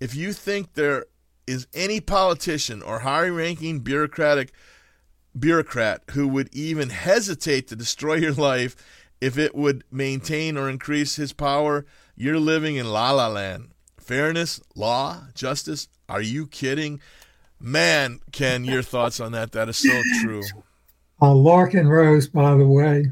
[0.00, 1.06] If you think there
[1.46, 4.52] is any politician or high-ranking bureaucratic
[5.38, 8.76] bureaucrat who would even hesitate to destroy your life
[9.20, 13.70] if it would maintain or increase his power, you're living in la la land.
[13.98, 17.00] Fairness, law, justice, are you kidding?
[17.58, 19.52] Man, Ken, your thoughts on that?
[19.52, 20.42] That is so true.
[21.20, 23.06] Uh, Larken Rose, by the way,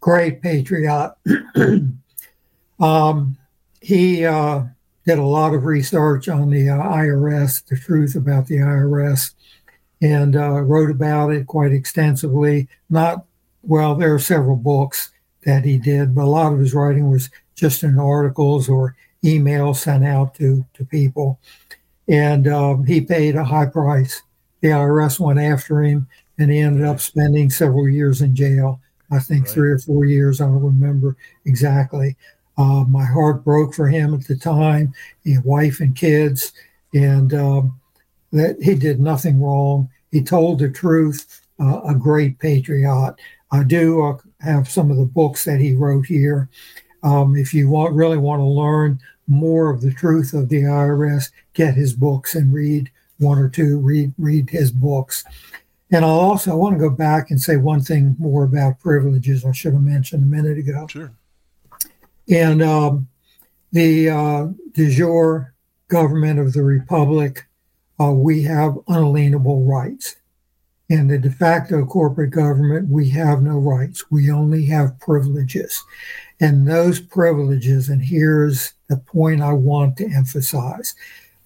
[0.00, 1.14] great patriot.
[2.80, 3.36] um,
[3.82, 4.64] he uh,
[5.04, 9.33] did a lot of research on the uh, IRS, the truth about the IRS,
[10.04, 12.68] and uh, wrote about it quite extensively.
[12.90, 13.24] Not
[13.62, 15.10] well, there are several books
[15.44, 18.94] that he did, but a lot of his writing was just in articles or
[19.24, 21.40] emails sent out to to people.
[22.06, 24.20] And um, he paid a high price.
[24.60, 26.06] The IRS went after him,
[26.38, 28.80] and he ended up spending several years in jail.
[29.10, 29.54] I think right.
[29.54, 30.42] three or four years.
[30.42, 31.16] I don't remember
[31.46, 32.14] exactly.
[32.58, 34.92] Uh, my heart broke for him at the time.
[35.22, 36.52] He had wife and kids,
[36.92, 37.80] and um,
[38.32, 39.88] that he did nothing wrong.
[40.14, 41.40] He told the truth.
[41.60, 43.14] Uh, a great patriot.
[43.52, 46.48] I do uh, have some of the books that he wrote here.
[47.04, 51.30] Um, if you want, really want to learn more of the truth of the IRS,
[51.52, 53.78] get his books and read one or two.
[53.78, 55.24] Read read his books.
[55.90, 59.44] And I'll also I want to go back and say one thing more about privileges.
[59.44, 60.86] I should have mentioned a minute ago.
[60.88, 61.12] Sure.
[62.28, 63.08] And um,
[63.72, 65.54] the uh, de jure
[65.88, 67.46] government of the republic
[68.00, 70.16] uh, we have unalienable rights.
[70.88, 74.10] In the de facto corporate government, we have no rights.
[74.10, 75.82] We only have privileges.
[76.40, 80.94] And those privileges, and here's the point I want to emphasize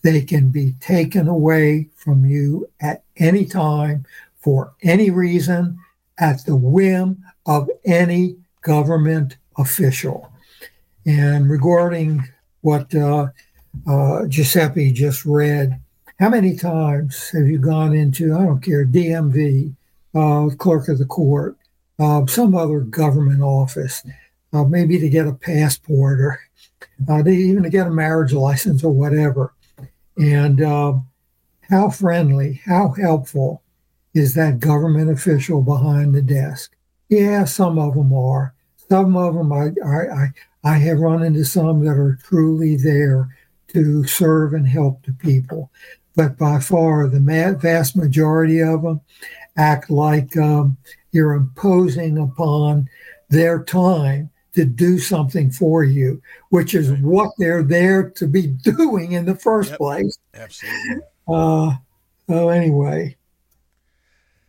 [0.02, 4.06] they can be taken away from you at any time
[4.38, 5.78] for any reason
[6.18, 10.32] at the whim of any government official.
[11.06, 12.28] And regarding
[12.62, 13.28] what uh,
[13.86, 15.80] uh, Giuseppe just read,
[16.18, 19.74] how many times have you gone into, I don't care, DMV,
[20.14, 21.56] uh, clerk of the court,
[21.98, 24.04] uh, some other government office,
[24.52, 26.40] uh, maybe to get a passport or
[27.08, 29.54] uh, to even to get a marriage license or whatever?
[30.16, 31.06] And um,
[31.68, 33.62] how friendly, how helpful
[34.12, 36.74] is that government official behind the desk?
[37.08, 38.54] Yeah, some of them are.
[38.88, 40.28] Some of them, I, I,
[40.64, 43.28] I have run into some that are truly there
[43.68, 45.70] to serve and help the people
[46.18, 47.20] but by far the
[47.60, 49.00] vast majority of them
[49.56, 50.76] act like um,
[51.12, 52.88] you're imposing upon
[53.28, 59.12] their time to do something for you, which is what they're there to be doing
[59.12, 60.18] in the first yep, place.
[60.34, 61.02] Absolutely.
[61.28, 61.76] Uh,
[62.28, 63.14] so, anyway.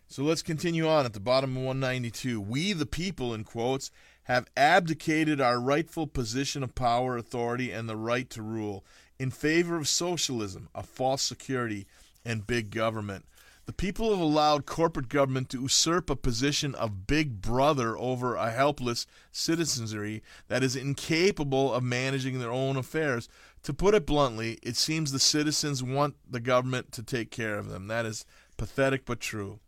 [0.08, 2.42] So let's continue on at the bottom of 192.
[2.42, 3.92] We, the people, in quotes,
[4.24, 8.84] have abdicated our rightful position of power, authority, and the right to rule
[9.20, 11.86] in favor of socialism, a false security,
[12.26, 13.26] and big government.
[13.66, 18.50] The people have allowed corporate government to usurp a position of big brother over a
[18.50, 23.30] helpless citizenry that is incapable of managing their own affairs.
[23.62, 27.70] To put it bluntly, it seems the citizens want the government to take care of
[27.70, 27.86] them.
[27.86, 28.26] That is
[28.58, 29.60] pathetic but true.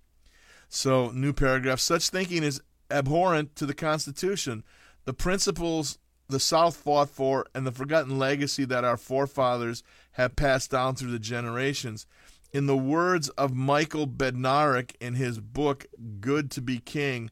[0.67, 2.59] So, new paragraph such thinking is
[2.89, 4.63] abhorrent to the Constitution.
[5.05, 5.99] The principles
[6.31, 9.83] the South fought for, and the forgotten legacy that our forefathers
[10.13, 12.05] have passed down through the generations.
[12.51, 15.85] In the words of Michael Badnarik in his book
[16.19, 17.31] Good to be King,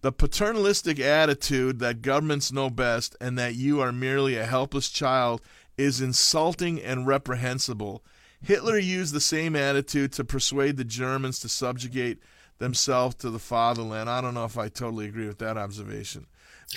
[0.00, 5.40] the paternalistic attitude that governments know best and that you are merely a helpless child
[5.76, 8.04] is insulting and reprehensible.
[8.40, 12.18] Hitler used the same attitude to persuade the Germans to subjugate
[12.58, 14.08] themselves to the fatherland.
[14.08, 16.26] I don't know if I totally agree with that observation.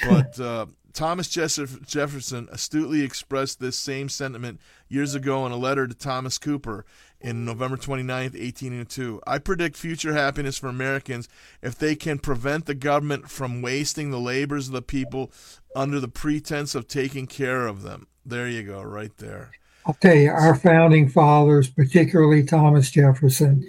[0.08, 0.68] But uh,
[0.98, 4.60] Thomas Jefferson astutely expressed this same sentiment
[4.90, 6.88] years ago in a letter to Thomas Cooper
[7.22, 9.22] in November 29, 1802.
[9.28, 11.30] I predict future happiness for Americans
[11.62, 15.32] if they can prevent the government from wasting the labors of the people
[15.76, 18.08] under the pretense of taking care of them.
[18.26, 19.52] There you go, right there.
[19.86, 23.68] I'll tell you, our founding fathers, particularly Thomas Jefferson,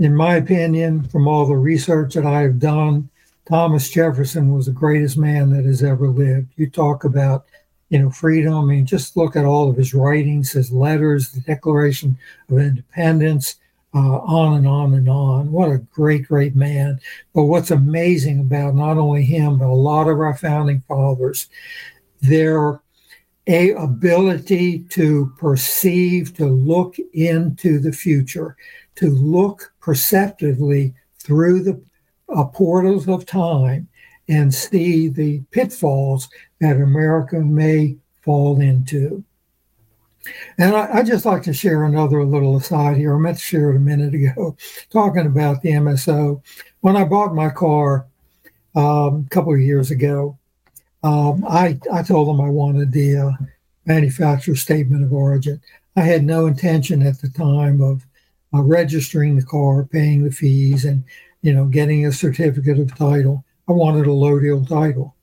[0.00, 3.10] in my opinion, from all the research that I have done,
[3.48, 6.48] Thomas Jefferson was the greatest man that has ever lived.
[6.56, 7.46] You talk about,
[7.88, 8.52] you know, freedom.
[8.52, 12.18] I mean, just look at all of his writings, his letters, the Declaration
[12.50, 13.56] of Independence,
[13.94, 15.50] uh, on and on and on.
[15.50, 17.00] What a great, great man.
[17.34, 21.48] But what's amazing about not only him, but a lot of our founding fathers,
[22.20, 22.82] their
[23.46, 28.58] a ability to perceive, to look into the future,
[28.96, 31.80] to look perceptively through the
[32.34, 33.88] uh, portals of time
[34.28, 36.28] and see the pitfalls
[36.60, 39.24] that America may fall into.
[40.58, 43.14] And I, I, just like to share another little aside here.
[43.14, 44.56] I meant to share it a minute ago,
[44.90, 46.42] talking about the MSO.
[46.80, 48.06] When I bought my car
[48.74, 50.36] um, a couple of years ago,
[51.02, 53.30] um, I, I told them I wanted the uh,
[53.86, 55.60] manufacturer statement of origin.
[55.96, 58.04] I had no intention at the time of
[58.52, 61.04] uh, registering the car, paying the fees, and
[61.42, 63.44] you know, getting a certificate of title.
[63.68, 65.14] I wanted allodial title.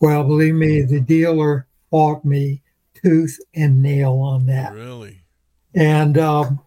[0.00, 2.62] Well, believe me, the dealer fought me
[2.94, 4.72] tooth and nail on that.
[4.72, 5.22] Really?
[5.74, 6.60] And um,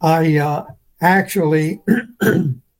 [0.00, 0.66] I uh,
[1.00, 1.80] actually,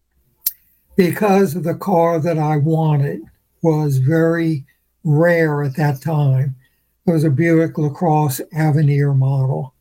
[0.97, 3.23] because the car that I wanted
[3.63, 4.65] was very
[5.05, 6.55] rare at that time,
[7.07, 9.75] it was a Buick LaCrosse Avenir model.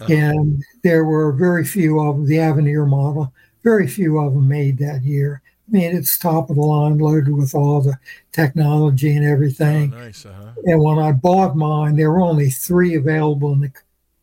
[0.00, 0.12] Uh-huh.
[0.12, 3.32] And there were very few of the Avenir model
[3.62, 5.42] very few of them made that year.
[5.68, 7.98] I mean, it's top of the line, loaded with all the
[8.32, 9.92] technology and everything.
[9.94, 10.52] Oh, nice, uh-huh.
[10.64, 13.72] And when I bought mine, there were only three available in the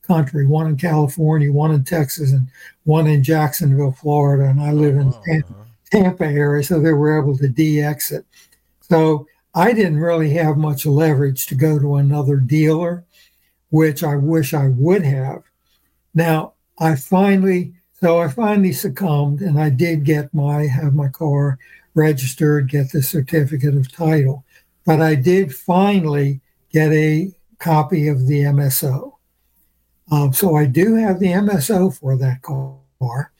[0.04, 2.48] country: one in California, one in Texas, and
[2.84, 4.50] one in Jacksonville, Florida.
[4.50, 5.64] And I live in oh, Tampa, uh-huh.
[5.92, 8.26] Tampa area, so they were able to de-exit.
[8.82, 13.06] So I didn't really have much leverage to go to another dealer,
[13.70, 15.44] which I wish I would have.
[16.14, 21.60] Now I finally so I finally succumbed and I did get my have my car
[21.96, 24.46] registered, get the certificate of title.
[24.86, 26.40] But I did finally
[26.72, 29.14] get a copy of the MSO.
[30.12, 33.32] Um, so I do have the MSO for that car.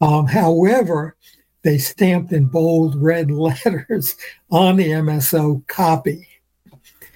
[0.00, 1.16] Um, however,
[1.62, 4.16] they stamped in bold red letters
[4.50, 6.28] on the MSO copy.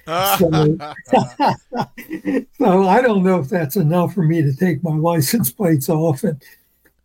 [0.07, 0.75] so,
[2.57, 6.23] so I don't know if that's enough for me to take my license plates off
[6.23, 6.41] and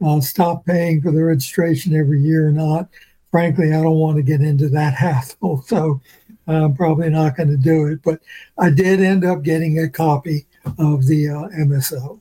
[0.05, 2.89] uh, stop paying for the registration every year or not.
[3.31, 6.01] Frankly, I don't want to get into that hassle, so
[6.47, 8.03] I'm probably not going to do it.
[8.03, 8.21] But
[8.59, 10.47] I did end up getting a copy
[10.79, 12.21] of the uh, MSO.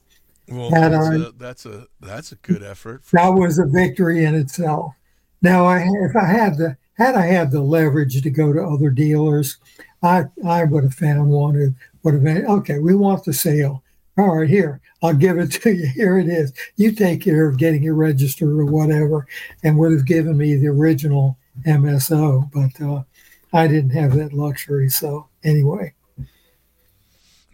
[0.50, 3.04] Well, that's, I, a, that's a that's a good effort.
[3.12, 3.36] That sure.
[3.36, 4.94] was a victory in itself.
[5.42, 8.90] Now, I if I had the had I had the leverage to go to other
[8.90, 9.58] dealers,
[10.02, 11.74] I I would have found one who
[12.04, 12.80] would have been okay.
[12.80, 13.83] We want the sale.
[14.18, 15.88] All right, here I'll give it to you.
[15.88, 16.54] Here it is.
[16.76, 19.28] You take care of getting it registered or whatever,
[19.64, 22.52] and would have given me the original MSO.
[22.52, 23.04] But uh,
[23.52, 24.90] I didn't have that luxury.
[24.90, 25.94] So anyway.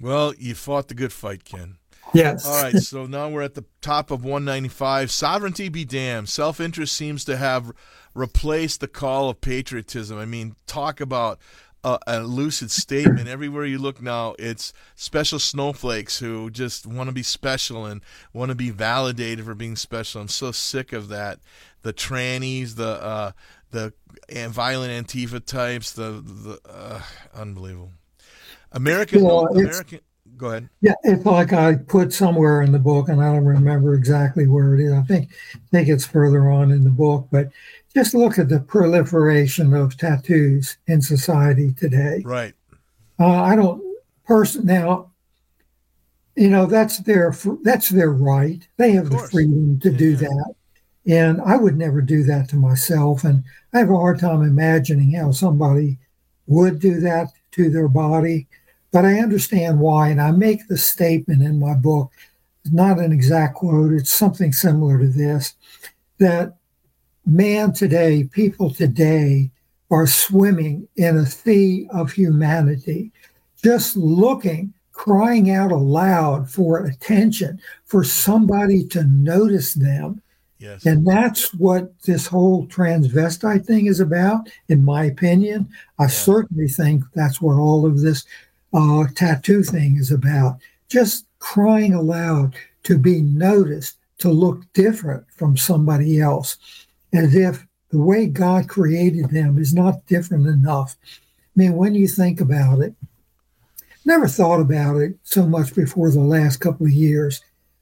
[0.01, 1.77] Well, you fought the good fight, Ken.
[2.13, 2.45] Yes.
[2.45, 2.75] All right.
[2.77, 5.11] So now we're at the top of 195.
[5.11, 6.29] Sovereignty be damned.
[6.29, 7.71] Self interest seems to have
[8.15, 10.17] replaced the call of patriotism.
[10.17, 11.39] I mean, talk about
[11.83, 13.27] a, a, lucid statement.
[13.27, 18.01] Everywhere you look now, it's special snowflakes who just want to be special and
[18.33, 20.21] want to be validated for being special.
[20.21, 21.39] I'm so sick of that.
[21.81, 23.31] The trannies, the uh,
[23.71, 23.93] the
[24.49, 27.01] violent Antifa types, the the uh,
[27.33, 27.91] unbelievable.
[28.71, 29.99] American, well, American.
[30.37, 30.69] Go ahead.
[30.79, 34.73] Yeah, it's like I put somewhere in the book, and I don't remember exactly where
[34.73, 34.93] it is.
[34.93, 37.49] I think I think it's further on in the book, but
[37.99, 42.21] just look at the proliferation of tattoos in society today.
[42.23, 42.53] Right.
[43.19, 43.83] Uh, I don't
[44.25, 45.11] person now.
[46.37, 48.65] You know that's their that's their right.
[48.77, 49.97] They have the freedom to yeah.
[49.97, 50.53] do that,
[51.05, 53.25] and I would never do that to myself.
[53.25, 53.43] And
[53.73, 55.97] I have a hard time imagining how somebody
[56.47, 58.47] would do that to their body.
[58.93, 62.11] But I understand why, and I make the statement in my book.
[62.63, 63.91] It's not an exact quote.
[63.91, 65.55] It's something similar to this
[66.19, 66.58] that
[67.29, 69.51] man today, people today
[69.91, 73.11] are swimming in a sea of humanity,
[73.63, 80.21] just looking, crying out aloud for attention, for somebody to notice them.
[80.59, 80.85] Yes.
[80.85, 85.69] And that's what this whole transvestite thing is about, in my opinion.
[85.97, 88.25] I certainly think that's what all of this
[88.73, 90.59] uh, tattoo thing is about.
[90.89, 96.57] Just crying aloud to be noticed, to look different from somebody else,
[97.13, 100.95] as if the way God created them is not different enough.
[101.05, 101.07] I
[101.55, 102.93] mean, when you think about it,
[104.05, 107.41] never thought about it so much before the last couple of years.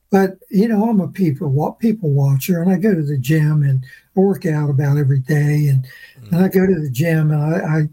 [0.10, 3.84] But you know, I'm a people people watcher, and I go to the gym and
[4.16, 5.86] I work out about every day, and,
[6.22, 6.32] mm.
[6.32, 7.90] and I go to the gym and I,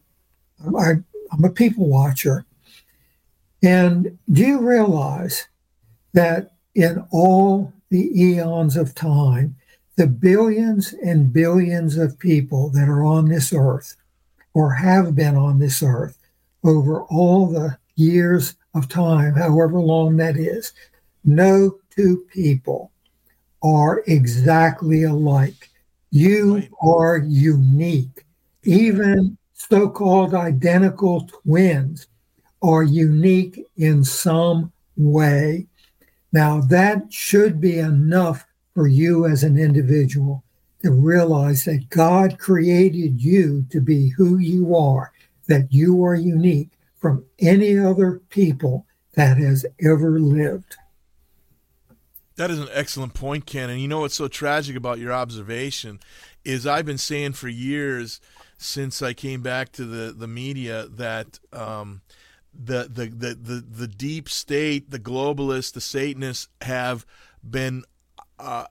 [0.79, 0.93] I, I
[1.33, 2.45] I'm a people watcher.
[3.63, 5.49] And do you realize
[6.13, 9.57] that in all the eons of time,
[9.97, 13.97] the billions and billions of people that are on this earth
[14.53, 16.19] or have been on this earth
[16.65, 20.73] over all the years of time, however long that is,
[21.25, 22.91] no two people
[23.63, 25.71] are exactly alike.
[26.11, 26.71] You right.
[26.83, 28.25] are unique.
[28.65, 32.07] Even so called identical twins
[32.63, 35.67] are unique in some way.
[36.33, 38.45] Now, that should be enough
[38.75, 40.43] for you as an individual
[40.83, 45.13] to realize that God created you to be who you are,
[45.47, 50.77] that you are unique from any other people that has ever lived.
[52.37, 53.71] That is an excellent point, Ken.
[53.71, 56.01] And you know what's so tragic about your observation
[56.45, 58.21] is I've been saying for years
[58.59, 62.03] since I came back to the, the media that um,
[62.53, 67.07] the, the, the, the, the deep state, the globalists, the Satanists have
[67.49, 67.85] been
[68.39, 68.67] uh,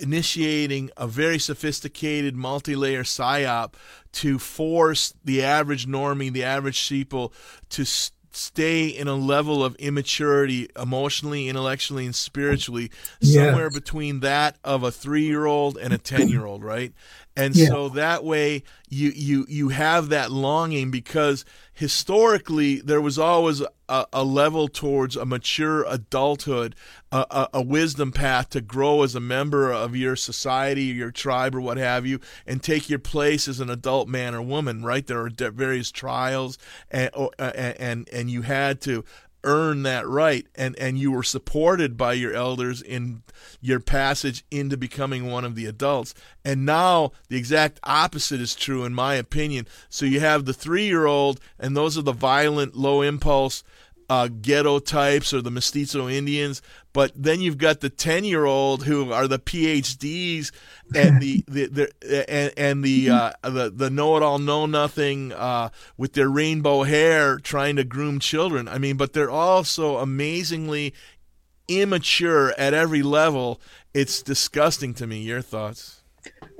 [0.00, 3.74] initiating a very sophisticated multi-layer psyop
[4.12, 7.32] to force the average normie, the average sheeple,
[7.70, 12.90] to st- stay in a level of immaturity emotionally intellectually and spiritually
[13.22, 13.74] somewhere yes.
[13.74, 16.92] between that of a 3-year-old and a 10-year-old right
[17.36, 17.68] and yeah.
[17.68, 21.44] so that way you you you have that longing because
[21.78, 26.74] historically there was always a, a level towards a mature adulthood
[27.12, 31.54] a, a, a, wisdom path to grow as a member of your society your tribe
[31.54, 32.18] or what have you
[32.48, 35.06] and take your place as an adult man or woman right?
[35.06, 36.58] There are various trials
[36.90, 39.04] and and and you had to
[39.48, 40.46] earn that right.
[40.54, 43.22] And and you were supported by your elders in
[43.60, 46.14] your passage into becoming one of the adults.
[46.44, 49.66] And now the exact opposite is true in my opinion.
[49.88, 53.64] So you have the 3-year-old and those are the violent low impulse
[54.10, 56.62] uh, ghetto types or the mestizo Indians,
[56.98, 60.50] but then you've got the ten year old who are the PhDs
[60.96, 65.32] and the, the, the and, and the uh, the the know it all know nothing
[65.32, 68.66] uh, with their rainbow hair trying to groom children.
[68.66, 70.92] I mean, but they're also amazingly
[71.68, 73.60] immature at every level.
[73.94, 75.20] It's disgusting to me.
[75.20, 76.02] Your thoughts?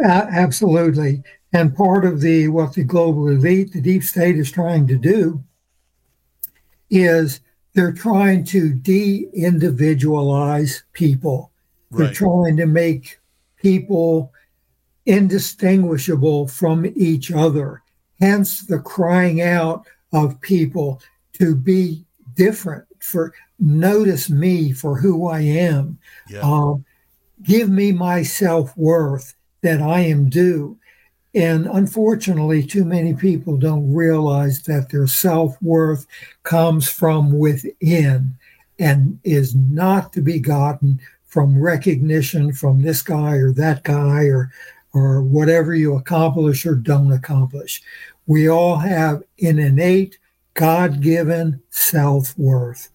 [0.01, 1.25] Uh, absolutely.
[1.53, 5.43] And part of the what the global elite, the deep state, is trying to do
[6.91, 7.41] is
[7.79, 11.53] they're trying to de-individualize people.
[11.93, 12.07] Right.
[12.07, 13.21] They're trying to make
[13.57, 14.33] people
[15.07, 17.85] indistinguishable from each other.
[18.19, 21.01] Hence the crying out of people
[21.35, 26.01] to be different, for notice me for who I am.
[26.29, 26.41] Yeah.
[26.41, 26.85] Um,
[27.45, 30.77] give me my self worth that I am due.
[31.35, 36.07] And unfortunately, too many people don't realize that their self worth
[36.43, 38.37] comes from within
[38.79, 44.51] and is not to be gotten from recognition from this guy or that guy or
[44.95, 47.83] or whatever you accomplish or don't accomplish.
[48.27, 50.19] We all have an innate,
[50.55, 52.91] God given self worth.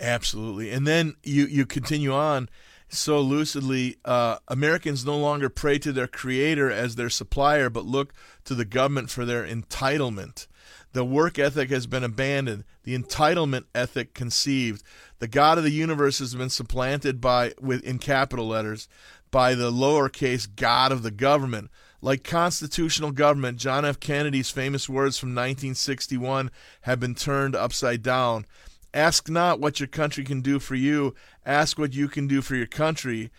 [0.00, 0.70] Absolutely.
[0.70, 2.48] And then you, you continue on
[2.96, 8.12] so lucidly uh, Americans no longer pray to their creator as their supplier, but look
[8.44, 10.46] to the government for their entitlement.
[10.92, 14.82] The work ethic has been abandoned, the entitlement ethic conceived.
[15.18, 18.88] The God of the universe has been supplanted by, with in capital letters,
[19.30, 21.70] by the lowercase God of the government.
[22.00, 23.98] Like constitutional government, John F.
[23.98, 26.50] Kennedy's famous words from 1961
[26.82, 28.46] have been turned upside down.
[28.94, 32.54] Ask not what your country can do for you, ask what you can do for
[32.54, 33.30] your country.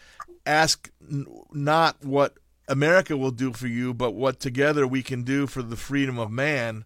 [0.45, 0.91] Ask
[1.51, 2.37] not what
[2.67, 6.29] America will do for you, but what together we can do for the freedom of
[6.29, 6.83] man.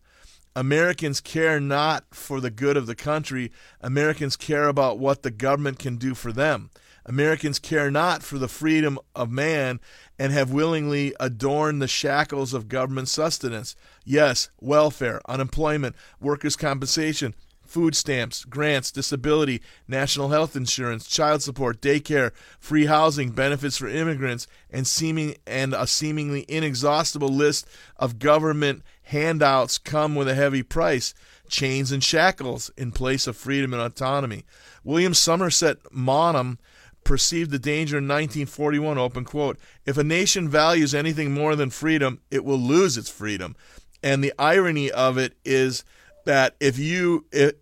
[0.56, 3.52] Americans care not for the good of the country.
[3.82, 6.70] Americans care about what the government can do for them.
[7.06, 9.80] Americans care not for the freedom of man
[10.20, 13.76] and have willingly adorned the shackles of government sustenance.
[14.06, 17.34] Yes, welfare, unemployment, workers' compensation,
[17.70, 24.48] food stamps, grants, disability, national health insurance, child support, daycare, free housing, benefits for immigrants,
[24.72, 27.68] and seeming and a seemingly inexhaustible list
[27.98, 31.14] of government handouts come with a heavy price,
[31.48, 34.46] chains and shackles in place of freedom and autonomy.
[34.84, 36.58] William Somerset Maugham
[37.04, 42.20] perceived the danger in 1941 open quote if a nation values anything more than freedom
[42.30, 43.56] it will lose its freedom
[44.04, 45.84] and the irony of it is
[46.30, 47.62] that if you it,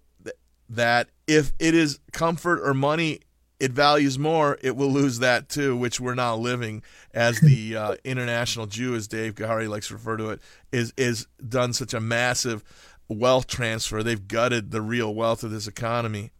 [0.69, 3.19] that if it is comfort or money
[3.59, 6.83] it values more it will lose that too which we're now living
[7.13, 10.41] as the uh, international jew as dave gahary likes to refer to it
[10.71, 12.63] is is done such a massive
[13.07, 14.03] wealth transfer.
[14.03, 16.31] They've gutted the real wealth of this economy.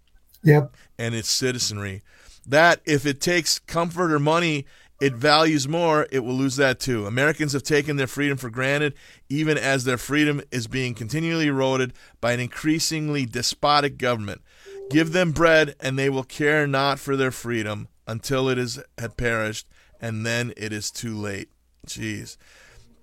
[0.44, 0.76] Yep.
[0.98, 2.04] and its citizenry.
[2.46, 4.66] That if it takes comfort or money
[5.00, 7.06] it values more, it will lose that too.
[7.06, 8.94] Americans have taken their freedom for granted,
[9.30, 14.42] even as their freedom is being continually eroded by an increasingly despotic government.
[14.90, 19.18] Give them bread, and they will care not for their freedom until it is had
[19.18, 19.68] perished,
[20.02, 21.50] and then it is too late.
[21.86, 22.38] Jeez.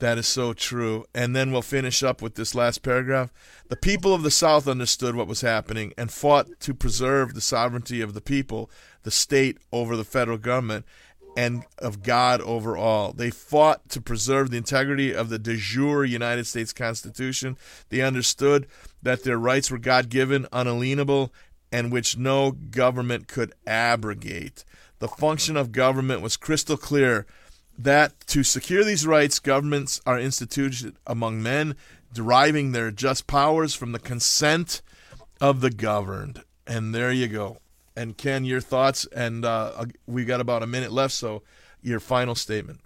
[0.01, 1.05] That is so true.
[1.15, 3.33] And then we'll finish up with this last paragraph.
[3.69, 8.01] The people of the South understood what was happening and fought to preserve the sovereignty
[8.01, 8.71] of the people,
[9.05, 10.85] the state over the federal government,
[11.37, 13.13] and of God over all.
[13.13, 17.57] They fought to preserve the integrity of the de jure United States Constitution.
[17.89, 18.67] They understood
[19.03, 21.33] that their rights were God given, unalienable,
[21.73, 24.65] and which no government could abrogate.
[25.01, 27.27] The function of government was crystal clear
[27.77, 31.75] that to secure these rights, governments are instituted among men,
[32.13, 34.83] deriving their just powers from the consent
[35.41, 36.43] of the governed.
[36.67, 37.59] And there you go.
[37.97, 41.43] And Ken, your thoughts, and uh, we got about a minute left, so
[41.83, 42.81] your final statement.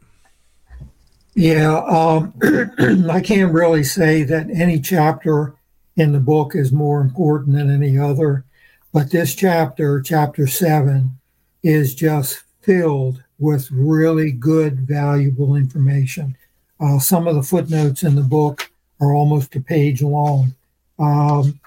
[1.34, 2.34] Yeah, um,
[3.10, 5.54] I can't really say that any chapter
[5.96, 8.44] in the book is more important than any other,
[8.92, 11.18] but this chapter, chapter seven,
[11.62, 16.36] is just filled with really good, valuable information.
[16.80, 18.70] Uh, some of the footnotes in the book
[19.00, 20.54] are almost a page long.
[20.98, 21.60] Um,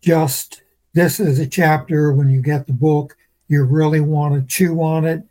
[0.00, 0.62] just
[0.92, 3.16] this is a chapter when you get the book,
[3.48, 5.22] you really want to chew on it.